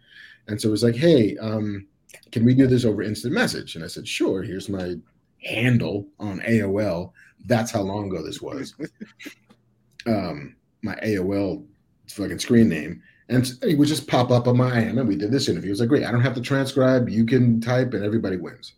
[0.48, 1.86] and so it was like, "Hey, um,
[2.32, 4.96] can we do this over instant message?" And I said, "Sure." Here's my
[5.44, 7.12] handle on AOL.
[7.46, 8.74] That's how long ago this was.
[10.08, 11.64] um, my AOL
[12.08, 14.98] fucking screen name, and it would just pop up on my IM.
[14.98, 15.68] And we did this interview.
[15.68, 16.04] It was like, great.
[16.04, 17.08] I don't have to transcribe.
[17.08, 18.74] You can type, and everybody wins.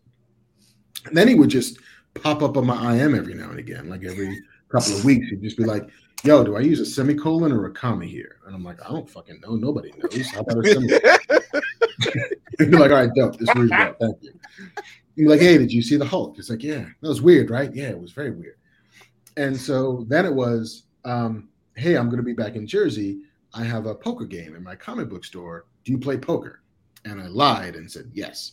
[1.06, 1.78] And then he would just
[2.14, 5.28] pop up on my IM every now and again, like every couple of weeks.
[5.28, 5.88] He'd just be like,
[6.24, 9.08] "Yo, do I use a semicolon or a comma here?" And I'm like, "I don't
[9.08, 9.54] fucking know.
[9.54, 10.30] Nobody knows.
[10.30, 11.00] How about a semicolon?"
[12.58, 13.38] Be like, "All right, dope.
[13.38, 13.96] This reads well.
[14.00, 14.32] Thank you."
[15.16, 17.50] He'd be like, "Hey, did you see the Hulk?" It's like, "Yeah, that was weird,
[17.50, 17.74] right?
[17.74, 18.56] Yeah, it was very weird."
[19.36, 23.20] And so then it was, um, "Hey, I'm going to be back in Jersey.
[23.54, 25.66] I have a poker game in my comic book store.
[25.84, 26.62] Do you play poker?"
[27.04, 28.52] And I lied and said yes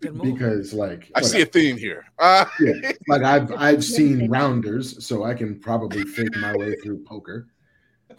[0.00, 2.04] because, like, I see a theme here.
[2.18, 7.04] Uh, yeah, like I've I've seen rounders, so I can probably fake my way through
[7.04, 7.48] poker.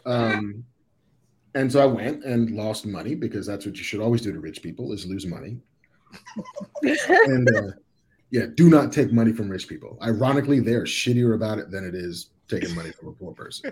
[0.06, 0.64] Um,
[1.56, 4.40] and so I went and lost money because that's what you should always do to
[4.40, 5.58] rich people is lose money.
[6.84, 7.72] And uh,
[8.32, 9.98] yeah, do not take money from rich people.
[10.02, 13.72] Ironically, they're shittier about it than it is taking money from a poor person.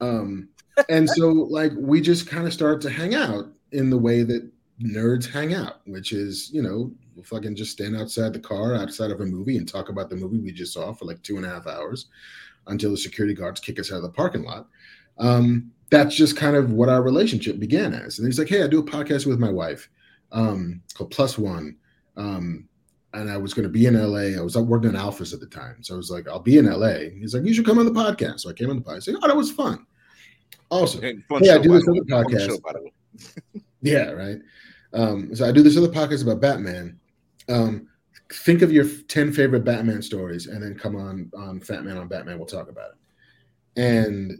[0.00, 0.48] Um,
[0.88, 4.50] and so like we just kind of start to hang out in the way that
[4.82, 9.10] nerds hang out, which is, you know, we'll fucking just stand outside the car outside
[9.10, 11.46] of a movie and talk about the movie we just saw for like two and
[11.46, 12.06] a half hours
[12.66, 14.68] until the security guards kick us out of the parking lot.
[15.18, 18.18] Um, that's just kind of what our relationship began as.
[18.18, 19.88] And he's like, Hey, I do a podcast with my wife
[20.32, 21.76] um, called Plus One.
[22.16, 22.68] Um,
[23.14, 24.38] and I was going to be in LA.
[24.38, 25.82] I was working on Alphas at the time.
[25.82, 27.10] So I was like, I'll be in LA.
[27.18, 28.40] He's like, You should come on the podcast.
[28.40, 29.08] So I came on the podcast.
[29.08, 29.86] Like, oh, that was fun.
[30.70, 31.02] Awesome.
[31.02, 32.46] hey, fun Yeah, I do this other podcast.
[32.46, 32.92] show, by the way.
[33.82, 34.38] Yeah, right.
[34.94, 36.98] Um, so I do this other podcast about Batman.
[37.50, 37.86] Um,
[38.32, 42.38] think of your 10 favorite Batman stories and then come on on Fatman on Batman.
[42.38, 43.78] We'll talk about it.
[43.78, 44.38] And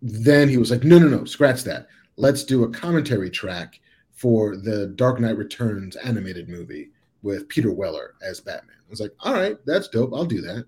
[0.00, 1.88] then he was like, no, no, no, scratch that.
[2.16, 3.78] Let's do a commentary track
[4.12, 6.91] for the Dark Knight Returns animated movie
[7.22, 8.76] with Peter Weller as Batman.
[8.78, 10.12] I was like, all right, that's dope.
[10.12, 10.66] I'll do that.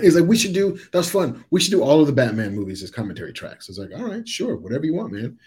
[0.00, 1.44] He's like, we should do that's fun.
[1.50, 3.68] We should do all of the Batman movies as commentary tracks.
[3.68, 5.38] I was like, all right, sure, whatever you want, man.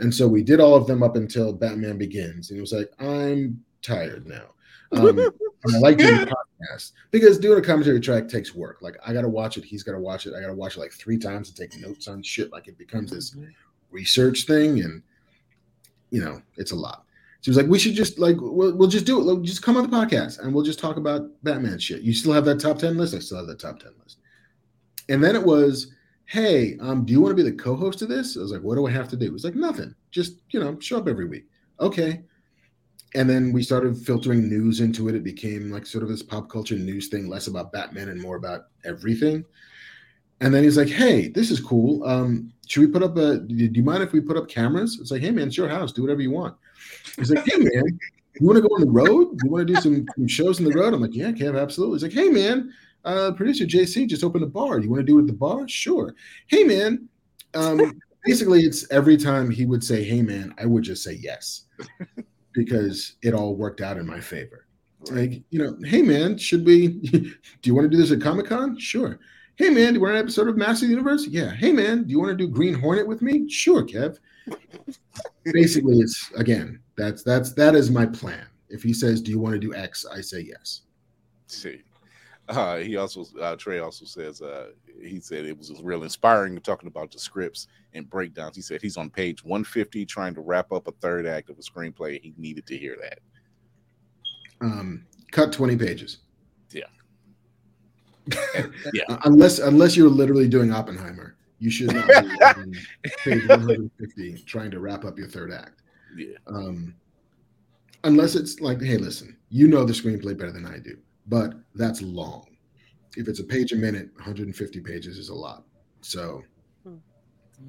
[0.00, 2.50] And so we did all of them up until Batman Begins.
[2.50, 4.48] And he was like, I'm tired now.
[4.92, 5.18] Um,
[5.74, 8.78] I like doing podcasts because doing a commentary track takes work.
[8.82, 9.64] Like I got to watch it.
[9.64, 10.34] He's got to watch it.
[10.34, 12.52] I got to watch it like three times and take notes on shit.
[12.52, 13.34] Like it becomes this
[13.90, 14.80] research thing.
[14.80, 15.02] And,
[16.10, 17.04] you know, it's a lot.
[17.44, 19.42] She was like, we should just like, we'll, we'll just do it.
[19.42, 22.00] Just come on the podcast and we'll just talk about Batman shit.
[22.00, 23.14] You still have that top 10 list?
[23.14, 24.16] I still have that top 10 list.
[25.10, 25.92] And then it was,
[26.24, 28.38] hey, um, do you want to be the co-host of this?
[28.38, 29.26] I was like, what do I have to do?
[29.26, 29.94] It was like, nothing.
[30.10, 31.44] Just, you know, show up every week.
[31.80, 32.22] Okay.
[33.14, 35.14] And then we started filtering news into it.
[35.14, 38.36] It became like sort of this pop culture news thing, less about Batman and more
[38.36, 39.44] about everything.
[40.44, 42.04] And then he's like, hey, this is cool.
[42.04, 44.98] Um, should we put up a, do you mind if we put up cameras?
[45.00, 45.90] It's like, hey, man, it's your house.
[45.90, 46.54] Do whatever you want.
[47.16, 47.98] He's like, hey, man,
[48.38, 49.40] you want to go on the road?
[49.42, 50.92] You want to do some, some shows on the road?
[50.92, 51.96] I'm like, yeah, Kev, absolutely.
[51.96, 52.70] He's like, hey, man,
[53.06, 54.80] uh, producer JC just opened a bar.
[54.80, 55.66] You want to do it at the bar?
[55.66, 56.14] Sure.
[56.48, 57.08] Hey, man.
[57.54, 61.64] Um, basically, it's every time he would say, hey, man, I would just say yes
[62.52, 64.66] because it all worked out in my favor.
[65.10, 68.44] Like, you know, hey, man, should we, do you want to do this at Comic
[68.44, 68.78] Con?
[68.78, 69.18] Sure.
[69.56, 71.28] Hey, man, do you want an episode of Master of the Universe?
[71.28, 71.52] Yeah.
[71.52, 73.48] Hey, man, do you want to do Green Hornet with me?
[73.48, 74.18] Sure, Kev.
[75.44, 78.46] Basically, it's again, that's that's that is my plan.
[78.68, 80.82] If he says, "Do you want to do X?" I say yes.
[81.46, 81.82] see.
[82.48, 84.70] Uh, he also uh, Trey also says uh,
[85.00, 88.56] he said it was real inspiring talking about the scripts and breakdowns.
[88.56, 91.62] He said he's on page 150 trying to wrap up a third act of a
[91.62, 92.20] screenplay.
[92.20, 93.20] He needed to hear that.
[94.60, 96.18] Um, cut twenty pages.
[98.92, 99.04] Yeah.
[99.08, 102.74] Uh, unless unless you're literally doing Oppenheimer, you should not be on
[103.24, 105.82] page 150 trying to wrap up your third act.
[106.16, 106.36] Yeah.
[106.46, 106.94] Um,
[108.04, 110.96] unless it's like, hey, listen, you know the screenplay better than I do,
[111.26, 112.46] but that's long.
[113.16, 115.64] If it's a page a minute, 150 pages is a lot.
[116.00, 116.42] So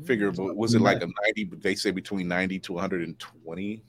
[0.06, 1.44] Figure but was it like a 90?
[1.46, 3.84] But they say between 90 to 120.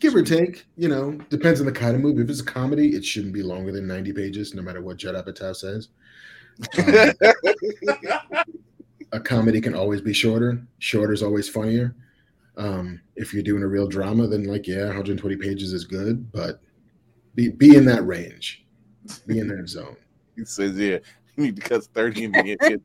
[0.00, 2.22] Give or take, you know, depends on the kind of movie.
[2.22, 5.14] If it's a comedy, it shouldn't be longer than 90 pages, no matter what Judd
[5.14, 5.88] Apatow says.
[6.78, 7.12] Um,
[9.12, 10.66] a comedy can always be shorter.
[10.78, 11.94] Shorter is always funnier.
[12.56, 16.60] Um, if you're doing a real drama, then like yeah, 120 pages is good, but
[17.34, 18.64] be be in that range,
[19.26, 19.96] be in that zone.
[20.36, 20.98] He says, "Yeah,
[21.36, 22.80] you need to cut thirty in the end."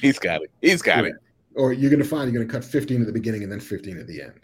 [0.00, 0.50] He's got it.
[0.62, 1.10] He's got Yeah.
[1.10, 1.16] it.
[1.56, 4.06] Or you're gonna find you're gonna cut 15 at the beginning and then 15 at
[4.06, 4.34] the end.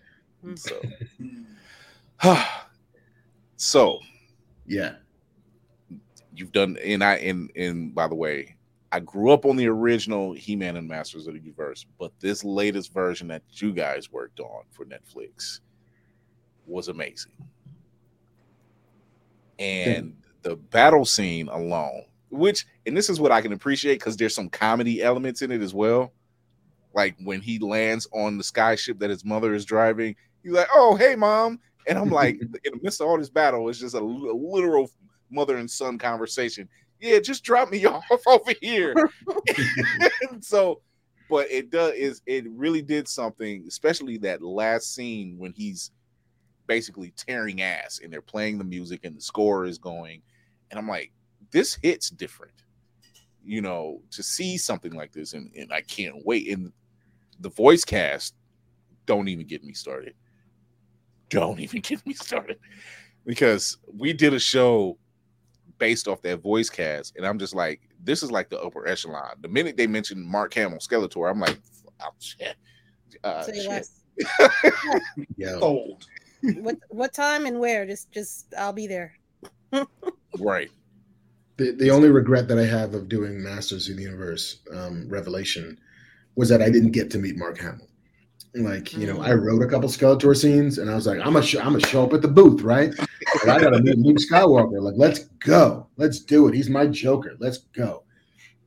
[0.44, 0.56] Mm-hmm.
[0.56, 2.35] So,
[3.56, 4.01] so
[4.66, 4.94] Yeah,
[6.35, 8.56] you've done, and I, and and by the way,
[8.93, 12.93] I grew up on the original He-Man and Masters of the Universe, but this latest
[12.93, 15.60] version that you guys worked on for Netflix
[16.66, 17.32] was amazing.
[19.59, 24.35] And the battle scene alone, which, and this is what I can appreciate because there's
[24.35, 26.12] some comedy elements in it as well.
[26.94, 30.97] Like when he lands on the skyship that his mother is driving, he's like, "Oh,
[30.97, 33.98] hey, mom," and I'm like, in the midst of all this battle, it's just a,
[33.98, 34.90] a literal
[35.31, 36.69] mother and son conversation.
[37.01, 38.94] Yeah, just drop me off over here.
[40.40, 40.81] So,
[41.31, 45.93] but it does is it really did something, especially that last scene when he's
[46.66, 50.23] basically tearing ass and they're playing the music and the score is going,
[50.70, 51.12] and I'm like,
[51.51, 52.64] this hits different,
[53.44, 56.48] you know, to see something like this, and, and I can't wait.
[56.48, 56.73] And
[57.40, 58.35] the voice cast,
[59.06, 60.14] don't even get me started.
[61.33, 62.59] Don't even get me started
[63.25, 64.99] because we did a show
[65.79, 69.37] based off that voice cast, and I'm just like, this is like the upper echelon.
[69.41, 71.59] The minute they mentioned Mark Hamill, Skeletor, I'm like,
[72.01, 72.55] oh, shit.
[73.25, 73.69] Uh, Say shit.
[73.69, 74.01] less.
[75.37, 75.59] yeah.
[75.59, 76.05] Sold.
[76.61, 77.87] what what time and where?
[77.87, 79.19] Just just I'll be there.
[80.39, 80.71] Right.
[81.59, 85.79] The the only regret that I have of doing Masters of the Universe um, Revelation
[86.37, 87.87] was that I didn't get to meet Mark Hamill.
[88.55, 89.47] Like you know, I mm-hmm.
[89.47, 92.05] wrote a couple Skeletor scenes, and I was like, I'm gonna sh- I'm gonna show
[92.05, 92.93] up at the booth, right?
[93.47, 94.83] Like, I gotta meet Luke Skywalker.
[94.83, 96.55] Like, let's go, let's do it.
[96.55, 97.35] He's my Joker.
[97.39, 98.05] Let's go.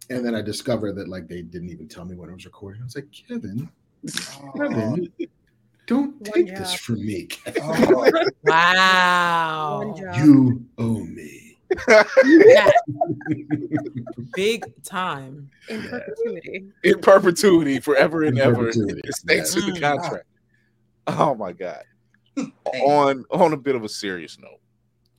[0.10, 2.82] And then I discovered that like they didn't even tell me when I was recording.
[2.82, 3.70] I was like, Kevin,
[4.58, 5.26] Kevin, oh.
[5.86, 7.28] don't One take this from me.
[7.28, 7.62] Kevin.
[7.64, 9.96] Oh, Wow.
[10.18, 11.45] You owe me.
[12.26, 12.70] Yeah,
[14.36, 15.50] big time.
[15.70, 15.90] in Yeah.
[15.90, 16.64] perpetuity.
[16.84, 18.56] In perpetuity, forever and In ever.
[18.68, 19.98] perpetuity, It states in the yes.
[20.00, 20.26] contract.
[21.08, 21.84] Oh my god.
[22.84, 24.60] On on a bit of a serious note,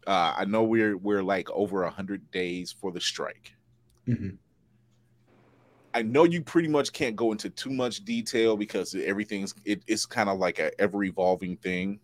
[0.06, 3.54] uh, I know we're we're like over a hundred days for the strike.
[4.06, 4.36] Mhm.
[5.94, 10.04] I know you pretty much can't go into too much detail because everything's it, it's
[10.04, 11.98] kind of like a ever evolving thing.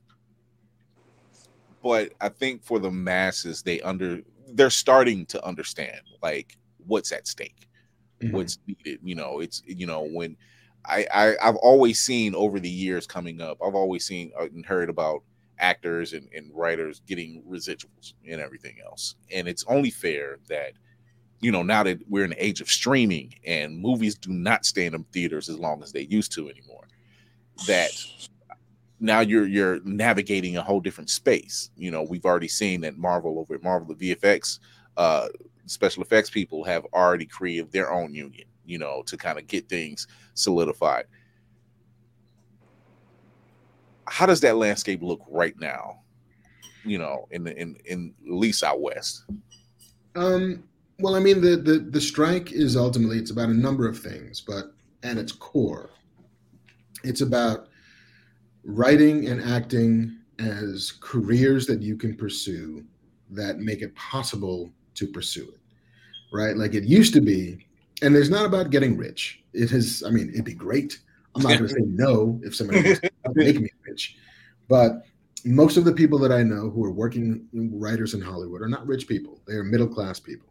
[1.82, 4.20] But I think for the masses, they under
[4.52, 6.56] they're starting to understand like
[6.86, 7.68] what's at stake,
[8.22, 8.32] Mhm.
[8.32, 9.00] what's needed.
[9.02, 10.36] You know, it's you know when
[10.84, 14.66] I, I I've always seen over the years coming up, I've always seen uh, and
[14.66, 15.22] heard about
[15.58, 20.72] actors and, and writers getting residuals and everything else, and it's only fair that
[21.40, 24.86] you know now that we're in the age of streaming and movies do not stay
[24.86, 26.88] in theaters as long as they used to anymore,
[27.66, 27.90] that
[29.02, 31.70] now you're you're navigating a whole different space.
[31.76, 34.60] You know, we've already seen that Marvel over at Marvel, the VFX
[34.96, 35.28] uh,
[35.66, 38.46] special effects people have already created their own union.
[38.64, 41.04] You know, to kind of get things solidified.
[44.06, 45.98] How does that landscape look right now?
[46.84, 49.24] You know, in the in in at least out west.
[50.14, 50.62] Um,
[51.00, 54.40] well, I mean, the, the the strike is ultimately it's about a number of things,
[54.40, 54.72] but
[55.02, 55.90] at its core,
[57.02, 57.66] it's about
[58.64, 62.84] writing and acting as careers that you can pursue
[63.30, 65.60] that make it possible to pursue it.
[66.32, 66.56] Right?
[66.56, 67.66] Like it used to be,
[68.02, 69.42] and it's not about getting rich.
[69.52, 70.98] It has, I mean, it'd be great.
[71.34, 74.16] I'm not going to say no if somebody wants to make me rich,
[74.68, 75.02] but
[75.44, 78.86] most of the people that I know who are working writers in Hollywood are not
[78.86, 79.40] rich people.
[79.46, 80.48] They are middle class people.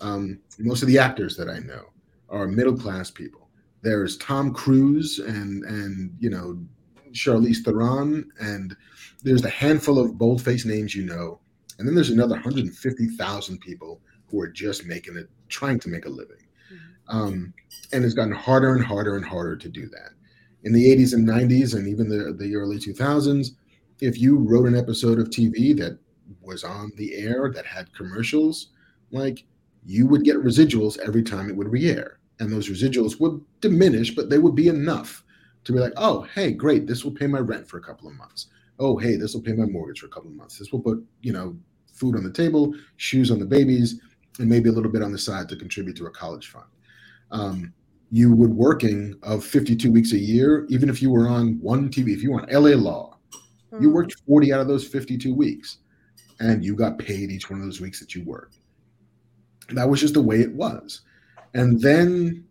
[0.00, 1.86] Um, most of the actors that I know
[2.28, 3.48] are middle class people.
[3.82, 6.58] There's Tom Cruise and and you know
[7.16, 8.76] Charlize Theron, and
[9.22, 11.40] there's a handful of bold-faced names you know,
[11.78, 16.10] and then there's another 150,000 people who are just making it, trying to make a
[16.10, 16.36] living.
[17.08, 17.54] Um,
[17.92, 20.10] and it's gotten harder and harder and harder to do that.
[20.64, 23.50] In the 80s and 90s, and even the, the early 2000s,
[24.00, 25.98] if you wrote an episode of TV that
[26.42, 28.70] was on the air that had commercials,
[29.12, 29.44] like
[29.84, 32.18] you would get residuals every time it would re-air.
[32.40, 35.22] And those residuals would diminish, but they would be enough
[35.66, 38.14] to be like, oh, hey, great, this will pay my rent for a couple of
[38.14, 38.46] months.
[38.78, 40.58] Oh, hey, this will pay my mortgage for a couple of months.
[40.58, 41.56] This will put, you know,
[41.92, 44.00] food on the table, shoes on the babies,
[44.38, 46.66] and maybe a little bit on the side to contribute to a college fund.
[47.32, 47.72] Um,
[48.12, 52.12] you would working of 52 weeks a year, even if you were on one TV,
[52.12, 53.18] if you were on LA Law,
[53.80, 55.78] you worked 40 out of those 52 weeks
[56.40, 58.58] and you got paid each one of those weeks that you worked.
[59.70, 61.02] That was just the way it was.
[61.54, 62.45] And then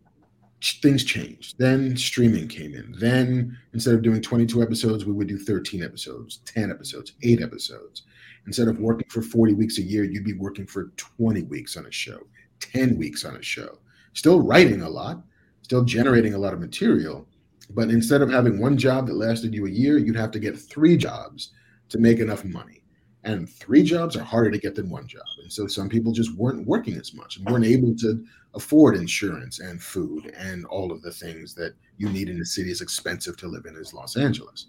[0.62, 1.58] things changed.
[1.58, 2.94] Then streaming came in.
[2.98, 8.02] Then instead of doing 22 episodes, we would do 13 episodes, 10 episodes, eight episodes.
[8.46, 11.86] Instead of working for 40 weeks a year, you'd be working for 20 weeks on
[11.86, 12.20] a show,
[12.60, 13.78] 10 weeks on a show.
[14.14, 15.22] Still writing a lot,
[15.62, 17.26] still generating a lot of material.
[17.70, 20.58] But instead of having one job that lasted you a year, you'd have to get
[20.58, 21.50] three jobs
[21.88, 22.82] to make enough money.
[23.26, 25.24] And three jobs are harder to get than one job.
[25.42, 28.24] And so some people just weren't working as much and weren't able to
[28.54, 32.70] afford insurance and food and all of the things that you need in a city
[32.70, 34.66] as expensive to live in as Los Angeles.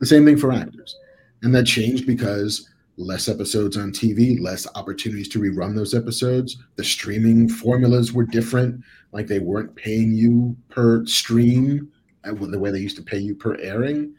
[0.00, 0.96] The same thing for actors.
[1.42, 6.56] And that changed because less episodes on TV, less opportunities to rerun those episodes.
[6.74, 8.82] The streaming formulas were different.
[9.12, 11.92] Like they weren't paying you per stream
[12.24, 14.14] uh, the way they used to pay you per airing.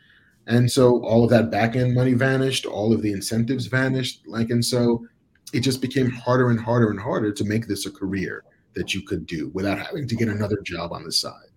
[0.49, 4.23] And so all of that back end money vanished, all of the incentives vanished.
[4.26, 5.05] Like, and so
[5.53, 8.43] it just became harder and harder and harder to make this a career
[8.73, 11.49] that you could do without having to get another job on the side.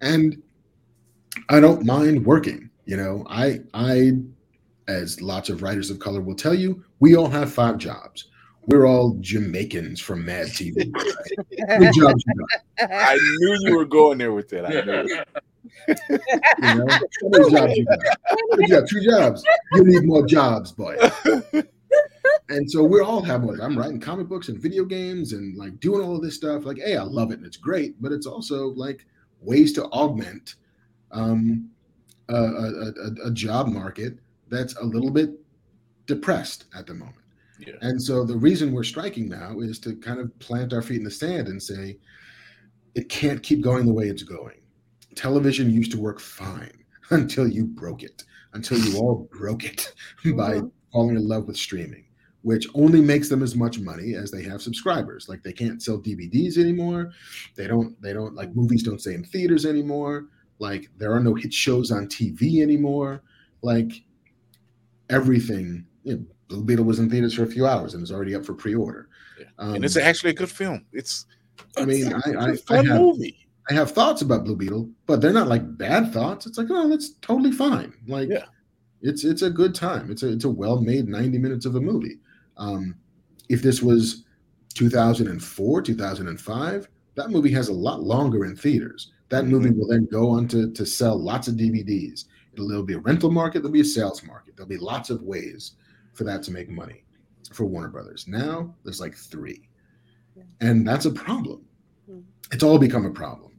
[0.00, 0.42] And
[1.50, 2.70] I don't mind working.
[2.86, 4.12] You know, I I
[4.88, 8.28] as lots of writers of color will tell you, we all have five jobs.
[8.66, 10.92] We're all Jamaicans from Mad TV.
[10.92, 11.78] Right?
[11.78, 12.34] Good jobs you
[12.78, 12.90] got.
[12.92, 14.66] I knew you were going there with that.
[14.66, 15.14] I knew.
[15.14, 15.28] it.
[15.88, 17.98] You know, how many jobs you got?
[18.58, 19.44] You got two jobs.
[19.74, 20.96] You need more jobs, boy.
[22.48, 23.60] And so we're all having one.
[23.60, 26.64] I'm writing comic books and video games and like doing all of this stuff.
[26.64, 29.04] Like, hey, I love it and it's great, but it's also like
[29.40, 30.54] ways to augment
[31.10, 31.70] um,
[32.28, 34.18] a, a, a, a job market
[34.48, 35.30] that's a little bit
[36.06, 37.16] depressed at the moment.
[37.58, 37.74] Yeah.
[37.80, 41.04] And so the reason we're striking now is to kind of plant our feet in
[41.04, 41.98] the sand and say,
[42.94, 44.60] it can't keep going the way it's going.
[45.14, 48.24] Television used to work fine until you broke it,
[48.54, 49.92] until you all broke it
[50.36, 50.66] by mm-hmm.
[50.92, 52.06] falling in love with streaming,
[52.42, 55.28] which only makes them as much money as they have subscribers.
[55.28, 57.12] Like they can't sell DVDs anymore.
[57.54, 60.26] They don't, they don't like movies don't stay in theaters anymore.
[60.58, 63.22] Like there are no hit shows on TV anymore.
[63.62, 63.92] Like
[65.10, 65.86] everything.
[66.02, 68.44] You know, Blue Beetle was in theaters for a few hours and is already up
[68.44, 69.08] for pre-order.
[69.38, 69.46] Yeah.
[69.58, 70.84] Um, and it's actually a good film.
[70.92, 71.26] It's
[71.76, 73.48] I mean, I, I, it's a fun I have, movie.
[73.70, 76.46] I have thoughts about Blue Beetle, but they're not like bad thoughts.
[76.46, 77.92] It's like, oh, that's totally fine.
[78.06, 78.44] Like, Yeah.
[79.02, 80.10] it's it's a good time.
[80.10, 82.18] It's a it's a well made ninety minutes of a movie.
[82.56, 82.94] Um,
[83.48, 84.24] if this was
[84.74, 89.12] 2004, 2005, that movie has a lot longer in theaters.
[89.28, 92.24] That movie will then go on to, to sell lots of DVDs.
[92.52, 94.56] It'll, there'll be a rental market, there'll be a sales market.
[94.56, 95.72] There'll be lots of ways
[96.16, 97.04] for that to make money
[97.52, 98.26] for Warner Brothers.
[98.26, 99.68] Now there's like three.
[100.60, 101.62] And that's a problem.
[102.10, 102.22] Mhm.
[102.52, 103.52] It's all become a problem.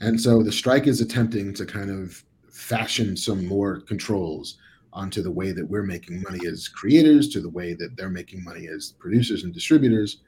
[0.00, 4.58] And so the strike is attempting to kind of fashion some more controls
[4.92, 8.42] onto the way that we're making money as creators, to the way that they're making
[8.42, 10.22] money as producers and distributors.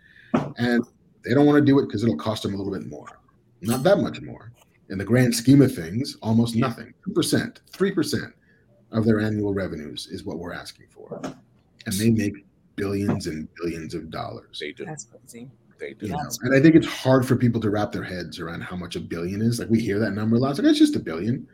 [0.56, 0.84] And
[1.24, 3.06] they don't want to do it because it'll cost them a little bit more.
[3.60, 4.52] Not that much more.
[4.90, 6.92] In the grand scheme of things, almost nothing.
[7.08, 8.32] 2%, 3%
[8.92, 11.20] of their annual revenues is what we're asking for.
[11.86, 12.44] And they make
[12.76, 14.58] billions and billions of dollars.
[14.60, 14.84] They do.
[14.84, 15.50] That's crazy.
[15.78, 16.06] They do.
[16.06, 18.76] You know, and I think it's hard for people to wrap their heads around how
[18.76, 19.58] much a billion is.
[19.58, 20.50] Like we hear that number a lot.
[20.50, 21.46] It's like it's just a billion.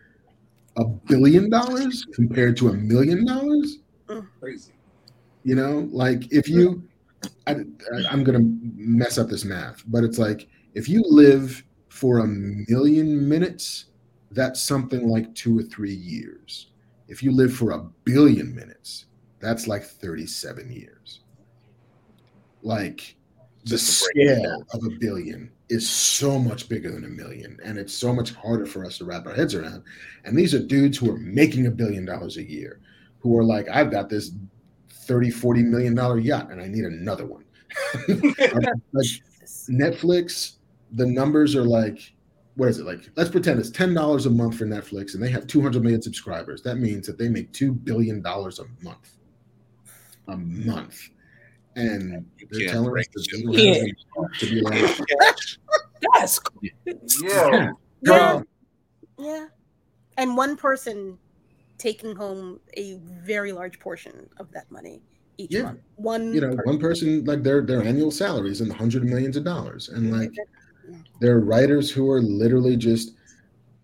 [0.77, 3.79] A billion dollars compared to a million dollars.
[4.41, 4.73] Crazy.
[5.45, 6.85] You know, like if you,
[7.47, 8.41] I, I- I'm gonna
[8.77, 13.87] mess up this math, but it's like if you live for a million minutes,
[14.31, 16.69] that's something like two or three years.
[17.09, 19.07] If you live for a billion minutes,
[19.41, 21.21] that's like 37 years.
[22.63, 23.17] Like
[23.65, 27.09] the Just to break it scale of a billion is so much bigger than a
[27.09, 29.83] million, and it's so much harder for us to wrap our heads around.
[30.25, 32.81] And these are dudes who are making a billion dollars a year,
[33.21, 34.33] who are like, I've got this
[34.91, 37.45] 30, 40 million dollar yacht, and I need another one.
[38.09, 39.07] like
[39.71, 40.57] Netflix,
[40.93, 42.13] the numbers are like,
[42.57, 43.09] what is it like?
[43.15, 46.03] Let's pretend it's ten dollars a month for Netflix, and they have two hundred million
[46.03, 46.61] subscribers.
[46.63, 49.13] That means that they make two billion dollars a month,
[50.29, 51.11] a month,
[51.77, 53.47] and they're telling us break that shit.
[53.47, 53.85] they don't have
[54.17, 54.99] enough to be like,
[56.19, 56.63] That's cool.
[57.23, 57.71] Yeah.
[58.03, 58.31] Yeah.
[58.31, 58.47] Um,
[59.19, 59.47] yeah.
[60.17, 61.19] And one person
[61.79, 65.03] taking home a very large portion of that money
[65.39, 65.63] each Yeah.
[65.63, 65.81] month.
[65.97, 66.63] One you know, person.
[66.65, 69.89] one person like their their annual salary is in the hundred of millions of dollars,
[69.89, 70.33] and like
[71.21, 73.15] there are writers who are literally just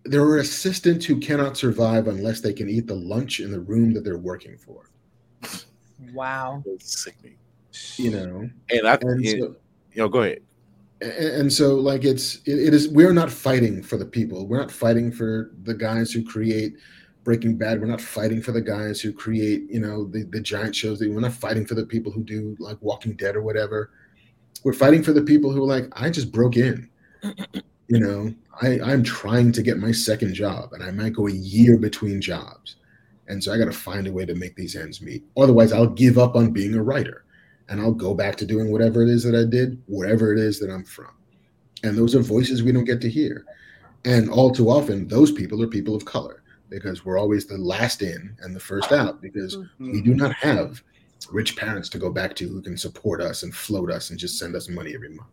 [0.03, 3.91] there are assistants who cannot survive unless they can eat the lunch in the room
[3.93, 4.89] that they're working for.
[6.13, 6.63] Wow.
[6.65, 7.37] It's sickening.
[7.97, 9.55] You know, And I, and yeah, so, you
[9.97, 10.39] know, go ahead.
[11.01, 14.57] and and so like it's it, it is we're not fighting for the people we're
[14.59, 16.73] not fighting for the guys who create
[17.25, 20.73] breaking bad we're not fighting for the guys who create you know the, the giant
[20.73, 23.91] shows that we're not fighting for the people who do like walking dead or whatever
[24.63, 26.89] we're fighting for the people who are like i just broke in
[27.87, 31.31] You know, I, I'm trying to get my second job and I might go a
[31.31, 32.77] year between jobs.
[33.27, 35.23] And so I got to find a way to make these ends meet.
[35.35, 37.25] Otherwise, I'll give up on being a writer
[37.69, 40.59] and I'll go back to doing whatever it is that I did, wherever it is
[40.59, 41.11] that I'm from.
[41.83, 43.45] And those are voices we don't get to hear.
[44.05, 48.01] And all too often, those people are people of color because we're always the last
[48.01, 50.81] in and the first out because we do not have
[51.31, 54.37] rich parents to go back to who can support us and float us and just
[54.37, 55.29] send us money every month.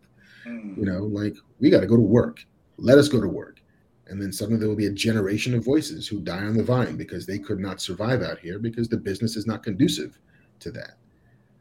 [0.47, 0.77] Mm.
[0.77, 2.45] You know, like we got to go to work.
[2.79, 3.61] Let us go to work.
[4.09, 6.97] And then suddenly there will be a generation of voices who die on the vine
[6.97, 10.19] because they could not survive out here because the business is not conducive
[10.61, 10.97] to that.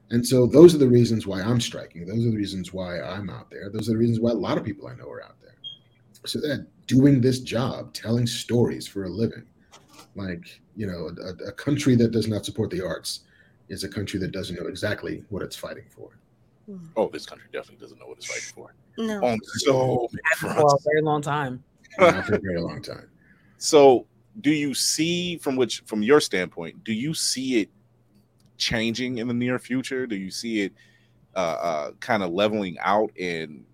[0.10, 2.06] And so those are the reasons why I'm striking.
[2.06, 3.70] Those are the reasons why I'm out there.
[3.70, 5.56] Those are the reasons why a lot of people I know are out there.
[6.26, 9.46] So that doing this job, telling stories for a living,
[10.16, 13.22] like, you know, a, a country that does not support the arts
[13.70, 16.10] is a country that doesn't know exactly what it's fighting for.
[16.66, 16.88] Hmm.
[16.98, 18.76] Oh, this country definitely doesn't know what it's fighting for.
[18.98, 19.24] No.
[19.26, 21.64] On so many For a very long time.
[22.00, 23.10] Now for a very long time.
[23.58, 24.06] So,
[24.42, 27.70] do you see from which, from your standpoint, do you see it
[28.58, 30.08] changing in the near future?
[30.08, 30.74] Do you see it
[31.36, 33.66] uh, uh, kind of leveling out in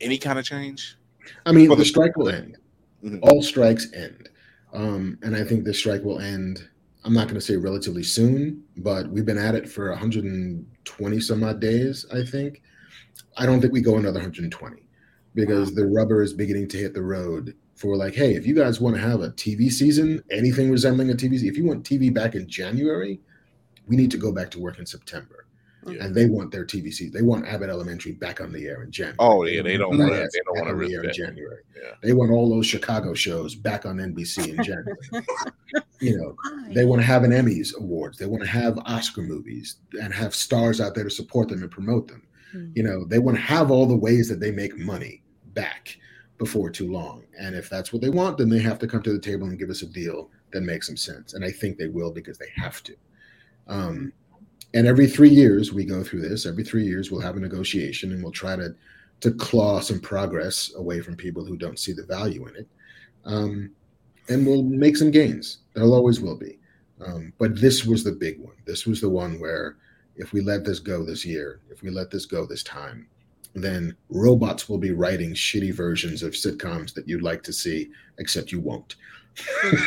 [0.00, 0.96] any kind of change?
[1.46, 2.56] I mean, the the- strike will end.
[3.04, 3.18] Mhm.
[3.22, 4.28] All strikes end.
[4.72, 6.66] Um, and I think the strike will end,
[7.04, 11.44] I'm not going to say relatively soon, but we've been at it for 120 some
[11.44, 12.62] odd days, I think.
[13.36, 14.81] I don't think we go another 120
[15.34, 18.80] because the rubber is beginning to hit the road for like, hey, if you guys
[18.80, 22.12] want to have a TV season, anything resembling a TV, se- if you want TV
[22.12, 23.20] back in January,
[23.86, 25.46] we need to go back to work in September.
[25.84, 26.04] Yeah.
[26.04, 27.12] And they want their TV season.
[27.12, 29.16] They want Abbott Elementary back on the air in January.
[29.18, 30.16] Oh yeah, they don't want to.
[30.16, 31.12] They don't want to the risk air in.
[31.12, 31.62] January.
[31.74, 31.94] Yeah.
[32.04, 34.96] They want all those Chicago shows back on NBC in January.
[36.00, 36.36] you know,
[36.72, 38.16] they want to have an Emmys awards.
[38.16, 41.70] They want to have Oscar movies and have stars out there to support them and
[41.70, 42.22] promote them.
[42.52, 42.70] Hmm.
[42.74, 45.22] You know, they want to have all the ways that they make money
[45.54, 45.98] back
[46.38, 47.24] before too long.
[47.38, 49.58] And if that's what they want, then they have to come to the table and
[49.58, 51.34] give us a deal that makes some sense.
[51.34, 52.94] And I think they will because they have to.
[53.68, 54.12] Um,
[54.74, 56.46] and every three years we go through this.
[56.46, 58.74] Every three years we'll have a negotiation and we'll try to
[59.20, 62.68] to claw some progress away from people who don't see the value in it.
[63.24, 63.70] Um,
[64.28, 65.58] and we'll make some gains.
[65.74, 66.58] There always will be.
[67.04, 68.56] Um, but this was the big one.
[68.66, 69.76] This was the one where
[70.16, 73.08] if we let this go this year, if we let this go this time,
[73.54, 78.52] then robots will be writing shitty versions of sitcoms that you'd like to see, except
[78.52, 78.96] you won't.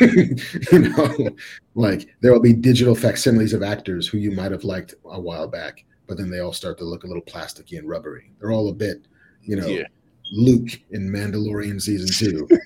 [0.00, 1.30] you know,
[1.74, 5.46] like there will be digital facsimiles of actors who you might have liked a while
[5.46, 8.30] back, but then they all start to look a little plasticky and rubbery.
[8.40, 9.06] They're all a bit,
[9.42, 9.84] you know, Yeah.
[10.32, 12.48] Luke in Mandalorian season two.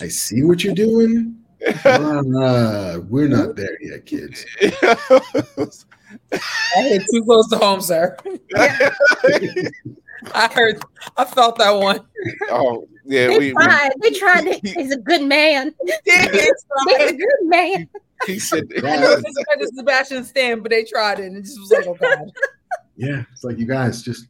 [0.00, 1.36] I see what you're doing.
[1.84, 4.44] Uh, we're not there yet, kids.
[4.62, 4.66] I
[6.82, 8.16] hit too close to home, sir.
[10.34, 10.82] I heard,
[11.16, 12.00] I felt that one.
[12.50, 13.90] oh yeah, They we, we tried.
[14.16, 14.42] Tried.
[14.62, 15.74] to- He's a good man.
[16.04, 16.66] He's
[16.98, 17.88] a good man.
[18.26, 21.60] he said I know it's a Sebastian Stan, but they tried it and it just
[21.60, 22.30] was like, oh god.
[22.96, 24.26] Yeah, it's like you guys just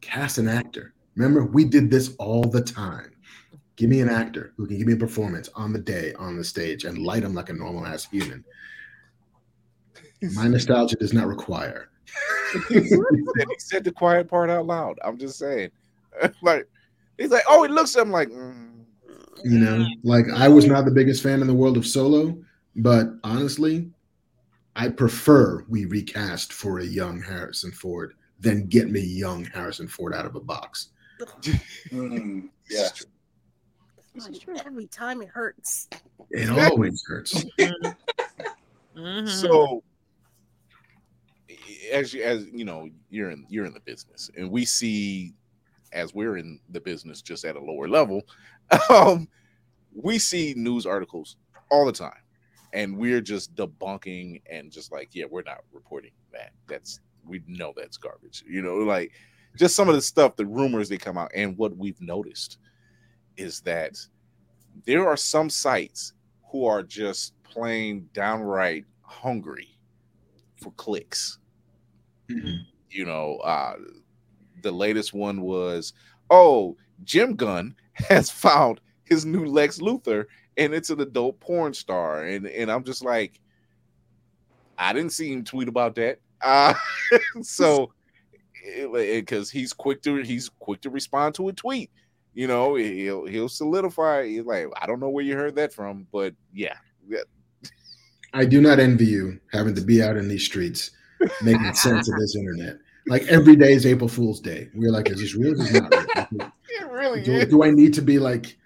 [0.00, 0.94] cast an actor.
[1.16, 3.12] Remember, we did this all the time.
[3.76, 6.44] Give me an actor who can give me a performance on the day, on the
[6.44, 8.44] stage, and light him like a normal ass human.
[10.34, 11.90] My nostalgia does not require.
[12.68, 14.98] he said, he said the quiet part out loud.
[15.04, 15.70] I'm just saying,
[16.42, 16.66] like
[17.18, 17.94] he's like, oh, it looks.
[17.96, 18.76] I'm like, mm.
[19.44, 22.36] You know, like I was not the biggest fan in the world of Solo,
[22.76, 23.90] but honestly,
[24.74, 30.14] I prefer we recast for a young Harrison Ford than get me young Harrison Ford
[30.14, 30.88] out of a box.
[31.90, 32.88] Mm, yeah.
[34.64, 35.88] Every time it hurts.
[36.30, 37.44] It always hurts.
[38.96, 39.28] Mhm.
[39.28, 39.82] so
[41.92, 45.34] as you as you know you're in you're in the business and we see
[45.92, 48.22] as we're in the business just at a lower level
[48.90, 49.28] um
[49.94, 51.36] we see news articles
[51.70, 52.22] all the time
[52.72, 57.74] and we're just debunking and just like yeah we're not reporting that that's we know
[57.76, 59.12] that's garbage you know like
[59.56, 62.56] just some of the stuff the rumors that come out and what we've noticed
[63.36, 63.98] is that
[64.84, 66.12] there are some sites
[66.50, 69.78] who are just plain downright hungry
[70.56, 71.38] for clicks.
[72.28, 73.76] You know uh
[74.62, 75.92] the latest one was
[76.30, 80.24] oh jim gunn has found his new lex luthor
[80.56, 82.24] and it's an adult porn star.
[82.24, 83.40] And and i'm just like
[84.78, 86.20] i didn't see him tweet about that.
[86.40, 86.74] Uh
[87.42, 87.92] so
[88.92, 91.90] because he's quick to he's quick to respond to a tweet
[92.36, 96.06] you know he'll he'll solidify he's like i don't know where you heard that from
[96.12, 96.74] but yeah
[97.08, 97.22] yeah
[98.36, 100.90] I do not envy you having to be out in these streets
[101.42, 102.76] making sense of this internet.
[103.06, 104.68] Like every day is April Fool's Day.
[104.74, 105.52] We're like, is this real?
[105.52, 106.52] Is this not real?
[106.68, 107.48] It really do, is.
[107.48, 108.58] do I need to be like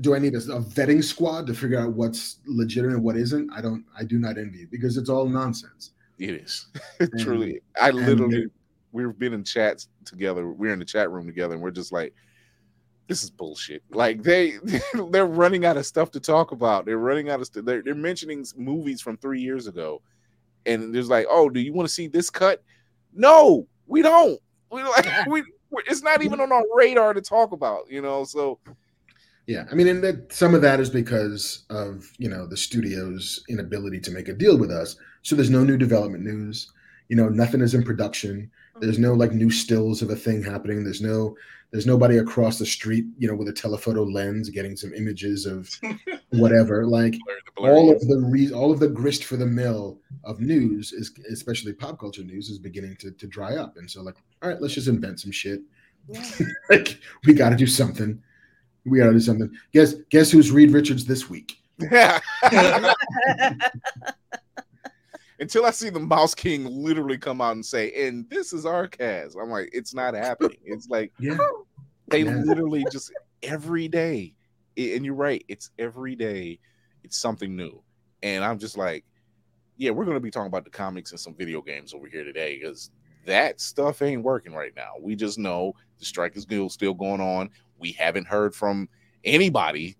[0.00, 3.50] do I need a, a vetting squad to figure out what's legitimate and what isn't?
[3.52, 5.92] I don't I do not envy it because it's all nonsense.
[6.18, 6.66] It is.
[7.18, 7.60] Truly.
[7.80, 8.46] I literally
[8.92, 10.48] we've been in chats together.
[10.48, 12.14] We're in the chat room together and we're just like
[13.12, 13.82] this is bullshit.
[13.90, 14.54] Like they
[15.10, 16.86] they're running out of stuff to talk about.
[16.86, 17.64] They're running out of stuff.
[17.64, 20.00] They're, they're mentioning movies from 3 years ago.
[20.64, 22.62] And there's like, "Oh, do you want to see this cut?"
[23.12, 24.40] No, we don't.
[24.70, 25.44] We like we-
[25.86, 28.24] it's not even on our radar to talk about, you know.
[28.24, 28.58] So
[29.46, 33.42] Yeah, I mean, and that some of that is because of you know the studio's
[33.48, 34.96] inability to make a deal with us.
[35.22, 36.70] So there's no new development news.
[37.08, 38.50] You know, nothing is in production.
[38.82, 40.82] There's no like new stills of a thing happening.
[40.82, 41.36] There's no
[41.70, 45.70] there's nobody across the street, you know, with a telephoto lens getting some images of
[46.30, 46.84] whatever.
[46.84, 47.14] Like
[47.56, 51.72] all of the re- all of the grist for the mill of news is especially
[51.72, 53.76] pop culture news is beginning to to dry up.
[53.76, 55.60] And so like, all right, let's just invent some shit.
[56.68, 58.20] like we got to do something.
[58.84, 59.50] We got to do something.
[59.72, 61.62] Guess guess who's Reed Richards this week?
[65.42, 68.86] until I see the Mouse King literally come out and say, and this is our
[68.86, 69.36] cast.
[69.36, 70.58] I'm like, it's not happening.
[70.64, 71.36] It's like Yeah.
[72.08, 72.42] they Yeah.
[72.44, 73.12] literally just
[73.42, 74.34] every day.
[74.78, 76.60] And you're right, it's every day,
[77.02, 77.82] it's something new.
[78.22, 79.04] And I'm just like,
[79.76, 82.58] yeah, we're gonna be talking about the comics and some video games over here today
[82.58, 82.90] because
[83.26, 84.92] that stuff ain't working right now.
[85.00, 87.50] We just know the strike is still still going on.
[87.78, 88.88] We haven't heard from
[89.24, 89.96] anybody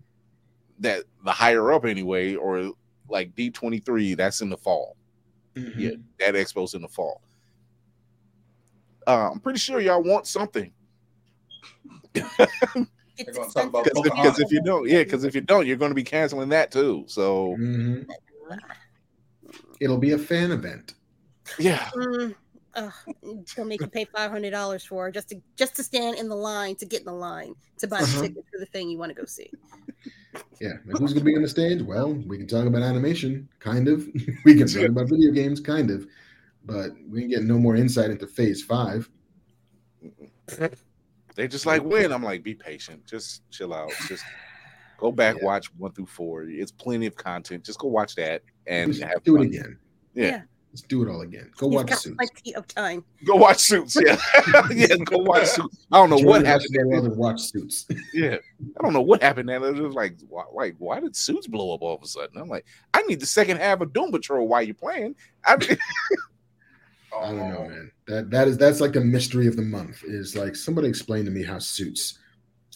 [0.79, 2.71] that the higher up anyway, or
[3.09, 4.95] like D23, that's in the fall.
[5.55, 7.21] Yeah, that expo's in the fall.
[9.05, 10.71] Uh, I'm pretty sure y'all want something.
[12.13, 12.25] They're
[13.33, 15.77] gonna talk about Because if, 'cause if you don't, yeah, because if you don't, you're
[15.77, 17.03] going to be canceling that too.
[17.07, 18.05] So Mhm.
[19.79, 20.93] It'll be a fan event.
[21.59, 22.35] yeah, Mm,
[22.75, 22.93] ugh,
[23.55, 26.35] they'll make you pay five hundred dollars for just to just to stand in the
[26.35, 28.21] line to get in the line to buy the Uh-huh.
[28.21, 29.49] ticket for the thing you want to go see.
[30.59, 30.73] Yeah.
[30.85, 31.81] Like who's gonna be on the stage?
[31.81, 34.07] Well, we can talk about animation, kind of.
[34.45, 36.07] we can talk about video games, kind of.
[36.65, 39.09] But we can get no more insight into phase five.
[41.35, 44.23] they just like when I'm like, be patient, just chill out, just
[44.97, 45.45] go back, Yeah.
[45.45, 46.43] watch one through four.
[46.43, 47.63] It's plenty of content.
[47.65, 49.47] Just go watch that and Just have do it fun.
[49.47, 49.77] again.
[50.13, 50.25] Yeah.
[50.25, 50.41] Yeah.
[50.73, 51.51] Let's do it all again.
[51.55, 52.15] Go He's watch got Suits.
[52.17, 53.05] plenty of time.
[53.25, 53.95] Go watch Suits.
[54.03, 54.19] Yeah,
[54.71, 55.85] yeah, go watch Suits.
[55.91, 56.69] I don't know Join what us happened.
[56.73, 57.01] to there.
[57.01, 57.85] go watch Suits.
[58.13, 58.37] Yeah,
[58.79, 59.49] I don't know what happened.
[59.49, 62.41] There, it was like, why, like, why did Suits blow up all of a sudden?
[62.41, 65.13] I'm like, I need the second half of Doom Patrol while you're playing.
[65.45, 65.77] I mean,
[67.15, 67.91] I don't know, man.
[68.07, 70.03] That that is that's like the mystery of the month.
[70.03, 72.17] Is like somebody explain to me how Suits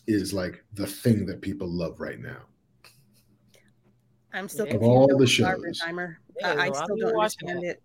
[0.05, 2.37] is like the thing that people love right now.
[4.33, 6.17] I'm still Of all the Barbenheimer.
[6.39, 7.81] Yeah, I, I still don't watching understand it.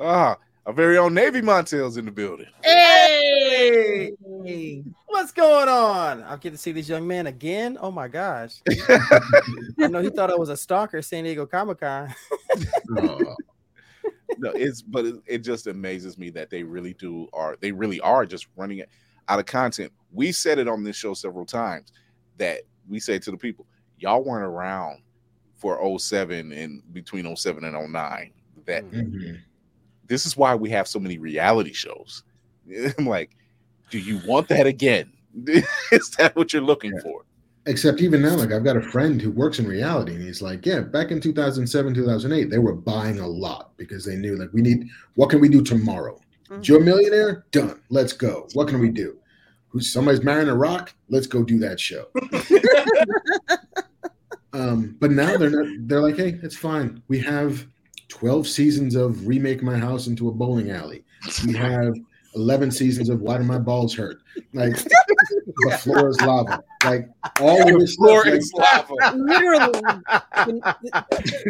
[0.00, 2.46] Ah, our very own Navy Montel's in the building.
[2.62, 4.12] Hey,
[5.06, 6.22] what's going on?
[6.24, 7.78] I'll get to see this young man again.
[7.80, 8.56] Oh my gosh.
[8.88, 12.14] I know he thought I was a stalker San Diego Comic Con.
[12.98, 13.34] Oh,
[14.38, 18.00] no, it's but it, it just amazes me that they really do are they really
[18.00, 18.82] are just running
[19.28, 19.92] out of content.
[20.12, 21.92] We said it on this show several times
[22.38, 23.66] that we say to the people,
[23.98, 25.02] y'all weren't around
[25.56, 28.32] for 07 and between 07 and 09.
[28.66, 29.40] That mhm.
[30.08, 32.24] This is why we have so many reality shows.
[32.98, 33.36] I'm like,
[33.90, 35.12] do you want that again?
[35.92, 37.00] is that what you're looking Yeah.
[37.02, 37.22] for?
[37.66, 40.64] Except even now, like I've got a friend who works in reality, and he's like,
[40.64, 44.62] "Yeah, back in 2007, 2008, they were buying a lot because they knew like we
[44.62, 44.88] need.
[45.16, 46.18] What can we do tomorrow?
[46.48, 46.66] Mhm.
[46.66, 47.78] You're a millionaire, done.
[47.90, 48.48] Let's go.
[48.54, 49.18] What can we do?
[49.68, 50.94] Who's somebody's marrying a rock?
[51.10, 52.06] Let's go do that show.
[54.54, 55.66] um, but now they're not.
[55.80, 57.02] They're like, hey, it's fine.
[57.08, 57.66] We have
[58.08, 61.04] 12 seasons of remake my house into a bowling alley.
[61.46, 61.94] We have
[62.34, 64.20] 11 seasons of why do my balls hurt?
[64.52, 66.62] Like the floor is lava.
[66.84, 67.08] Like
[67.40, 68.30] all of this Floor stuff.
[68.30, 69.16] like, is lava.
[69.16, 69.80] Literally,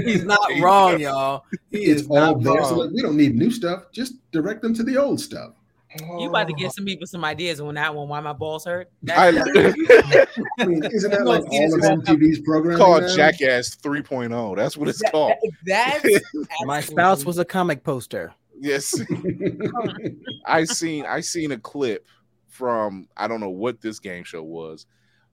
[0.05, 1.45] He's not wrong, y'all.
[1.71, 2.65] He it's is all not there.
[2.65, 2.79] So wrong.
[2.79, 3.85] like, we don't need new stuff.
[3.93, 5.53] Just direct them to the old stuff.
[6.01, 6.57] You about to oh.
[6.57, 8.09] give some people some ideas on that one.
[8.09, 8.91] Why my balls hurt?
[9.11, 9.29] I
[10.59, 12.79] I mean, isn't that like all of MTV's programming?
[12.79, 13.17] called now?
[13.17, 14.57] Jackass 3.0.
[14.57, 15.35] That's what it's called.
[15.65, 16.07] That's
[16.65, 18.35] My spouse was a comic poster.
[18.61, 19.01] Yes.
[20.47, 22.07] I seen I seen a clip
[22.49, 24.87] from I don't know what this game show was,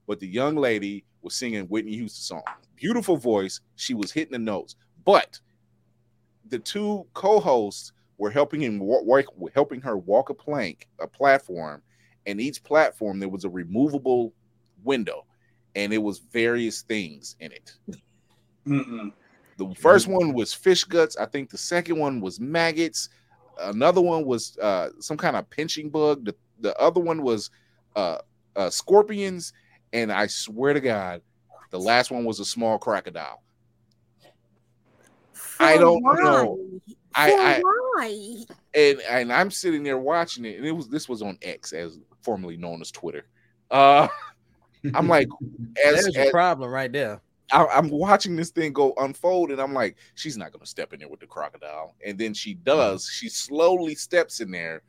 [0.06, 2.42] but the young lady was singing Whitney Houston song.
[2.76, 3.60] Beautiful voice.
[3.74, 5.40] She was hitting the notes, but
[6.48, 11.82] the two co-hosts were helping him wa- work, helping her walk a plank, a platform,
[12.26, 14.32] and each platform there was a removable
[14.82, 15.24] window,
[15.74, 17.72] and it was various things in it.
[18.66, 19.12] Mm-mm.
[19.58, 21.16] The first one was fish guts.
[21.16, 23.08] I think the second one was maggots.
[23.58, 26.24] another one was uh, some kind of pinching bug.
[26.24, 27.50] The, the other one was
[27.94, 28.18] uh,
[28.54, 29.52] uh, scorpions,
[29.92, 31.22] and I swear to God,
[31.70, 33.42] the last one was a small crocodile.
[35.58, 36.14] I don't why?
[36.22, 36.58] know.
[37.16, 38.44] I- I- why?
[38.74, 41.98] and and I'm sitting there watching it, and it was this was on X, as
[42.22, 43.26] formerly known as Twitter.
[43.70, 44.08] Uh,
[44.94, 45.28] I'm like,
[45.84, 47.20] as, There's as a problem right there.
[47.52, 51.00] I, I'm watching this thing go unfold, and I'm like, she's not gonna step in
[51.00, 53.08] there with the crocodile, and then she does.
[53.08, 54.82] She slowly steps in there,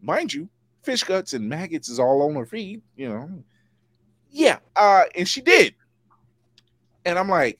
[0.00, 0.48] mind you,
[0.82, 3.28] fish guts and maggots is all on her feet, you know.
[4.30, 5.74] Yeah, uh, and she did,
[7.04, 7.58] and I'm like,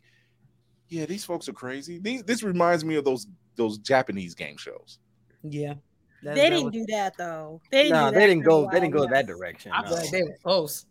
[0.88, 1.98] yeah, these folks are crazy.
[1.98, 3.26] These this reminds me of those
[3.60, 4.98] those Japanese game shows.
[5.42, 5.74] Yeah.
[6.22, 7.60] That- They that didn't was- do that though.
[7.70, 8.70] They didn't No, do they didn't for a go.
[8.70, 9.72] They didn't go that direction.
[9.74, 9.90] I no.
[9.92, 10.86] like they were close.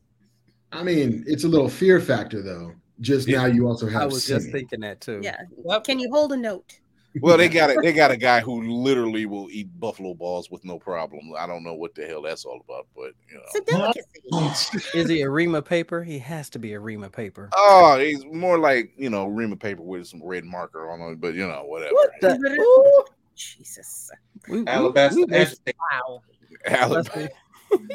[0.71, 2.73] I mean, it's a little fear factor though.
[3.01, 3.39] Just Yeah.
[3.39, 4.01] now, you also have.
[4.03, 4.51] I was just singing.
[4.51, 5.19] thinking that too.
[5.23, 5.41] Yeah.
[5.65, 5.83] Yep.
[5.85, 6.79] Can you hold a note?
[7.22, 10.64] Well, they got a, they got a guy who literally will eat buffalo balls with
[10.64, 11.31] no problem.
[11.38, 13.94] I don't know what the hell that's all about, but you It's a know.
[14.30, 14.98] delicacy.
[14.98, 16.03] Is he a Rima paper?
[16.03, 17.49] He has to be a Rima paper.
[17.56, 21.19] Oh, he's more like you know ream of paper with some red marker on it,
[21.22, 21.94] but you know whatever.
[21.94, 22.57] What the?
[22.60, 23.03] Ooh.
[23.36, 24.11] Jesus.
[24.49, 25.61] We, we- Alabaster we waste-
[25.91, 26.22] Wow.
[26.65, 27.30] Alabama.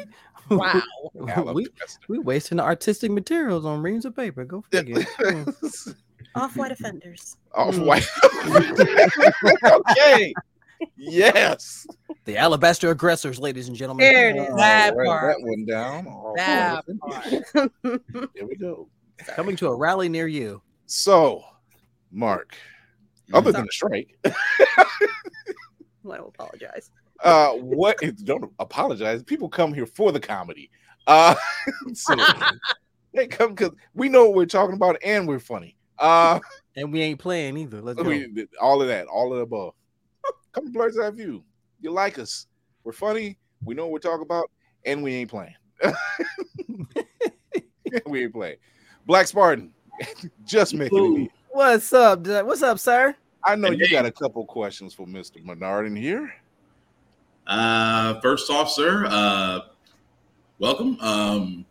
[0.47, 1.53] Wow.
[1.53, 1.65] we,
[2.07, 4.45] we wasting the artistic materials on reams of paper.
[4.45, 5.03] Go figure.
[6.35, 7.37] Off-white offenders.
[7.53, 8.07] Off white.
[9.63, 10.33] okay.
[10.97, 11.87] Yes.
[12.25, 14.05] the alabaster aggressors, ladies and gentlemen.
[14.05, 14.49] There it is.
[14.49, 15.35] All That right, part.
[15.37, 16.07] that one down.
[16.07, 17.71] All That right.
[18.33, 18.89] There we go.
[19.27, 20.61] Coming to a rally near you.
[20.87, 21.41] So,
[22.11, 22.55] Marc,
[23.33, 24.85] other than the strike, I
[26.03, 26.91] will apologize.
[27.23, 27.97] uh, what?
[28.25, 29.23] Don't apologize.
[29.23, 30.69] People come here for the comedy.
[31.07, 31.35] Uh,
[31.93, 32.13] so
[33.13, 35.77] they come because we know what we're talking about and we're funny.
[35.99, 36.39] Uh,
[36.77, 37.81] And we ain't playing either.
[37.81, 38.11] Let's go.
[38.59, 39.73] all of that, all of the above.
[40.51, 41.43] Come to Blerd's Eye View.
[41.81, 42.47] You like us?
[42.83, 43.37] We're funny.
[43.63, 44.51] We know what we're talking about,
[44.85, 45.55] and we ain't playing.
[48.05, 48.57] we ain't playing.
[49.05, 49.71] Black Spartan,
[50.45, 51.17] just making it.
[51.19, 51.29] in.
[51.51, 52.27] What's up?
[52.27, 53.15] What's up, sir?
[53.43, 56.33] I know you got a couple questions for Mister Bernardin here.
[57.47, 59.59] Uh, first off, sir, uh,
[60.59, 60.97] welcome.
[60.99, 61.67] Um, Thank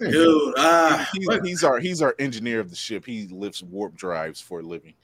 [0.00, 3.04] dude, uh, He's, what- he's our he's our engineer of the ship.
[3.04, 4.94] He lifts warp drives for a living.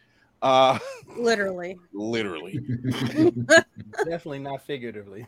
[0.42, 0.78] Uh,
[1.16, 1.76] Literally.
[1.92, 2.58] literally.
[4.04, 5.26] Definitely not figuratively.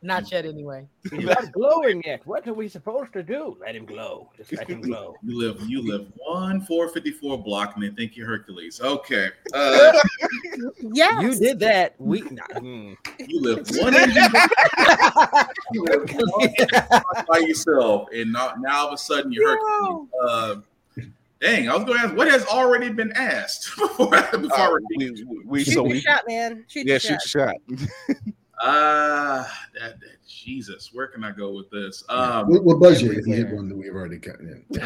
[0.00, 0.86] Not yet, anyway.
[1.10, 2.24] He's not glowing yet.
[2.26, 3.56] What are we supposed to do?
[3.60, 4.30] Let him glow.
[4.36, 5.16] Just let him glow.
[5.24, 8.80] you live you live one four fifty four block, and they think you're Hercules.
[8.80, 9.92] Okay, uh,
[10.92, 11.22] Yes.
[11.22, 11.94] You did that.
[11.98, 12.96] We nah, mm.
[13.26, 13.94] you live one
[15.72, 16.48] you live one
[16.90, 20.08] block by yourself, and now, now all of a sudden you're Hercules.
[20.22, 20.54] Uh,
[21.40, 24.80] dang, I was going to ask what has already been asked before I- before Uh,
[24.96, 26.64] we, we, we Shoot so your we shot, man.
[26.68, 27.54] Shoot yeah your shoot shot.
[27.68, 28.16] your shot.
[28.60, 29.44] Uh,
[29.78, 32.02] that, that Jesus, where can I go with this?
[32.08, 34.64] Um, We'll, we'll buzz you if you hit one that we've already cut in.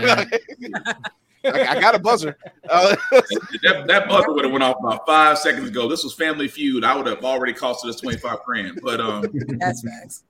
[1.45, 2.37] I, I got a buzzer.
[2.69, 5.89] Uh, that, that buzzer would have went off about five seconds ago.
[5.89, 6.85] This was Family Feud.
[6.85, 8.81] I would have already costed us twenty five grand.
[8.83, 9.25] But um,
[9.59, 10.25] That's facts.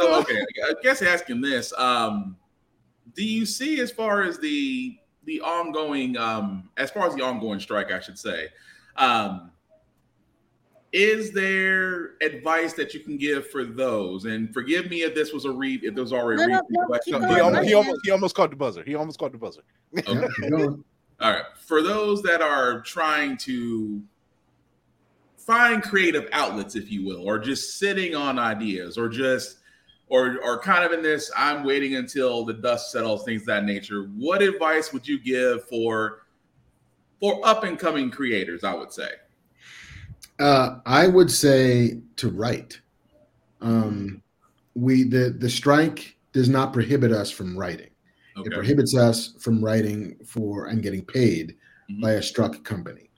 [0.00, 2.36] so, okay, I guess asking this, um,
[3.14, 7.60] do you see as far as the the ongoing, um, as far as the ongoing
[7.60, 8.48] strike, I should say,
[8.96, 9.52] um,
[10.92, 14.26] is there advice that you can give for those?
[14.26, 16.86] And forgive me if this was a read, if there was already No, a no,
[16.88, 18.82] read, no, no, he, almost, he, almost, he almost caught the buzzer.
[18.84, 19.62] He almost caught the buzzer.
[19.98, 20.12] Okay.
[20.12, 20.84] Yeah, keep going.
[21.20, 21.44] All right.
[21.56, 24.02] For those that are trying to
[25.38, 29.58] find creative outlets, if you will, or just sitting on ideas, or just
[30.08, 33.64] or or kind of in this, I'm waiting until the dust settles, things of that
[33.64, 34.10] nature.
[34.16, 36.26] What advice would you give for
[37.20, 38.62] for up and coming creators?
[38.64, 39.08] I would say.
[40.38, 42.80] Uh, I would say to write.
[43.60, 44.22] Um,
[44.74, 47.90] we the the strike does not prohibit us from writing.
[48.36, 51.54] It prohibits us from writing for and getting paid
[51.90, 52.00] Mhm.
[52.00, 53.10] by a struck company.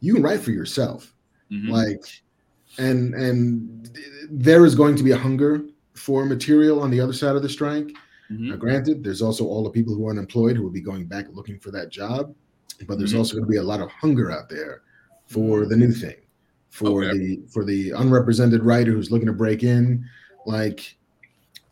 [0.00, 1.14] You can write for yourself,
[1.52, 1.70] Mhm.
[1.70, 2.04] like,
[2.78, 3.88] and and
[4.28, 5.64] there is going to be a hunger
[5.94, 7.88] for material on the other side of the strike.
[8.30, 8.50] Mhm.
[8.50, 11.28] Now, granted, there's also all the people who are unemployed who will be going back
[11.32, 12.34] looking for that job,
[12.88, 13.18] but there's Mhm.
[13.18, 14.82] also going to be a lot of hunger out there
[15.28, 16.16] for the new thing,
[16.76, 17.18] for Okay.
[17.18, 20.04] the for the unrepresented writer who's looking to break in.
[20.44, 20.96] Like,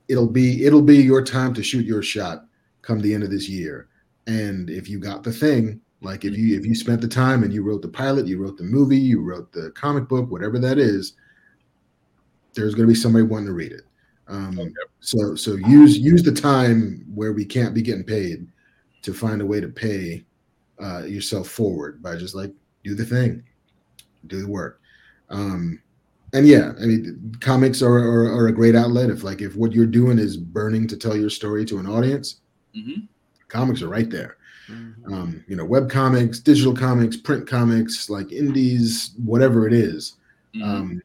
[0.09, 2.47] it'll be it'll be your time to shoot your shot
[2.82, 3.89] come the end of this year,
[4.26, 7.52] and if you got the thing, like if you if you spent the time and
[7.52, 10.78] you wrote the pilot, you wrote the movie, you wrote the comic book, whatever that
[10.78, 11.14] is,
[12.55, 13.82] there's going to be somebody wanting to read it.
[14.26, 14.72] Um, Okay.
[15.01, 18.47] so so use use the time where we can't be getting paid
[19.02, 20.24] to find a way to pay
[20.82, 22.52] uh, yourself forward by just like
[22.82, 23.43] do the thing.
[24.28, 24.81] do the work.
[25.30, 25.80] Um,
[26.32, 29.10] and yeah, I mean, comics are, are, are a great outlet.
[29.10, 32.40] If like if what you're doing is burning to tell your story to an audience,
[32.76, 33.06] Mhm.
[33.48, 34.36] comics are right there.
[35.06, 40.14] Um, you know, web comics, digital comics, print comics, like indies, whatever it is.
[40.56, 40.62] Mhm.
[40.64, 41.02] Um,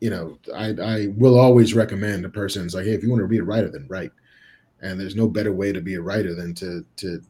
[0.00, 3.28] you know, I I will always recommend a person's like, hey, if you want to
[3.28, 4.10] be a writer, then write.
[4.80, 7.22] And there's no better way to be a writer than to to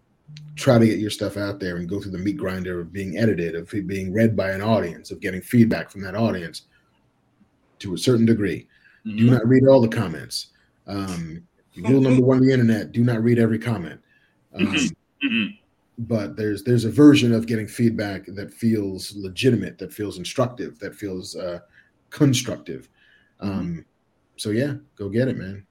[0.56, 3.16] try to get your stuff out there and go through the meat grinder of being
[3.18, 6.62] edited, of being read by an audience, of getting feedback from that audience
[7.78, 8.66] to a certain degree.
[9.04, 9.30] Do Mhm.
[9.30, 10.48] not read all the comments.
[10.86, 11.42] Um,
[11.76, 14.00] rule number one on the internet: do not read every comment.
[14.54, 14.76] Um,
[15.24, 15.58] Mhm.
[15.98, 20.94] but there's there's a version of getting feedback that feels legitimate, that feels instructive, that
[20.94, 21.60] feels uh,
[22.10, 22.88] constructive.
[23.40, 23.84] Um,
[24.36, 25.66] so yeah, go get it, man.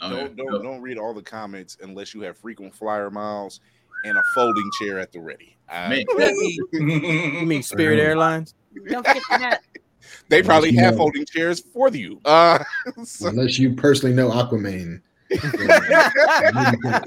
[0.00, 0.10] Oh.
[0.10, 3.60] Don't, don't don't read all the comments unless you have frequent flyer miles
[4.04, 5.56] and a folding chair at the ready.
[5.68, 6.04] I-
[6.72, 8.54] You mean Spirit Airlines?
[8.88, 9.62] Don't forget that.
[10.28, 10.98] they probably have know.
[10.98, 12.20] folding chairs for you.
[12.24, 12.62] Uh,
[13.04, 15.02] so- Unless you personally know Aquaman.
[15.30, 17.04] That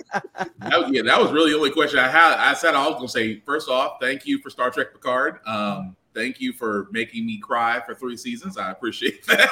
[0.59, 2.34] was, yeah, that was really the only question I had.
[2.34, 5.39] I said I was going to say, first off, thank you for Star Trek Picard.
[5.45, 8.57] Um, thank you for making me cry for three seasons.
[8.57, 9.49] I appreciate that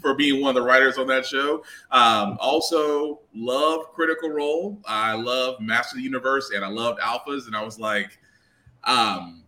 [0.00, 1.64] for being one of the writers on that show.
[1.90, 4.78] Um, also, love Critical Role.
[4.86, 7.46] I love Master of the Universe, and I loved Alphas.
[7.46, 8.18] And I was like,
[8.84, 9.42] um,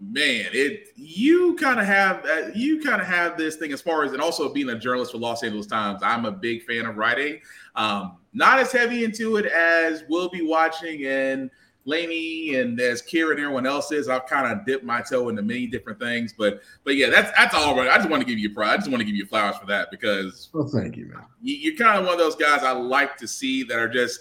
[0.00, 4.04] man, it you kind of have uh, you kind of have this thing as far
[4.04, 6.02] as and also being a journalist for Los Angeles Times.
[6.02, 7.40] I'm a big fan of writing.
[7.76, 11.50] Um, not as heavy into it as we'll be watching and
[11.84, 14.08] Laney and as Kieran and everyone else is.
[14.08, 17.54] I've kind of dipped my toe into many different things, but but yeah, that's that's
[17.54, 17.88] all right.
[17.90, 18.74] I just want to give you pride.
[18.74, 21.24] I just want to give you flowers for that because Well, thank you, man.
[21.42, 24.20] you, you're kind of one of those guys I like to see that are just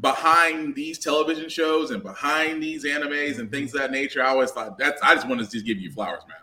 [0.00, 4.22] behind these television shows and behind these animes and things of that nature.
[4.22, 6.38] I always thought that's I just want to just give you flowers, man.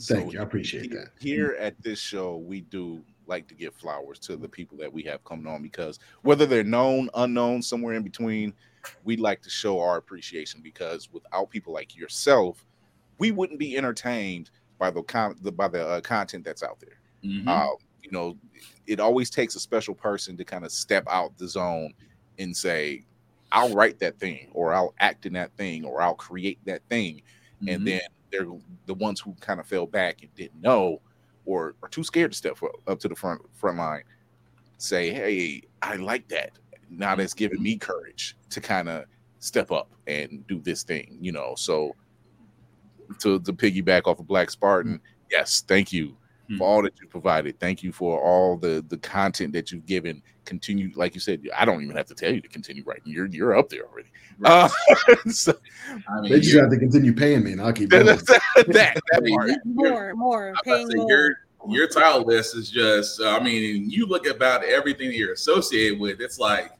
[0.00, 0.38] Thank So you.
[0.40, 1.08] I appreciate that.
[1.20, 5.02] here at this show, we do like to give flowers to the people that we
[5.04, 8.54] have coming on because whether they're known, unknown, somewhere in between,
[9.02, 12.64] we'd like to show our appreciation because without people like yourself,
[13.18, 17.00] we wouldn't be entertained by the con- the by the uh, content that's out there.
[17.22, 17.46] Mhm.
[17.46, 17.68] Uh,
[18.02, 18.38] you know,
[18.86, 21.92] it always takes a special person to kind of step out the zone
[22.38, 23.06] and say,
[23.52, 27.22] "I'll write that thing," or "I'll act in that thing," or "I'll create that thing,"
[27.60, 27.66] Mhm.
[27.66, 28.46] and then they're
[28.86, 31.00] the ones who kind of fell back and didn't know
[31.46, 34.02] or are too scared to step up, to the front front line
[34.78, 36.50] say hey i like that.
[36.90, 39.04] Now that's giving me courage to kind of
[39.38, 41.54] step up and do this thing you know?
[41.56, 41.94] So
[43.20, 45.00] to, to piggyback off of black spartan
[45.30, 46.16] yes thank you
[46.48, 46.58] Hmm.
[46.58, 50.22] for all that you provided thank you for all the the content that you've given
[50.44, 53.26] continue like you said i don't even have to tell you to continue writing you're
[53.26, 54.08] you're up there already
[54.44, 54.68] uh,
[55.28, 55.54] so,
[56.08, 58.04] I mean, They just have to continue paying me, and I'll keep going.
[58.06, 59.48] that, that, that I mean, part.
[59.48, 61.08] you're- More, more, I'm paying more.
[61.08, 61.36] your
[61.68, 63.20] your title list is just.
[63.20, 66.20] uh, I mean, you look about everything that you're associated with.
[66.20, 66.72] It's like,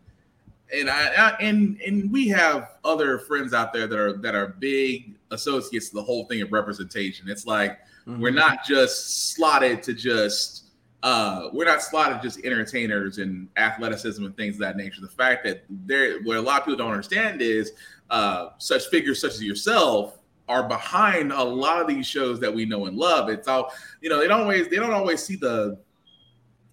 [0.77, 4.49] and I, I and and we have other friends out there that are that are
[4.59, 7.29] big associates to the whole thing of representation.
[7.31, 10.63] It's like we're not just slotted to just.
[11.03, 15.03] Uh, we're not slotted just entertainers and athleticism and things of that nature.
[15.03, 17.73] The fact that there, what a lot of people don't understand is
[18.09, 20.19] uh, such figures such as yourself
[20.49, 23.29] are behind a lot of these shows that we know and love.
[23.29, 24.19] It's all you know.
[24.19, 25.79] They don't always they don't always see the.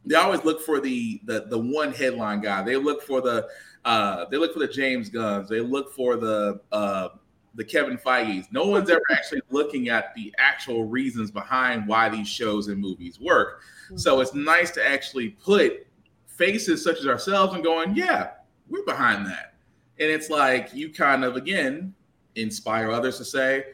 [0.06, 2.64] They always look for the the the one headline guy.
[2.64, 3.48] They look for the
[3.86, 5.48] uh they look for the James Gunns.
[5.48, 7.10] They look for the uh
[7.56, 8.48] the Kevin Feige's.
[8.52, 13.20] No one's ever actually looking at the actual reasons behind why these shows and movies
[13.20, 13.62] work.
[13.96, 15.86] So it's nice to actually put
[16.28, 18.32] faces such as ourselves and going, yeah,
[18.70, 19.56] we're behind that.
[20.00, 21.94] And it's like you kind of again
[22.36, 23.66] inspire others to say,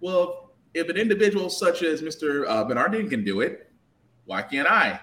[0.00, 2.48] well, if an individual such as Mr.
[2.48, 3.70] Uh, Bernardin can do it,
[4.24, 4.98] why can't I?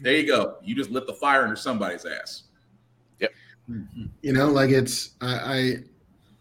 [0.00, 0.56] There you go.
[0.62, 2.44] You just lit the fire under somebody's ass.
[3.20, 3.32] Yep.
[4.22, 5.76] You know like it's I, I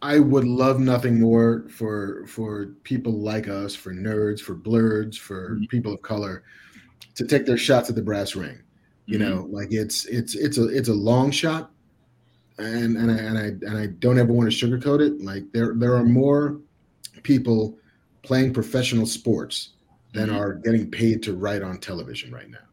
[0.03, 5.55] i would love nothing more for for people like us for nerds for blerds for
[5.55, 5.69] Mhm.
[5.69, 6.43] people of color
[7.15, 8.57] to take their shots at the brass ring
[9.05, 9.21] you Mhm.
[9.21, 11.71] know like it's it's it's a it's a long shot
[12.59, 15.73] and and I, and I and I don't ever want to sugarcoat it like there
[15.75, 16.59] there are more
[17.23, 17.77] people
[18.23, 19.71] playing professional sports
[20.13, 20.37] than Mhm.
[20.39, 22.67] are getting paid to write on television right now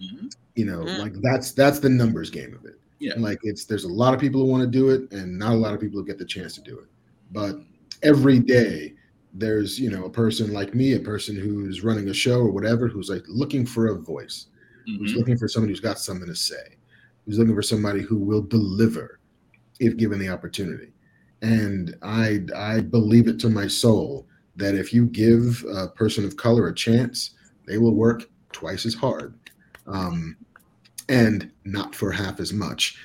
[0.00, 0.32] Mhm.
[0.54, 0.98] you know Mm.
[0.98, 3.14] like that's that's the numbers game of it Yeah.
[3.16, 5.56] like it's there's a lot of people who want to do it and not a
[5.56, 6.86] lot of people who get the chance to do it
[7.30, 7.56] but
[8.02, 8.94] every day
[9.34, 12.88] there's you know a person like me a person who's running a show or whatever
[12.88, 14.46] who's like looking for a voice
[14.86, 15.16] who's Mhm.
[15.16, 16.76] looking for somebody who's got something to say
[17.24, 19.20] who's looking for somebody who will deliver
[19.80, 20.92] if given the opportunity
[21.42, 24.26] and i i believe it to my soul
[24.56, 27.34] that if you give a person of color a chance,
[27.64, 29.34] they will work twice as hard.
[29.86, 30.34] Um,
[31.08, 32.96] and not for half as much.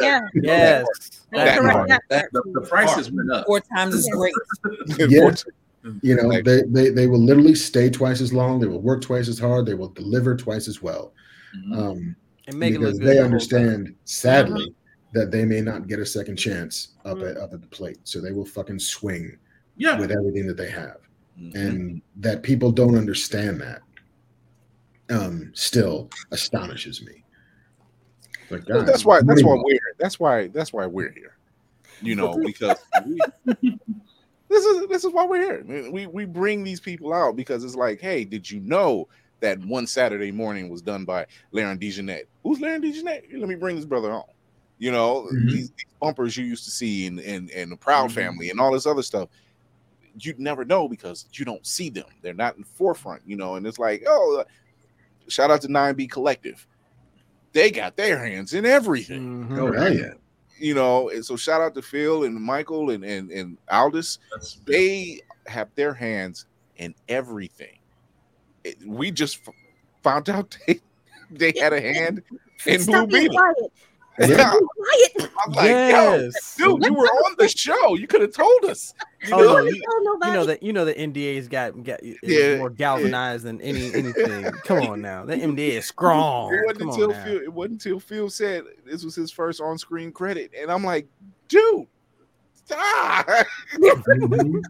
[0.00, 0.20] Yeah.
[0.34, 0.84] Yes.
[0.94, 1.88] That's That correct.
[1.88, 3.46] That That, the, the prices went up.
[3.46, 4.34] Four times as great.
[4.98, 5.34] Yeah.
[6.02, 8.60] You know, they, they they will literally stay twice as long.
[8.60, 9.64] They will work twice as hard.
[9.64, 11.14] They will deliver twice as well.
[11.56, 11.78] Mhm.
[11.78, 12.16] Um,
[12.46, 14.74] And make it because look they the whole understand, sadly,
[15.14, 17.98] that they may not get a second chance up at up at the plate.
[18.04, 19.38] So they will fucking swing
[19.78, 19.98] Yeah.
[19.98, 20.98] with everything that they have.
[21.40, 21.54] Mhm.
[21.54, 23.80] And that people don't understand that
[25.10, 27.24] um still astonishes me.
[28.50, 31.36] Like God, that's why that's why we're that's why that's why we're here.
[32.02, 32.76] You know, because
[33.06, 33.22] we,
[34.48, 35.90] this is this is why we're here.
[35.90, 39.06] We we bring these people out because it's like, hey, did you know
[39.40, 42.24] that one Saturday morning was done by Laren DeJeanette?
[42.42, 43.22] Who's Laren DeJeanette?
[43.38, 44.24] Let me bring this brother on.
[44.78, 45.50] You know, Mhm.
[45.50, 48.14] these, these bumpers you used to see in, in the Proud Mhm.
[48.14, 49.28] Family and all this other stuff.
[50.18, 52.06] You'd never know because you don't see them.
[52.22, 53.54] They're not in the forefront, you know.
[53.54, 54.44] And it's like, oh,
[55.30, 56.66] shout out to 9B Collective.
[57.52, 59.58] They got their hands in everything Mhm.
[59.58, 60.12] Oh, hell yeah.
[60.58, 64.18] you know, and so shout out to Phil and Michael and and, and Aldous.
[64.32, 66.46] That's They have their hands
[66.76, 67.78] in everything.
[68.64, 69.54] It- we just f-
[70.02, 70.80] found out they,
[71.30, 72.22] they had a hand
[72.66, 73.36] in Blue Stop being Beetle.
[73.36, 73.72] quiet.
[74.18, 74.50] Yeah.
[74.52, 75.30] Quiet.
[75.46, 76.56] I'm like, yes.
[76.58, 77.94] yo, dude, you were on the show.
[77.94, 78.92] You could have told us.
[79.26, 79.52] You Oh, know?
[79.54, 83.60] no, you, you know that you know the NDA's got got Yeah, more galvanized than
[83.62, 84.44] any anything.
[84.64, 86.52] Come on now, the NDA is strong.
[86.54, 87.24] It wasn't Come until on.
[87.24, 87.36] Phil.
[87.42, 91.06] It wasn't until Phil said this was his first on-screen credit, and I'm like,
[91.48, 91.86] dude,
[92.54, 93.26] stop.
[93.78, 94.62] Mhm.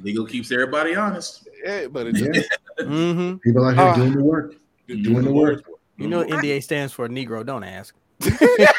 [0.00, 1.48] legal keeps everybody honest.
[1.64, 2.84] yeah, but it Yeah.
[2.86, 3.40] Mhm.
[3.42, 3.94] People out here Ah.
[3.96, 4.54] doing the work.
[4.88, 5.64] just Doing the work.
[5.96, 7.08] You know what NDA stands for?
[7.08, 7.44] Negro.
[7.44, 7.94] Don't ask.
[8.26, 8.72] Damn.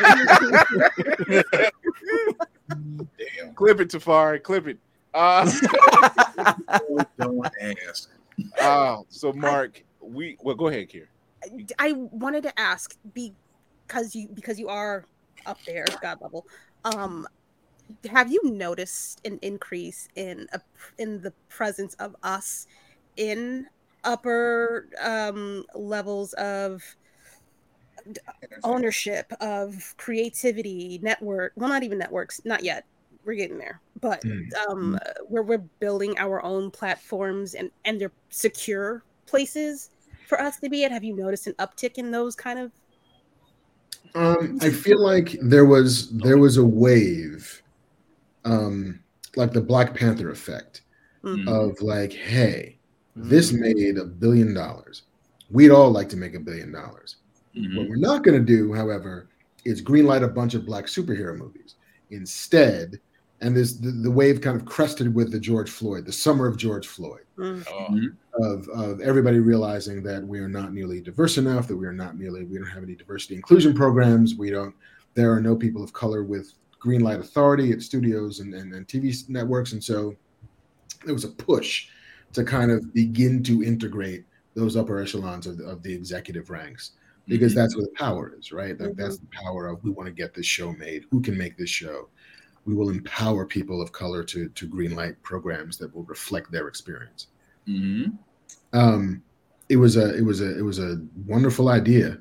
[3.56, 4.42] Clip it, Tafari.
[4.44, 4.78] Clip it.
[5.14, 5.50] Uh,
[7.18, 7.48] Don't
[7.88, 8.10] ask.
[8.62, 11.08] uh, so Marc, we well, go ahead, Kier.
[11.80, 15.06] I wanted to ask because you because you are
[15.46, 16.46] up there, God level.
[16.84, 17.28] Um,
[18.10, 20.60] have you noticed an increase in a,
[20.98, 22.68] in the presence of us
[23.16, 23.66] in
[24.04, 26.84] upper um, levels of
[28.64, 32.86] ownership of creativity network well not even networks not yet
[33.26, 34.48] we're getting there but Mm.
[34.70, 39.90] um uh, where we're building our own platforms and and they're secure places
[40.28, 42.72] for us to be at have you noticed an uptick in those kind of
[44.16, 47.62] Um, I feel like there was there was a wave,
[48.46, 49.04] um,
[49.36, 50.82] like the Black Panther effect
[51.24, 51.48] Mm.
[51.48, 52.78] of like, hey,
[53.16, 55.04] this made a billion dollars.
[55.50, 57.18] We'd all like to make a billion dollars.
[57.58, 57.78] Mhm.
[57.78, 59.28] What we're not going to do, however,
[59.66, 61.76] is greenlight a bunch of black superhero movies.
[62.12, 63.00] Instead,
[63.42, 66.58] and this the, the wave kind of crested with the George Floyd, the summer of
[66.58, 67.64] George Floyd, Mm.
[67.64, 68.16] Mhm.
[68.36, 72.18] of, of everybody realizing that we are not nearly diverse enough, that we are not
[72.18, 74.36] nearly, we don't have any diversity inclusion programs.
[74.36, 74.74] We don't,
[75.14, 78.88] there are no people of color with green light authority at studios and, and, and
[78.88, 79.74] TV networks.
[79.74, 80.16] And so
[81.06, 81.90] there was a push
[82.34, 84.26] to kind of begin to integrate
[84.56, 86.92] those upper echelons of the, of the executive ranks
[87.28, 88.78] because that's where the power is, right?
[88.78, 91.06] That, That's the power of we want to get this show made.
[91.12, 92.10] Who can make this show?
[92.66, 97.28] We will empower people of color to to greenlight programs that will reflect their experience.
[97.68, 98.18] Mhm.
[98.74, 99.24] Um,
[99.70, 102.18] it was a it was a it was a wonderful idea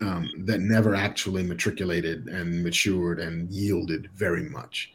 [0.00, 4.92] um, that never actually matriculated and matured and yielded very much.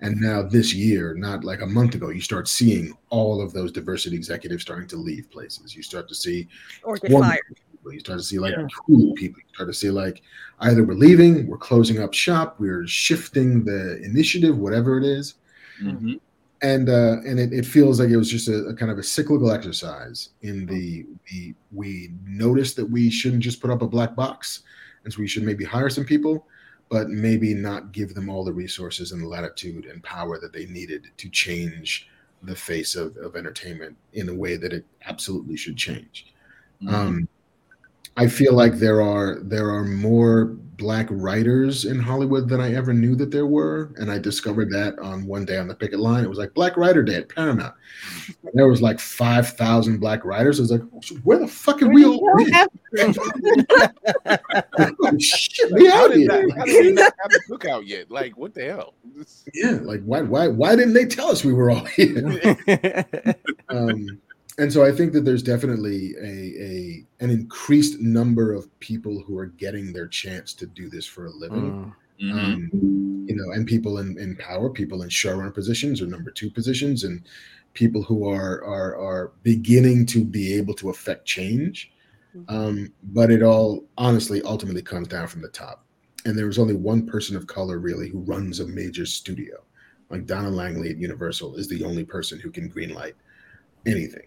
[0.00, 3.70] And now this year, not like a month ago, you start seeing all of those
[3.70, 5.76] diversity executives starting to leave places.
[5.76, 6.48] You start to see
[6.82, 7.94] or get wonderful fired people.
[7.94, 8.54] You start to see like
[8.86, 9.40] cool people.
[9.40, 10.22] You start to see like
[10.60, 15.34] either we're leaving, we're closing up shop, we're shifting the initiative, whatever it is.
[15.80, 16.20] Mhm.
[16.62, 19.02] And uh, and it, it feels like it was just a, a kind of a
[19.02, 24.16] cyclical exercise in the we we noticed that we shouldn't just put up a black
[24.16, 24.62] box,
[25.04, 26.46] and so we should maybe hire some people,
[26.88, 30.64] but maybe not give them all the resources and the latitude and power that they
[30.66, 32.08] needed to change
[32.42, 36.32] the face of, of entertainment in a way that it absolutely should change.
[36.82, 36.92] Mhm.
[36.92, 37.28] Um,
[38.16, 42.92] I feel like there are there are more black writers in Hollywood than I ever
[42.92, 46.24] knew that there were, and I discovered that on one day on the picket line.
[46.24, 47.74] It was like Black Writer Day at Paramount.
[48.42, 50.58] And there was like five thousand black writers.
[50.58, 50.82] I was like,
[51.24, 52.20] where the fuck are we all?
[52.92, 53.14] been?
[54.78, 56.28] Oh, shit, we How out did, here.
[56.28, 58.10] that, how did they not have the cookout yet?
[58.10, 58.94] Like, what the hell?
[59.54, 62.56] Yeah, like why why why didn't they tell us we were all here?
[63.68, 64.20] um,
[64.58, 69.36] and so I think that there's definitely a, a an increased number of people who
[69.38, 71.70] are getting their chance to do this for a living.
[71.72, 71.92] Mm.
[72.18, 72.32] Mhm.
[72.32, 72.70] Um,
[73.28, 77.04] you know, and people in, in power, people in showrunner positions or number two positions,
[77.04, 77.22] and
[77.74, 81.92] people who are are are beginning to be able to affect change.
[82.48, 85.84] Um, but it all honestly ultimately comes down from the top.
[86.24, 89.62] And there was only one person of color really who runs a major studio.
[90.10, 93.14] Like Donna Langley at Universal is the only person who can greenlight
[93.86, 94.26] anything.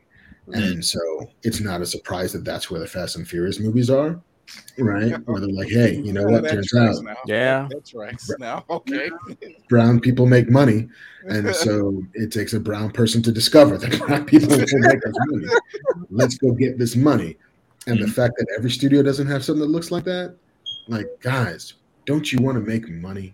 [0.50, 0.72] Mm.
[0.72, 1.00] And so
[1.44, 4.20] it's not a surprise that that's where the Fast and Furious movies are,
[4.78, 5.16] right?
[5.26, 6.50] Where they're like, hey, you know what?
[6.50, 7.16] Turns out now.
[7.26, 7.68] Yeah.
[7.72, 8.20] That's right.
[8.40, 9.10] Now, okay.
[9.70, 10.90] brown people make money.
[11.26, 15.14] And so it takes a brown person to discover that black people will make us
[15.28, 15.48] money.
[16.10, 17.38] Let's go get this money.
[17.88, 18.14] And the mm.
[18.14, 20.36] fact that every studio doesn't have something that looks like that,
[20.88, 23.34] like guys, don't you want to make money?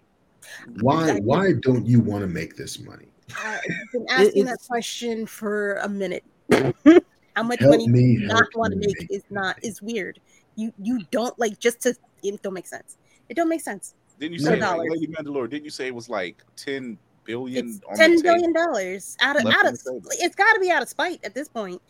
[0.81, 3.07] Why why don't you want to make this money?
[3.43, 3.61] I've
[3.91, 6.23] been asking that question for a minute.
[6.51, 10.19] How much Help money me you not want to make make is not is weird.
[10.55, 12.97] You you don't like just to it don't make sense.
[13.30, 13.95] It don't make sense.
[14.19, 14.88] Didn't you No say, dollars.
[14.91, 15.49] Lady Mandalore?
[15.49, 17.67] Didn't you say it was like ten billion?
[17.67, 18.65] It's on ten the billion table?
[18.73, 20.01] dollars out of out of table.
[20.11, 21.81] it's got to be out of spite at this point.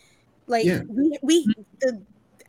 [0.47, 0.81] Like Yeah.
[0.87, 1.45] we we
[1.81, 2.01] the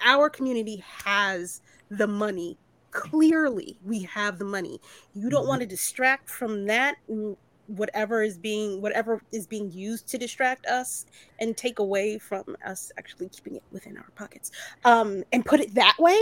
[0.05, 1.61] our community has
[1.91, 2.57] the money.
[2.93, 4.81] Clearly, we have the money.
[5.15, 5.49] You don't mm-hmm.
[5.49, 6.97] want to distract from that.
[7.11, 7.37] Mm,
[7.69, 11.07] Whatever is being whatever is being used to distract us
[11.41, 14.51] and take away from us actually keeping it within our pockets.
[14.85, 16.21] Um, and put it that way.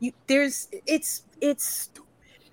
[0.00, 1.90] You there's it's it's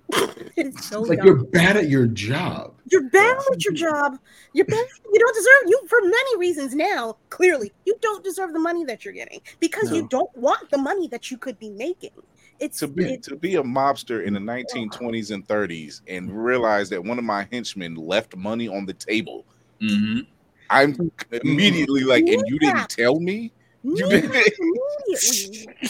[0.55, 1.27] it's so like dumb.
[1.27, 2.73] you're bad at your job.
[2.89, 4.17] You're bad at your job.
[4.53, 4.85] You're bad.
[5.11, 7.17] You don't deserve you for many reasons now.
[7.29, 11.07] Clearly, you don't deserve the money that you're getting because you don't want the money
[11.09, 12.11] that you could be making.
[12.59, 16.89] It's to be it, to be a mobster in the 1920s and 30s and realize
[16.89, 19.45] that one of my henchmen left money on the table.
[19.81, 20.25] Mhm.
[20.69, 23.51] I'm immediately like, and you didn't tell me.
[23.83, 24.47] You didn't.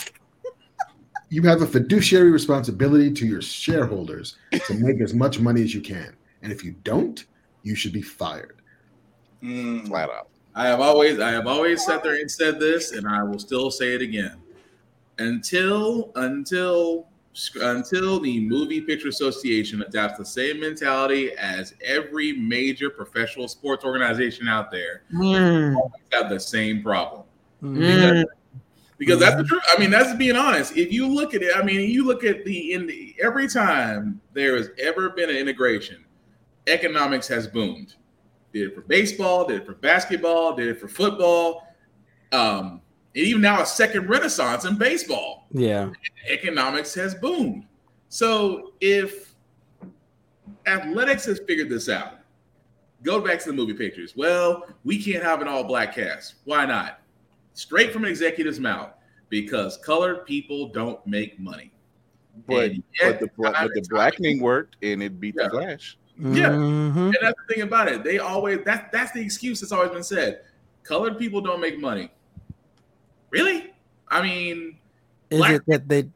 [1.29, 5.81] You have a fiduciary responsibility to your shareholders to make as much money as you
[5.81, 6.15] can.
[6.41, 7.25] And if you don't,
[7.63, 8.61] you should be fired.
[9.43, 9.87] Mm.
[9.87, 10.29] Flat out.
[10.55, 13.69] I have always I have always sat there and said this, and I will still
[13.69, 14.37] say it again.
[15.19, 17.07] Until until
[17.61, 24.47] until the Movie Picture Association adopts the same mentality as every major professional sports organization
[24.47, 25.75] out there, Mm.
[26.13, 27.23] have the same problem.
[27.61, 27.77] Mm.
[27.77, 28.25] Because,
[28.97, 29.61] because that's the truth.
[29.75, 30.75] I mean, that's being honest.
[30.75, 34.19] If you look at it, I mean, you look at the in the, every time
[34.33, 36.03] there has ever been an integration,
[36.65, 37.95] economics has boomed.
[38.53, 41.67] Did it for baseball, did it for basketball, did it for football,
[42.31, 42.81] um,
[43.17, 45.47] and even now a second renaissance in baseball.
[45.51, 45.89] Yeah.
[46.29, 47.65] Economics has boomed.
[48.09, 49.33] So if
[50.67, 52.19] athletics has figured this out,
[53.01, 54.15] go back to the movie pictures.
[54.15, 56.35] Well, we can't have an all black cast.
[56.45, 56.99] Why not?
[57.55, 58.91] Straight from an executive's mouth.
[59.29, 61.73] Because colored people don't make money.
[62.47, 65.45] But And but the but the blackening worked and it beat Yeah.
[65.45, 65.97] the flash.
[66.17, 66.49] Yeah.
[66.49, 66.95] Mhm.
[67.07, 68.03] And that's the thing about it.
[68.05, 70.43] They always that's that's the excuse that's always been said.
[70.83, 72.09] Colored people don't make money.
[73.29, 73.73] Really?
[74.09, 74.77] I mean,
[75.29, 76.09] Is Black- it that they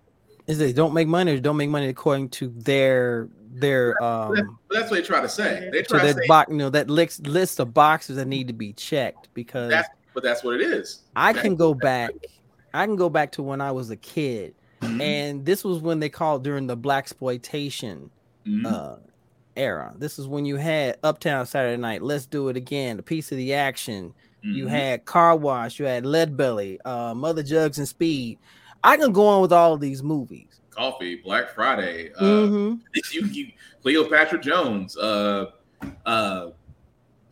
[0.47, 4.57] is they don't make money or don't make money according to their their that's, um
[4.69, 5.69] that's what they try to say.
[5.71, 8.25] They to try to that say box you know that list list of boxes that
[8.27, 11.01] need to be checked because that's but that's what it is.
[11.15, 12.11] I That- can go back
[12.73, 15.01] I can go back to when I was a kid Mhm.
[15.01, 18.09] and this was when they called during the blaxploitation
[18.47, 18.65] Mhm.
[18.65, 18.95] uh
[19.57, 19.93] era.
[19.97, 23.37] This is when you had Uptown Saturday Night, Let's Do It Again, a piece of
[23.37, 24.13] the action.
[24.43, 24.69] You Mhm.
[24.69, 28.39] had Car Wash, you had Lead Belly, uh, Mother Jugs and Speed.
[28.83, 30.47] I can go on with all of these movies.
[30.71, 32.79] Coffy, Black Friday, uh, Mhm.
[33.13, 33.47] you, you
[33.81, 35.51] Cleopatra Jones, uh,
[36.05, 36.47] uh,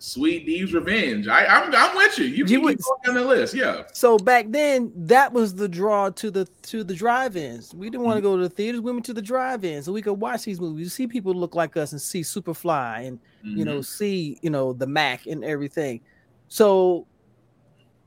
[0.01, 1.27] Sweet Dee's Revenge.
[1.27, 2.25] I, I'm, I'm with you.
[2.25, 3.83] You, You you would- down the list, yeah.
[3.91, 7.73] So back then, that was the draw to the to the drive-ins.
[7.73, 8.79] We didn't want to go to the theaters.
[8.79, 10.85] We went to the drive-ins so we could watch these movies.
[10.85, 14.71] You see people look like us and see Superfly and you know see you know
[14.73, 15.99] the Mack and everything.
[16.49, 17.07] So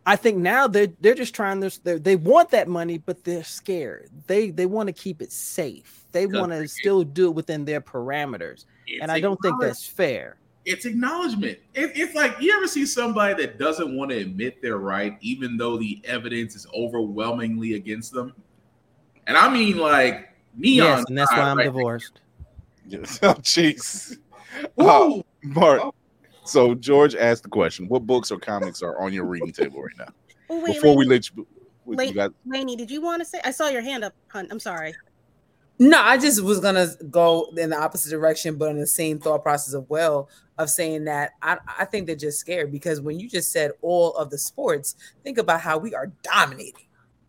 [0.04, 1.78] I think now they're they're just trying this.
[1.78, 4.10] They they want that money, but they're scared.
[4.26, 6.04] They they want to keep it safe.
[6.12, 9.86] They want to still do it within their parameters, It's and I don't think that's
[9.86, 10.36] fair.
[10.64, 11.58] it's acknowledgement.
[11.74, 15.56] It, it's like you ever see somebody that doesn't want to admit they're right, even
[15.56, 18.34] though the evidence is overwhelmingly against them.
[19.26, 20.98] And I mean, like neon.
[20.98, 22.20] Yes, and that's why I'm right divorced.
[22.84, 23.20] Yes.
[23.22, 24.18] Oh, jeez.
[24.76, 24.86] there.
[24.86, 25.24] Uh, Ooh.
[25.44, 25.94] Marc.
[26.44, 29.96] So George asked the question: What books or comics are on your reading table right
[29.98, 30.08] now?
[30.50, 31.46] Oh, wait, Before we let you,
[31.86, 33.40] you Late- got Lainey, did you want to say?
[33.44, 34.48] I saw your hand up, Hunt.
[34.50, 34.94] I'm sorry.
[35.78, 39.42] No, I just was gonna go in the opposite direction, but in the same thought
[39.42, 40.28] process of well
[40.58, 44.12] of saying that I, I think they're just scared because when you just said all
[44.16, 44.94] of the sports,
[45.24, 46.86] think about how we are dominating.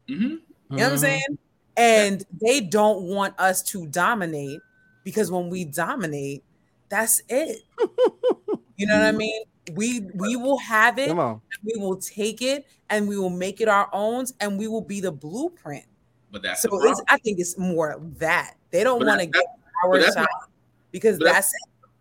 [0.09, 0.19] Mhm.
[0.21, 0.91] You know what Mhm.
[0.91, 1.37] I'm saying?
[1.77, 4.59] And they don't want us to dominate
[5.03, 6.43] because when we dominate,
[6.89, 7.61] that's it.
[8.83, 9.43] you know what I mean?
[9.73, 11.07] We we will have it.
[11.07, 11.41] Come on.
[11.63, 14.99] We will take it and we will make it our own, and we will be
[14.99, 15.85] the blueprint.
[16.31, 17.01] But that's so it's.
[17.09, 19.45] I think it's more that they don't want to that- get
[19.85, 20.49] our that's side what-
[20.91, 21.91] because but that's- that's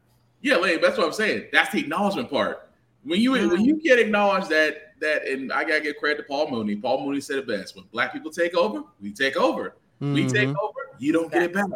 [0.40, 1.46] Yeah, like, that's what I'm saying.
[1.52, 2.68] That's the acknowledgement part.
[3.04, 3.60] When you when Mm-hmm.
[3.64, 6.76] you get acknowledged that that, and I gotta give credit to Paul Mooney.
[6.76, 9.76] Paul Mooney said it best: when black people take over, we take over.
[10.00, 10.56] We take Mhm.
[10.60, 11.66] over, you don't get it back,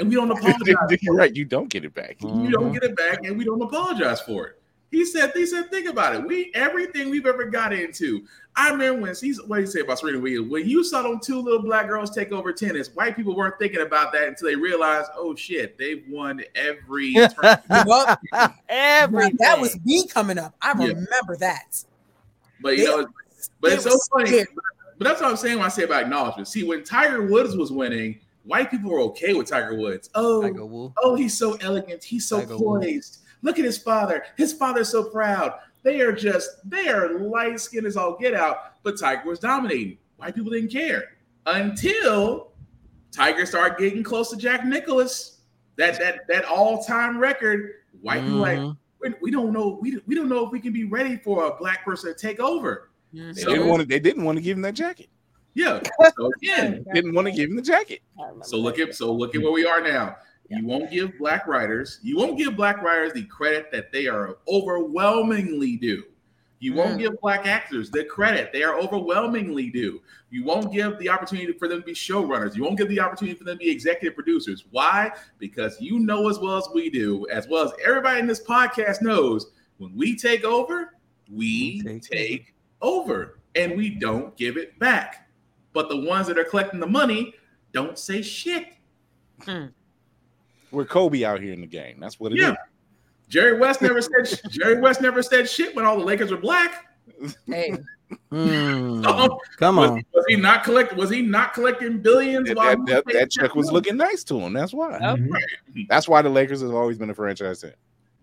[0.00, 0.98] and we don't apologize.
[1.00, 1.34] You're right.
[1.34, 2.16] You don't get it back.
[2.20, 2.72] You don't mm-hmm.
[2.72, 4.56] get it back, and we don't apologize for it.
[4.90, 6.26] He said, he said, think about it.
[6.26, 8.26] We everything we've ever got into.
[8.56, 10.50] I remember when he's what did he say about Serena Williams?
[10.50, 13.82] When you saw them two little black girls take over tennis, white people weren't thinking
[13.82, 17.14] about that until they realized, oh shit, they've won every
[17.86, 18.18] Well,
[18.68, 19.36] Everything.
[19.38, 20.56] that was me coming up.
[20.60, 20.88] I Yeah.
[20.88, 21.84] remember that.
[22.60, 23.06] But you They- know,
[23.60, 24.26] but it's so funny.
[24.26, 24.48] scared.
[24.98, 26.48] But that's what I'm saying when I say about acknowledgement.
[26.48, 30.10] See, when Tiger Woods was winning, white people were okay with Tiger Woods.
[30.14, 30.62] Oh, Tiger
[31.02, 32.02] oh, he's so elegant.
[32.02, 32.84] He's so Tiger Woods.
[32.86, 33.18] poised.
[33.42, 34.24] Look at his father.
[34.36, 35.54] His father's so proud.
[35.82, 38.82] They are just, they are light skinned as all get out.
[38.82, 39.98] But Tiger was dominating.
[40.16, 41.04] White people didn't care
[41.46, 42.52] until
[43.12, 45.38] Tiger started getting close to Jack Nicklaus.
[45.76, 47.72] That that that all time record.
[48.02, 48.76] White people like Mhm.
[49.00, 51.56] we, we don't know we, we don't know if we can be ready for a
[51.56, 52.90] black person to take over.
[53.12, 53.86] They So- didn't want to.
[53.88, 55.08] They didn't want to give him that jacket.
[55.54, 55.80] Yeah.
[56.16, 58.00] So again, Didn't want to give him the jacket.
[58.42, 60.16] so look at so look at where we are now.
[60.48, 64.36] You won't give black writers, you won't give black writers the credit that they are
[64.48, 66.04] overwhelmingly due.
[66.58, 70.02] You won't give black actors the credit they are overwhelmingly due.
[70.28, 72.54] You won't give the opportunity for them to be showrunners.
[72.54, 74.66] You won't give the opportunity for them to be executive producers.
[74.70, 75.10] Why?
[75.38, 79.00] Because you know as well as we do, as well as everybody in this podcast
[79.00, 80.96] knows, when we take over,
[81.30, 85.29] we take, over and we don't give it back.
[85.72, 87.34] But the ones that are collecting the money
[87.72, 88.66] don't say shit.
[90.70, 91.98] We're Kobe out here in the game.
[92.00, 92.42] That's what it is.
[92.42, 92.54] Yeah.
[93.28, 96.86] Jerry West never said Jerry West never said shit when all the Lakers were black.
[97.46, 97.76] Hey,
[98.32, 99.04] Mm.
[99.04, 100.02] So, Come on.
[100.12, 100.96] was he not collect?
[100.96, 102.48] Was he not collecting billions?
[102.48, 104.52] That, while that, that, that check was looking nice to him.
[104.52, 104.98] That's why.
[104.98, 105.44] Right.
[105.88, 107.72] That's why the Lakers has always been a franchise team.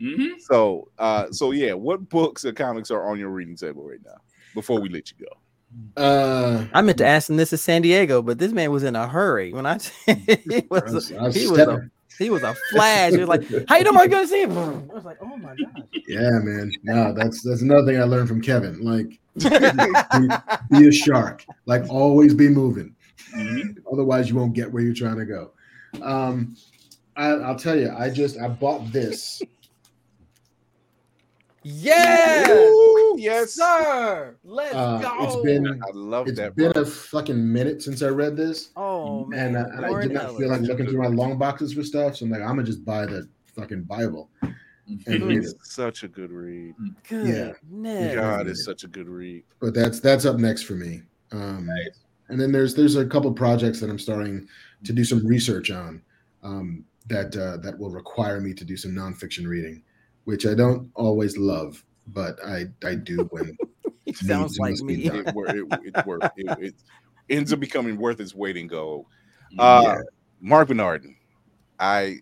[0.02, 0.42] Mhm.
[0.42, 4.18] So, uh, so yeah, what books or comics are on your reading table right now?
[4.54, 5.32] Before we let you go,
[5.96, 8.96] Uh, I meant to ask him this is San Diego, but this man was in
[8.96, 9.54] a hurry.
[9.54, 12.56] When I he was, I was- a, I was he was a he was a
[12.72, 13.12] flash.
[13.12, 13.98] He was like, "How you doing?
[13.98, 16.72] I gonna see him." I was like, "Oh my god!" yeah, man.
[16.84, 18.80] No, that's that's another thing I learned from Kevin.
[18.82, 20.28] Like, be,
[20.80, 21.46] be a shark.
[21.68, 22.96] Like, always be moving.
[23.36, 23.78] Mhm.
[23.92, 25.52] Otherwise, you won't get where you're trying to go.
[26.02, 26.56] Um,
[27.16, 29.42] I, I'll tell you, I just I bought this.
[31.70, 34.36] Yeah, Ooh, yes, sir.
[34.46, 35.18] Let's Uh, go.
[35.26, 36.48] it's been I love it's that.
[36.48, 36.82] It's been bro.
[36.84, 40.24] a fucking minute since I read this, oh man, and, uh, and I did not
[40.26, 40.38] Ellis.
[40.38, 42.16] feel like looking through my long boxes for stuff.
[42.16, 44.54] So I'm like, I'm gonna just buy the fucking Bible and
[45.08, 45.46] read it.
[45.60, 46.74] It's such a good read.
[47.12, 47.52] Yeah.
[47.70, 48.16] Goodness.
[48.16, 49.44] God, it's such a good read.
[49.60, 51.02] but that's that's up next for me.
[51.34, 51.70] Um,
[52.30, 54.48] And then there's there's a couple projects that I'm starting
[54.86, 56.02] to do some research on
[56.44, 59.82] um, that uh, that will require me to do some nonfiction reading,
[60.28, 63.58] which I don't always love, but I I do when
[64.06, 65.06] He needs sounds like me.
[65.06, 66.76] It, it, it, worth, it, it
[67.30, 69.06] ends up becoming worth its weight in gold.
[69.58, 69.98] Uh, Yeah.
[70.42, 71.16] Marc Bernardin,
[71.80, 72.20] I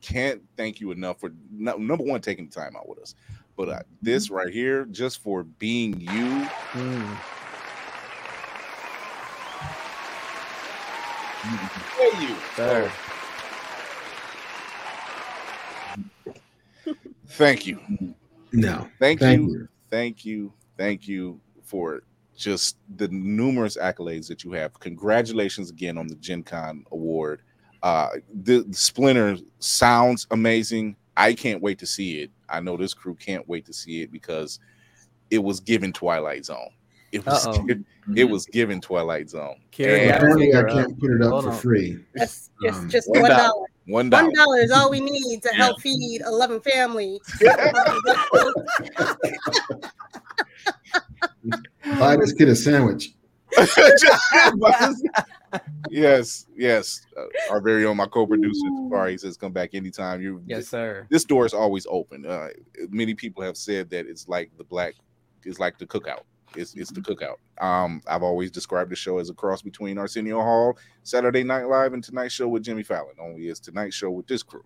[0.00, 3.14] can't thank you enough for no, number one taking the time out with us,
[3.56, 7.18] but uh, this right here, just for being you, Mm.
[11.98, 12.92] Thank you, Sir.
[17.32, 17.80] Thank you.
[18.52, 19.68] No, Thank, Thank you, you.
[19.90, 20.52] Thank you.
[20.76, 22.02] Thank you for
[22.36, 24.78] just the numerous accolades that you have.
[24.80, 27.42] Congratulations again on the Gen Con award.
[27.82, 28.08] Uh,
[28.42, 30.96] the, the Splinter sounds amazing.
[31.16, 32.30] I can't wait to see it.
[32.48, 34.60] I know this crew can't wait to see it because
[35.30, 36.70] it was given Twilight Zone.
[37.12, 37.86] It was given,
[38.16, 39.56] it was given Twilight Zone.
[39.70, 41.58] Carry And apparently I can't put it up Hold for on.
[41.58, 42.04] free.
[42.16, 43.66] Just, just, Um, just one one dollar.
[43.86, 43.94] Dollar.
[43.94, 44.24] one dollar.
[44.24, 47.20] One dollar is all we need to help feed eleven families.
[51.98, 53.10] Buy this kid a sandwich.
[55.90, 57.04] yes, yes.
[57.16, 60.22] Uh, our very own my co-producer Tafari says come back anytime.
[60.22, 61.06] You Yes, sir.
[61.10, 62.24] this door is always open.
[62.24, 62.48] Uh,
[62.88, 64.94] many people have said that it's like the black,
[65.44, 66.22] it's like the cookout.
[66.56, 67.36] It's it's the cookout.
[67.64, 71.92] Um, I've always described the show as a cross between Arsenio Hall, Saturday Night Live,
[71.92, 73.14] and Tonight Show with Jimmy Fallon.
[73.20, 74.64] Only it's Tonight Show with this crew,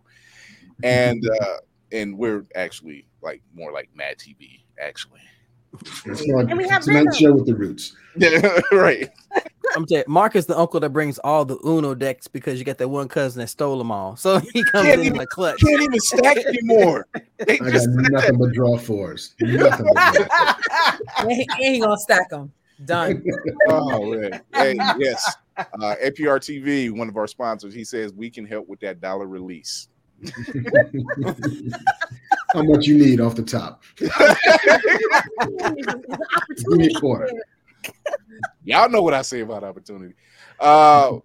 [0.82, 1.56] and uh,
[1.92, 5.20] and we're actually like more like Mad TV, actually.
[6.06, 7.34] It's more like And we have tonight's Venom.
[7.34, 7.94] show with the roots.
[8.16, 9.10] Yeah, right.
[9.76, 12.64] I'm telling you, Marc is the uncle that brings all the Uno decks because you
[12.64, 14.16] got that one cousin that stole them all.
[14.16, 15.60] So he comes Can't in even- like clutch.
[15.60, 17.06] Can't even stack anymore.
[17.46, 19.34] They I just got nothing but draw fours.
[19.40, 20.54] Nothing but draw.
[21.18, 22.50] And he ain't gonna stack them.
[22.86, 23.22] Done.
[23.68, 24.40] oh man.
[24.54, 25.36] Hey, yes.
[25.58, 29.26] Uh, APR TV, one of our sponsors, he says we can help with that dollar
[29.26, 29.88] release.
[32.54, 33.82] How much you need off the top?
[33.98, 34.08] Give
[36.78, 37.30] me a quarter.
[38.64, 40.14] Y'all know what I say about opportunity.
[40.58, 41.18] Uh,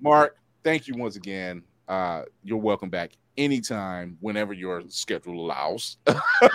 [0.00, 1.62] Marc, thank you once again.
[1.88, 5.96] Uh, you're welcome back anytime, whenever your schedule allows.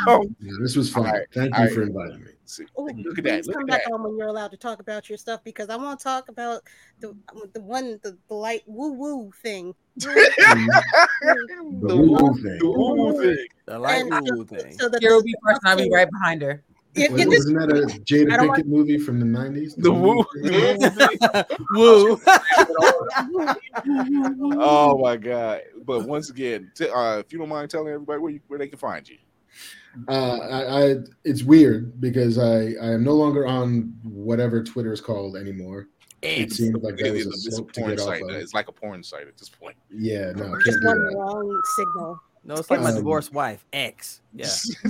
[0.08, 1.06] Yeah, this was fun.
[1.06, 1.74] All right, Thank you right.
[1.74, 2.32] for inviting me.
[2.46, 3.48] See, Oh, look at please that.
[3.48, 3.94] Look come at back that.
[3.94, 6.62] on when you're allowed to talk about your stuff because I want to talk about
[7.00, 7.16] the
[7.54, 9.74] the one the, the light woo woo thing.
[11.82, 12.60] The woo-woo thing.
[12.60, 13.48] The woo-woo thing.
[13.66, 14.78] The light And woo thing.
[14.80, 16.64] So the, Here will be first, and I'll be right behind her.
[16.98, 19.76] Yeah, Was, yeah, this- wasn't that a Jada I don't Pinkett movie from the 90s?
[19.78, 20.26] The woo.
[21.72, 22.20] Woo.
[24.60, 25.62] oh my god!
[25.86, 28.68] But once again, t- uh, if you don't mind telling everybody where you, where they
[28.68, 29.18] can find you.
[30.08, 35.02] Uh, I, I it's weird because I I am no longer on whatever Twitter is
[35.02, 35.88] called anymore.
[36.24, 38.22] It seems like that It was is a a, it's a porn site.
[38.24, 38.30] of.
[38.32, 39.76] It's like a porn site at this point.
[39.92, 42.20] Yeah, no, We're just one wrong signal.
[42.48, 44.22] No, it's like my Um, divorced wife, ex.
[44.34, 44.46] Yeah.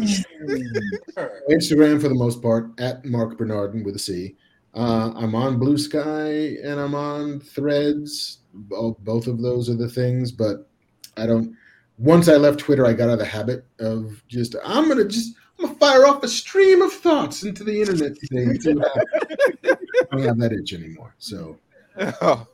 [1.50, 4.36] Instagram for the most part at Marc Bernardin with a C.
[4.76, 8.40] Uh, I'm on Blue Sky and I'm on Threads.
[8.54, 10.70] Bo- Both of those are the things, but
[11.18, 11.56] I don't.
[11.98, 15.36] Once I left Twitter, I got out of the habit of just I'm gonna just
[15.58, 18.44] I'm gonna fire off a stream of thoughts into the internet today.
[18.44, 19.78] and see what happens.
[20.12, 21.16] I don't have that itch anymore.
[21.18, 21.58] So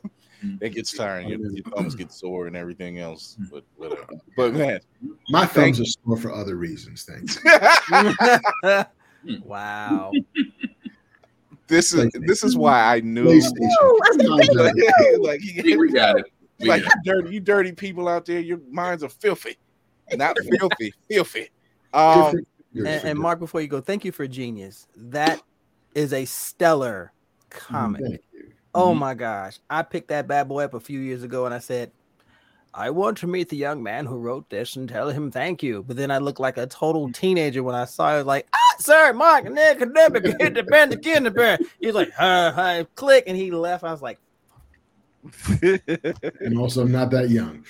[0.60, 1.28] it gets tiring.
[1.28, 3.36] Your, your thumbs get sore and everything else.
[3.40, 3.50] Mm.
[3.50, 4.06] But whatever.
[4.36, 4.80] But man,
[5.30, 7.04] my thumbs are sore for other reasons.
[7.04, 7.38] Thanks.
[9.26, 9.36] Hmm.
[9.42, 10.12] wow.
[11.66, 13.24] this is this is why I knew.
[13.24, 15.22] PlayStation.
[15.22, 16.26] like, you- We, we got it.
[16.60, 18.40] We like got you dirty, you dirty people out there.
[18.40, 19.56] Your minds are filthy,
[20.12, 21.48] not filthy, filthy.
[21.92, 22.44] Um,
[22.74, 24.86] And, and Marc, before you go, thank you for Genius.
[24.96, 25.40] That
[25.94, 27.12] is a stellar
[27.50, 28.20] mm, comic.
[28.74, 28.90] Thank you.
[28.90, 28.98] Oh Mm-hmm.
[29.00, 29.58] my gosh.
[29.70, 31.90] I picked that bad boy up a few years ago and I said,
[32.74, 35.84] I want to meet the young man who wrote this and tell him thank you.
[35.86, 39.12] But then I looked like a total teenager when I saw it, like, ah, sir,
[39.12, 41.22] Marc, an academic, hit the band again.
[41.24, 41.58] The bear.
[41.80, 43.24] He's like, hi, hi, click.
[43.28, 43.84] And he left.
[43.84, 44.18] I was like,
[45.62, 47.64] And also not that young.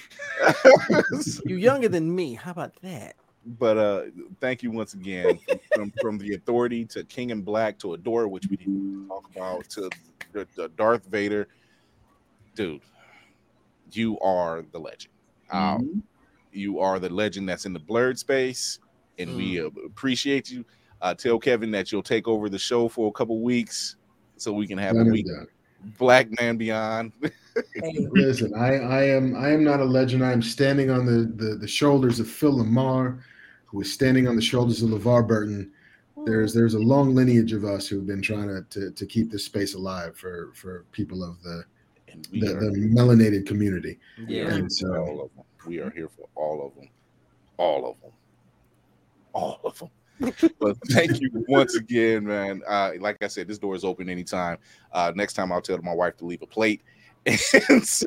[1.44, 2.34] You're younger than me.
[2.34, 3.14] How about that?
[3.46, 4.02] But uh
[4.40, 5.38] thank you once again
[5.74, 9.68] from from the authority to king and black to adore which we didn't talk about
[9.70, 9.90] to
[10.32, 11.48] the, the darth vader.
[12.54, 12.80] Dude
[13.92, 15.12] you are the legend.
[15.50, 16.02] Um
[16.52, 18.78] you are the legend that's in the blerd space
[19.18, 20.64] and we uh, appreciate you.
[21.02, 23.96] Uh tell kevin that you'll take over the show for a couple weeks
[24.36, 25.46] so we can have Done a week done.
[25.98, 27.12] black man beyond.
[28.10, 30.24] Listen, I, I am I am not a legend.
[30.24, 33.20] I am standing on the, the the shoulders of Phil LaMarr,
[33.74, 35.72] who is standing on the shoulders of LeVar Burton.
[36.24, 39.44] There's there's a long lineage of us who've been trying to to, to keep this
[39.44, 41.64] space alive for for people of the
[42.30, 43.98] the, the melanated community.
[44.28, 44.44] we are Yeah.
[44.44, 46.88] here And for so all of them we are here for all of them
[47.56, 48.12] all of them
[49.32, 49.90] all of them
[50.60, 52.62] but thank you once again, man.
[52.68, 54.58] Uh, like I said, this door is open anytime.
[54.92, 56.82] Uh, next time I'll tell my wife to leave a plate.
[57.68, 58.06] And so,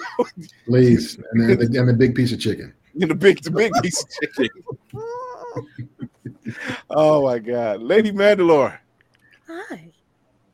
[0.66, 2.74] please, and, and, the, and the big piece of chicken.
[2.98, 4.64] in the big, the big piece of chicken.
[6.90, 8.78] Oh my God, Lady Mandalore.
[9.48, 9.92] Hi.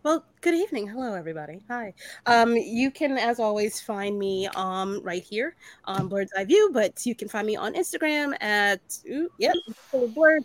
[0.04, 0.88] Well, good evening.
[0.88, 1.62] Hello, everybody.
[1.70, 1.94] Hi.
[2.26, 5.56] Um, you can, as always, find me um right here
[5.86, 9.56] on Blerd's Eye View, but you can find me on Instagram at ooh, yep,
[9.92, 10.44] Blurred.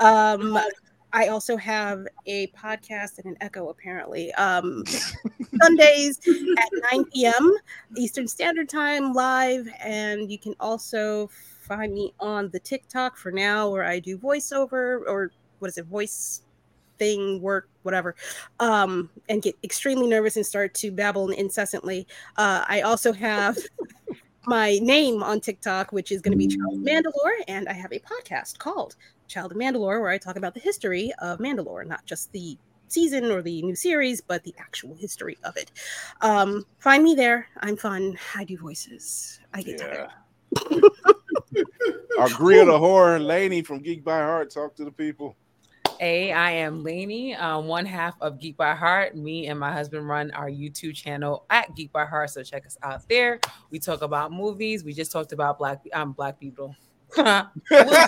[0.00, 0.58] Um,
[1.12, 4.32] I also have a podcast and an Echo apparently.
[4.34, 4.84] Um,
[5.62, 7.54] Sundays at 9 p.m.
[7.96, 11.30] Eastern Standard Time live, and you can also
[11.66, 15.86] find me on the TikTok for now, where I do voiceover or what is it,
[15.86, 16.42] voice
[16.98, 18.14] thing, work, whatever,
[18.60, 22.06] um, and get extremely nervous and start to babble incessantly.
[22.36, 23.58] Uh, I also have
[24.46, 27.92] my name on TikTok, which is going to be Child of Mandalore, and I have
[27.92, 28.96] a podcast called
[29.28, 32.56] Child of Mandalore, where I talk about the history of Mandalore, not just the
[32.88, 35.72] season or the new series, but the actual history of it.
[36.20, 37.48] Um, find me there.
[37.58, 38.16] I'm fun.
[38.34, 39.40] I do voices.
[39.52, 40.10] I get tired.
[42.18, 44.50] Our Greer the Horror, Laney from Geek by Heart.
[44.50, 45.36] Talk to the people.
[45.98, 49.16] Hey, I am Lainey, um, one half of Geek by Heart.
[49.16, 52.76] Me and my husband run our YouTube channel at Geek by Heart, so check us
[52.82, 53.40] out there.
[53.70, 54.84] We talk about movies.
[54.84, 56.76] We just talked about black um black people.
[57.16, 58.04] How about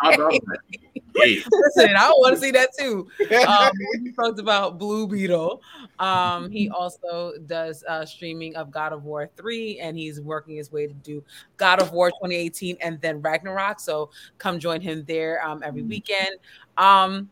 [0.00, 1.01] that?
[1.76, 3.08] Listen, I want to see that too.
[3.42, 3.72] Um,
[4.04, 5.62] he talked about Blue Beetle.
[5.98, 10.70] Um, he also does uh, streaming of God of War 3, and he's working his
[10.70, 11.24] way to do
[11.56, 13.80] God of War 2018 and then Ragnarok.
[13.80, 16.36] So come join him there um, every weekend.
[16.78, 17.30] Um,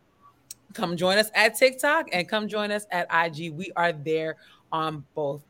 [0.74, 3.52] come join us at TikTok and come join us at IG.
[3.52, 4.36] We are there
[4.72, 5.42] on both.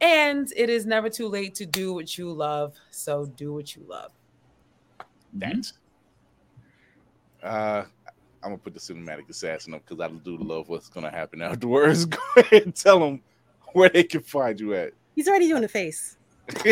[0.00, 2.74] And it is never too late to do what you love.
[2.90, 4.12] So do what you love.
[5.34, 5.72] That.
[7.46, 7.84] Uh,
[8.42, 12.04] I'm gonna put the cinematic assassin up because I do love what's gonna happen afterwards.
[12.06, 13.22] Go ahead and tell them
[13.72, 14.92] where they can find you at.
[15.14, 16.16] He's already doing the face.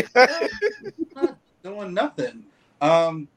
[1.63, 2.45] doing nothing.
[2.81, 3.29] Um,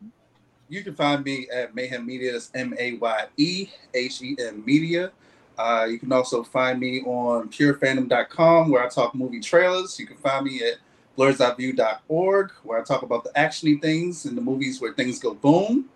[0.69, 2.33] you can find me at Mayhem Media.
[2.33, 5.11] That's M A Y E H E M Media.
[5.57, 9.99] Uh, you can also find me on purefandom.com where I talk movie trailers.
[9.99, 10.75] You can find me at
[11.17, 15.89] blerdseyeview.org where I talk about the actiony things in the movies where things go boom.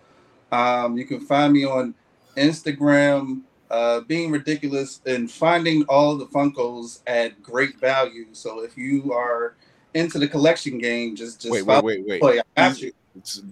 [0.52, 1.94] Um, you can find me on
[2.36, 8.26] Instagram, uh, being ridiculous and finding all the Funkos at great value.
[8.32, 9.54] So if you are
[9.94, 12.36] into the collection game, just just wait, follow wait, wait, play.
[12.36, 12.42] wait.
[12.56, 12.92] I got you.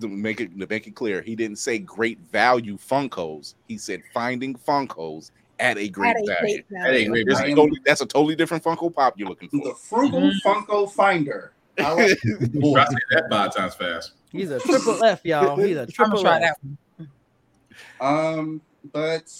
[0.00, 3.54] To make it to make it clear, he didn't say great value Funkos.
[3.68, 6.62] He said finding Funkos at a great At a value.
[6.70, 7.54] great At a great This is value.
[7.56, 9.58] totally- that's a totally different Funko Pop you're looking for.
[9.58, 10.00] The for.
[10.00, 11.52] frugal Funko Finder.
[11.78, 14.12] I like Try to say that five times fast.
[14.32, 15.56] He's a triple F, y'all.
[15.56, 16.56] He's a I'm gonna triple try F.
[18.00, 18.60] Um,
[18.92, 19.32] but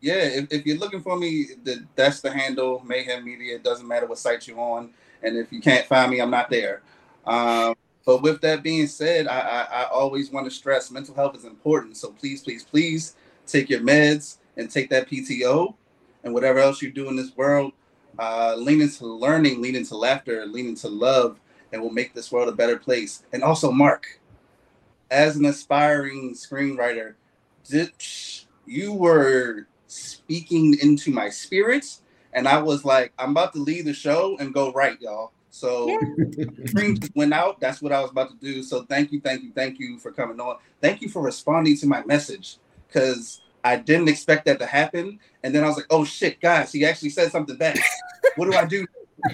[0.00, 3.56] yeah, if, if you're looking for me, the, that's the handle, Mayhem Media.
[3.56, 4.90] It doesn't matter what site you're on,
[5.22, 6.82] and if you can't find me, I'm not there.
[7.26, 7.74] Um,
[8.04, 11.44] but with that being said, I, I, I always want to stress mental health is
[11.44, 11.96] important.
[11.96, 13.16] So please, please, please
[13.46, 15.74] take your meds and take that PTO
[16.22, 17.72] and whatever else you do in this world.
[18.18, 21.38] Uh, lean into learning, lean into laughter, lean into love,
[21.72, 23.24] and we'll make this world a better place.
[23.32, 24.20] And also, Mark,
[25.10, 27.14] as an aspiring screenwriter,
[27.68, 27.90] did,
[28.66, 32.02] you were speaking into my spirits,
[32.32, 35.32] and I was like, I'm about to leave the show and go right, y'all.
[35.50, 35.98] So
[36.64, 37.60] dream just went out.
[37.60, 38.62] That's what I was about to do.
[38.62, 40.58] So thank you, thank you, thank you for coming on.
[40.82, 45.18] Thank you for responding to my message because I didn't expect that to happen.
[45.42, 47.78] And then I was like, oh shit, guys, he actually said something back.
[48.36, 48.86] what do I do?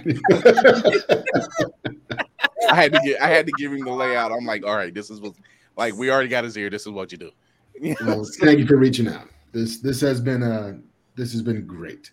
[2.71, 4.31] I had to get I had to give him the layout.
[4.31, 5.35] I'm like, all right, this is what
[5.77, 6.71] like we already got his ear.
[6.71, 7.33] This is what you do.
[8.01, 9.29] Well, thank you for reaching out.
[9.53, 10.79] This this has been uh
[11.17, 12.11] this has been great.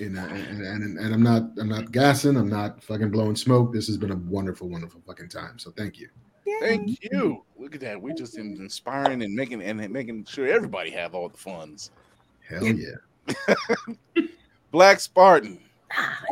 [0.00, 2.36] And, uh, and, and and I'm not I'm not gassing.
[2.36, 3.72] I'm not fucking blowing smoke.
[3.72, 5.58] This has been a wonderful, wonderful fucking time.
[5.58, 6.08] So thank you.
[6.60, 7.44] Thank you.
[7.56, 8.00] Look at that.
[8.00, 11.90] We're just inspiring and making and making sure everybody have all the funds.
[12.48, 13.54] Hell yeah.
[14.70, 15.60] Black Spartan.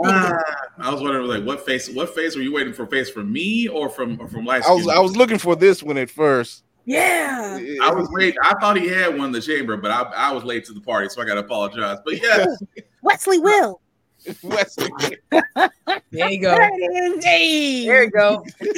[0.05, 0.39] Ah,
[0.79, 1.89] I was wondering, like, what face?
[1.89, 2.87] What face were you waiting for?
[2.87, 4.69] Face from me or from or from last?
[4.69, 6.65] I was I was looking for this one at first.
[6.85, 7.59] Yeah.
[7.83, 8.37] I was late.
[8.43, 10.81] I thought he had one in the chamber, but I, I was late to the
[10.81, 11.99] party, so I got to apologize.
[12.05, 12.63] But yes,
[13.03, 13.81] Wesley Will.
[14.43, 14.91] Wesley.
[16.11, 16.55] There you go.
[16.55, 17.25] There it is.
[17.25, 17.87] Hey.
[17.87, 18.45] There you go.
[18.61, 18.73] You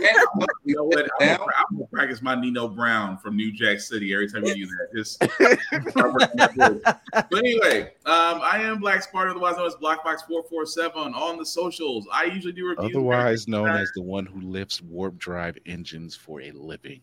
[0.00, 0.28] can't
[0.64, 1.08] you know what?
[1.18, 4.88] I'm gonna, practice my Nino Brown from New Jack City every time you do that.
[4.94, 5.14] Just
[5.90, 6.82] start working that word.
[7.12, 11.38] But anyway, um, I am Black Sparta, otherwise known as Blackbox Four Four Seven on
[11.38, 12.06] the socials.
[12.12, 12.92] I usually do reviews.
[12.94, 17.00] Otherwise known as the one who lifts warp drive engines for a living.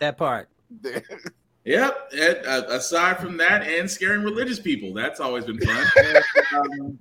[0.00, 0.48] That part.
[1.64, 2.12] Yep.
[2.12, 5.86] And, uh, aside from that, and scaring religious people, that's always been fun.
[6.54, 6.98] Um,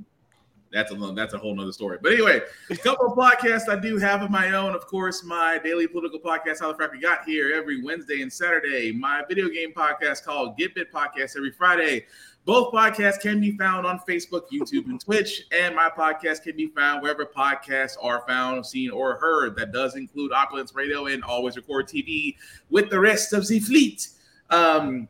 [0.72, 2.00] that's a that's a whole nother story.
[2.02, 2.42] But anyway,
[2.72, 4.74] a couple of podcasts I do have of my own.
[4.74, 8.34] Of course, my daily political podcast, How the Frack We Got Here, every Wednesday and
[8.34, 8.92] Saturday.
[8.92, 12.08] My video game podcast called Get Bit Podcast every Friday.
[12.46, 15.44] Both podcasts can be found on Facebook, YouTube, and Twitch.
[15.58, 19.56] And my podcast can be found wherever podcasts are found, seen, or heard.
[19.56, 22.36] That does include Opulence Radio and Always Record TV
[22.70, 24.10] with the rest of the fleet.
[24.50, 25.08] Um,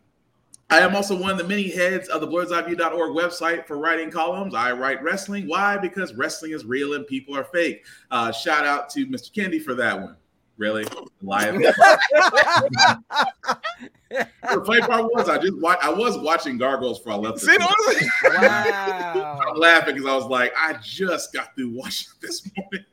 [0.69, 4.55] I am also one of the many heads of the blerdseyeView.org website for writing columns.
[4.55, 5.47] I write wrestling.
[5.47, 5.77] Why?
[5.77, 7.85] Because wrestling is real and people are fake.
[8.11, 9.31] Uh, shout out to Mr.
[9.31, 10.15] Kendi for that one.
[10.57, 10.85] Really?
[11.21, 11.55] Live.
[11.59, 11.73] the
[14.65, 17.39] funny part was I just wa- I was watching Gargoyles before I left.
[17.39, 18.09] See, this what morning.
[18.41, 19.39] Wow.
[19.47, 22.85] I'm laughing because I was like, I just got through watching this morning.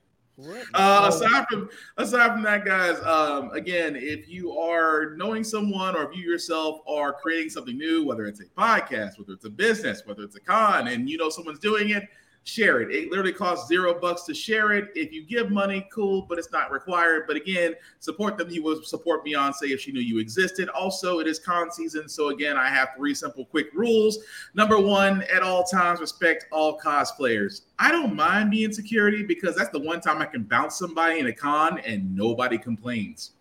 [0.72, 1.68] Uh, aside from
[1.98, 6.80] aside from that, guys, um, again, if you are knowing someone or if you yourself
[6.86, 10.40] are creating something new, whether it's a podcast, whether it's a business, whether it's a
[10.40, 12.04] con, and you know someone's doing it,
[12.44, 12.90] share it.
[12.90, 14.90] It literally costs zero bucks to share it.
[14.94, 17.24] If you give money, cool, but it's not required.
[17.26, 18.50] But again, support them.
[18.50, 20.68] You will support Beyonce if she knew you existed.
[20.70, 24.18] Also, it is con season, so again, I have three simple, quick rules.
[24.54, 27.62] Number one, at all times, respect all cosplayers.
[27.78, 31.26] I don't mind being security because that's the one time I can bounce somebody in
[31.26, 33.32] a con and nobody complains.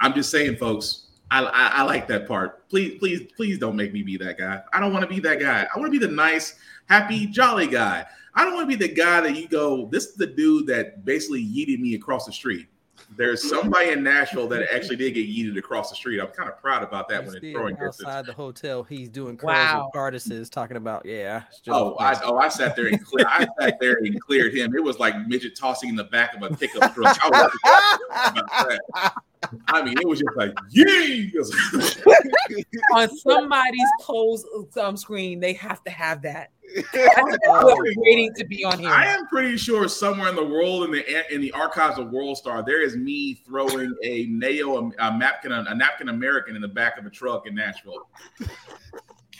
[0.00, 1.09] I'm just saying, folks.
[1.30, 2.68] I, I, I like that part.
[2.68, 4.62] Please, please, please don't make me be that guy.
[4.72, 5.66] I don't want to be that guy.
[5.74, 6.56] I want to be the nice,
[6.88, 8.04] happy, jolly guy.
[8.34, 11.04] I don't want to be the guy that you go, this is the dude that
[11.04, 12.68] basically yeeted me across the street.
[13.16, 16.20] There's somebody in Nashville that actually did get yeeted across the street.
[16.20, 18.04] I'm kind of proud about that when it's Still throwing distance.
[18.06, 19.90] outside the hotel, he's doing curls Wow.
[19.92, 21.42] with Cardises, talking about yeah.
[21.68, 23.26] Oh, I, oh, I sat there and cleared.
[23.28, 24.74] I sat there and cleared him.
[24.76, 27.18] It was like midget tossing in the back of a pickup truck.
[27.22, 27.50] I
[28.32, 29.10] was.
[29.68, 31.32] I mean, it was just like, yee!
[31.34, 32.02] It was-
[32.94, 34.46] On somebody's closed
[34.78, 36.50] um, screen, they have to have that.
[36.92, 38.90] That's whoever's waiting to be on here.
[38.90, 42.36] I am pretty sure somewhere in the world in the in the archives of World
[42.36, 46.98] Star, there is me throwing a Neo a, napkin a napkin American in the back
[46.98, 48.08] of a truck in Nashville,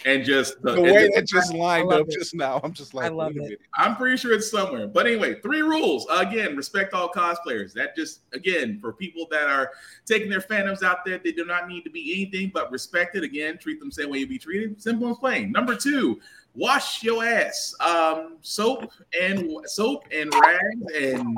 [0.07, 2.13] and just The and way just- that just lined up it.
[2.13, 3.61] just now, I'm just like, I love it.
[3.77, 4.87] I'm pretty sure it's somewhere.
[4.89, 6.07] But anyway, three rules.
[6.11, 7.73] Again, respect all cosplayers.
[7.75, 9.71] That just again for people that are
[10.07, 13.23] taking their fandoms out there, they do not need to be anything but respected.
[13.25, 14.81] Again, treat them the same way you'd be treated.
[14.81, 15.53] Simple and plain.
[15.53, 16.19] Number two,
[16.61, 17.75] wash your ass.
[17.81, 21.37] Um, soap and soap and rags and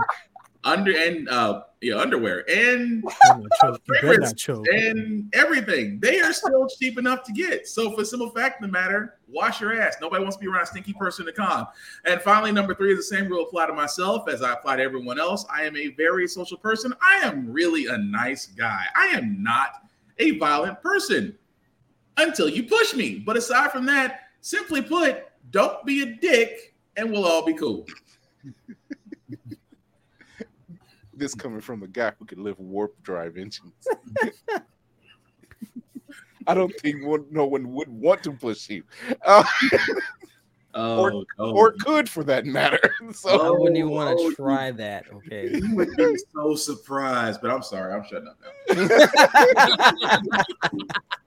[0.64, 3.48] under and uh yeah, underwear and You
[3.88, 4.66] better not choke.
[4.66, 5.98] You better fragrance and everything.
[6.00, 7.66] They are still cheap enough to get.
[7.66, 9.96] So, for simple fact of the matter, wash your ass.
[10.00, 11.66] Nobody wants to be around a stinky person to come.
[12.04, 14.82] And finally, number three is the same rule apply to myself as I apply to
[14.82, 15.44] everyone else.
[15.52, 16.94] I am a very social person.
[17.02, 18.84] I am really a nice guy.
[18.94, 19.88] I am not
[20.18, 21.36] a violent person
[22.16, 23.18] until you push me.
[23.18, 27.86] But aside from that, simply put, don't be a dick, and we'll all be cool.
[31.14, 33.72] This coming from a guy who can lift warp drive engines.
[36.46, 38.82] I don't think one, no one would want to push you,
[39.24, 39.44] uh,
[40.74, 41.52] Oh, oh.
[41.52, 42.78] or could for that matter.
[42.82, 45.04] I So wouldn't even want oh, to try that.
[45.12, 45.50] Okay.
[45.52, 47.40] you would be so surprised.
[47.42, 48.38] But I'm sorry, I'm shutting up
[48.70, 50.38] now.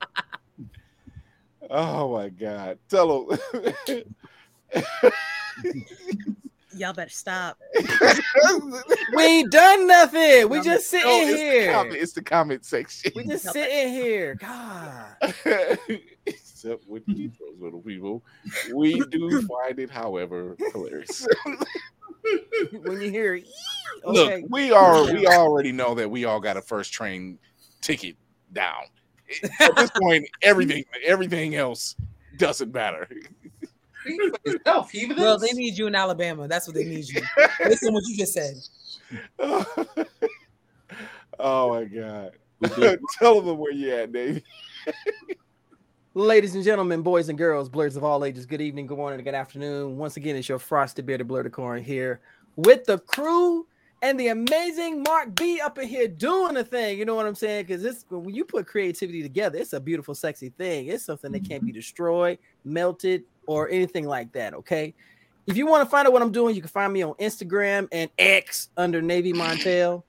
[1.70, 2.78] Oh my God!
[2.88, 4.02] Tell him.
[6.76, 7.58] Y'all better stop.
[9.14, 10.48] we ain't done nothing.
[10.50, 11.72] We No, just sitting No, it's the here.
[11.72, 11.96] comment.
[11.96, 13.12] It's the comment section.
[13.14, 14.34] We just sitting here.
[14.34, 15.16] God.
[16.26, 18.22] Except with you, those little people,
[18.74, 21.26] we do find it, however, hilarious.
[22.82, 23.46] When you hear, "Yee,"
[24.04, 27.38] Look, we are we already know that we all got a first train
[27.80, 28.16] ticket
[28.52, 28.82] down.
[29.60, 31.96] At this point, everything everything else
[32.36, 33.08] doesn't matter.
[34.02, 35.18] Speak for yourself, heathens.
[35.18, 36.46] Well, they need you in Alabama.
[36.46, 37.22] That's what they need you.
[37.64, 38.54] Listen what you just said.
[41.38, 42.32] oh my god!
[43.18, 44.42] Tell them where you at, Dave.
[46.14, 49.34] Ladies and gentlemen, boys and girls, blerds of all ages, good evening, good morning, good
[49.34, 49.98] afternoon.
[49.98, 52.20] Once again, it's your frosted bearded blur corn here
[52.56, 53.66] with the crew
[54.02, 56.98] and the amazing Marc B up in here doing the thing.
[56.98, 57.66] You know what I'm saying?
[57.66, 60.88] Because it's when you put creativity together, it's a beautiful, sexy thing.
[60.88, 64.54] It's something that can't be destroyed, melted, or anything like that.
[64.54, 64.94] Okay.
[65.46, 67.88] If you want to find out what I'm doing, you can find me on Instagram
[67.92, 70.02] and X under Navy Montel.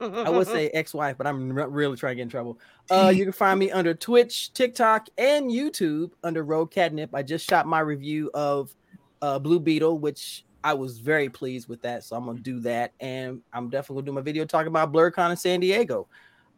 [0.00, 2.58] I would say ex-wife, but I'm re- really trying to get in trouble.
[2.88, 7.10] Uh, you can find me under Twitch, TikTok, and YouTube under Road Catnip.
[7.14, 8.74] I just shot my review of
[9.22, 12.04] uh, Blue Beetle, which I was very pleased with that.
[12.04, 15.30] So I'm gonna do that, and I'm definitely gonna do my video talking about BlerdCon
[15.30, 16.06] in San Diego.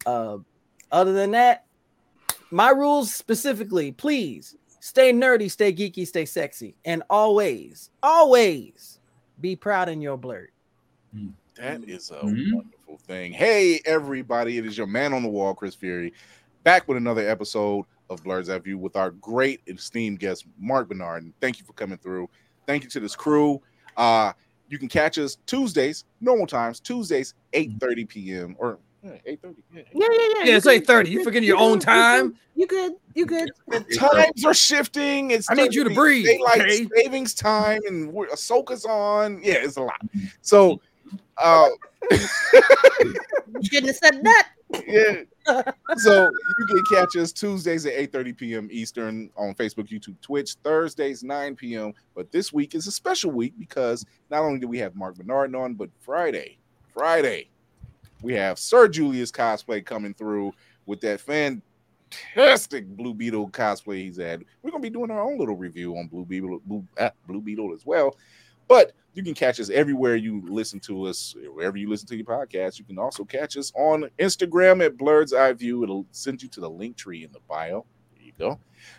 [0.04, 0.38] Uh,
[0.90, 1.66] other than that,
[2.50, 8.98] my rules specifically, please stay nerdy, stay geeky, stay sexy, and always, always
[9.40, 10.50] be proud in your blurred.
[11.56, 12.54] That is a Mhm.
[12.54, 13.32] wonderful thing.
[13.32, 16.12] Hey, everybody, it is your man on the wall, Chris Fury,
[16.64, 21.24] back with another episode of Blerd's Eye View with our great esteemed guest, Marc Bernard.
[21.24, 22.28] And thank you for coming through.
[22.66, 23.60] Thank you to this crew.
[23.96, 24.32] Uh,
[24.68, 28.56] you can catch us Tuesdays, normal times, Tuesdays, 8 30 p.m.
[28.58, 29.62] or yeah, 8 30.
[29.74, 29.82] Yeah.
[29.92, 30.44] Yeah, yeah, yeah.
[30.44, 31.10] Yeah, it's eight thirty.
[31.10, 32.36] You forgetting your own time?
[32.54, 32.92] You good?
[33.14, 33.50] You good?
[33.98, 35.32] Times are shifting.
[35.32, 36.88] It's I need you to breathe, be Daylight okay?
[36.96, 39.40] savings time, and we're, Ahsoka's on.
[39.42, 40.00] Yeah, it's a lot.
[40.42, 40.80] So,
[41.38, 41.68] uh,
[42.12, 44.48] You shouldn't have said that.
[44.86, 45.22] Yeah.
[45.96, 48.68] So you can catch us Tuesdays at 8:30 p.m.
[48.70, 51.92] Eastern on Facebook, YouTube, Twitch, Thursdays 9 p.m.
[52.14, 55.52] But this week is a special week because not only do we have Marc Bernard
[55.56, 56.58] on, but Friday,
[56.94, 57.50] Friday,
[58.22, 60.54] we have Sir Julius cosplay coming through
[60.86, 64.44] with that fantastic Blue Beetle cosplay he's had.
[64.62, 67.74] We're gonna be doing our own little review on Blue Beetle, Blue, ah, Blue Beetle
[67.74, 68.16] as well.
[68.68, 72.24] But you can catch us everywhere you listen to us, wherever you listen to your
[72.24, 72.78] podcast.
[72.78, 75.82] You can also catch us on Instagram at Blerd's Eye View.
[75.82, 77.84] It'll send you to the link tree in the bio.
[78.14, 78.58] There you go.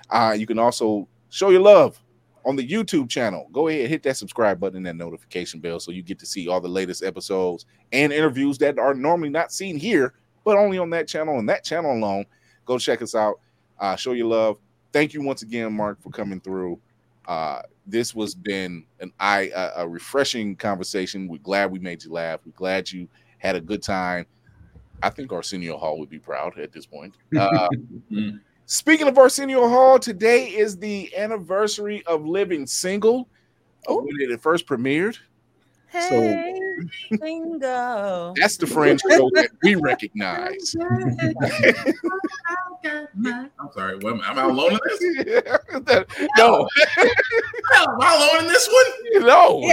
[0.10, 2.00] Uh, you can also show your love
[2.46, 3.48] on the YouTube channel.
[3.52, 6.48] Go ahead, hit that subscribe button and that notification bell so you get to see
[6.48, 10.14] all the latest episodes and interviews that are normally not seen here,
[10.44, 12.26] but only on that channel and that channel alone.
[12.66, 13.40] Go check us out.
[13.80, 14.60] Uh, show your love.
[14.92, 16.80] Thank you once again, Marc, for coming through.
[17.28, 21.28] Uh, this was been an eye a, a refreshing conversation.
[21.28, 22.40] We're glad we made you laugh.
[22.46, 23.08] We're glad you
[23.38, 24.26] had a good time.
[25.02, 27.16] I think Arsenio Hall would be proud at this point.
[27.38, 27.68] Uh,
[28.66, 33.28] speaking of Arsenio Hall, today is the anniversary of Living Single,
[33.88, 35.18] of when it first premiered.
[35.90, 36.58] Hey,
[37.22, 38.34] bingo.
[38.38, 40.76] That's the French show that we recognize.
[42.86, 43.98] I'm sorry.
[43.98, 45.02] What, am I alone in this?
[46.38, 46.68] no,
[46.98, 49.26] am I alone in this one?
[49.26, 49.72] no.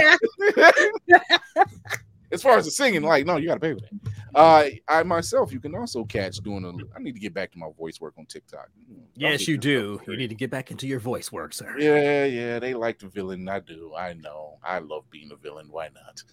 [2.31, 4.11] as far as the singing, like, no, you got to pay for that.
[4.33, 6.69] Uh, I myself, you can also catch doing a.
[6.95, 8.69] I need to get back to my voice work on TikTok.
[9.15, 9.99] Yes, you do.
[10.07, 11.75] You need to get back into your voice work, sir.
[11.77, 13.47] Yeah, yeah, they like the villain.
[13.49, 13.93] I do.
[13.97, 14.57] I know.
[14.63, 15.67] I love being a villain.
[15.69, 16.23] Why not?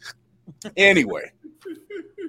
[0.77, 1.33] Anyway,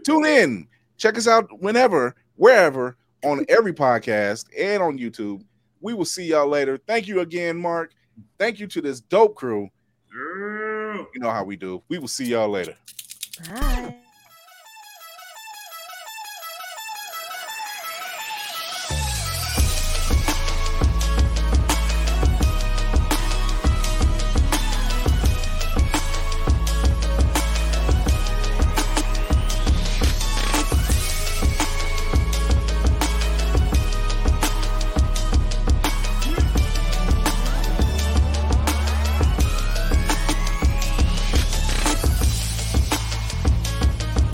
[0.06, 0.68] tune in.
[0.98, 5.44] Check us out whenever, wherever, on every podcast and on YouTube.
[5.82, 6.78] We will see y'all later.
[6.78, 7.94] Thank you again, Marc.
[8.38, 9.70] Thank you to this dope crew.
[10.14, 11.82] You know how we do.
[11.88, 12.76] We will see y'all later.
[13.50, 13.96] Bye.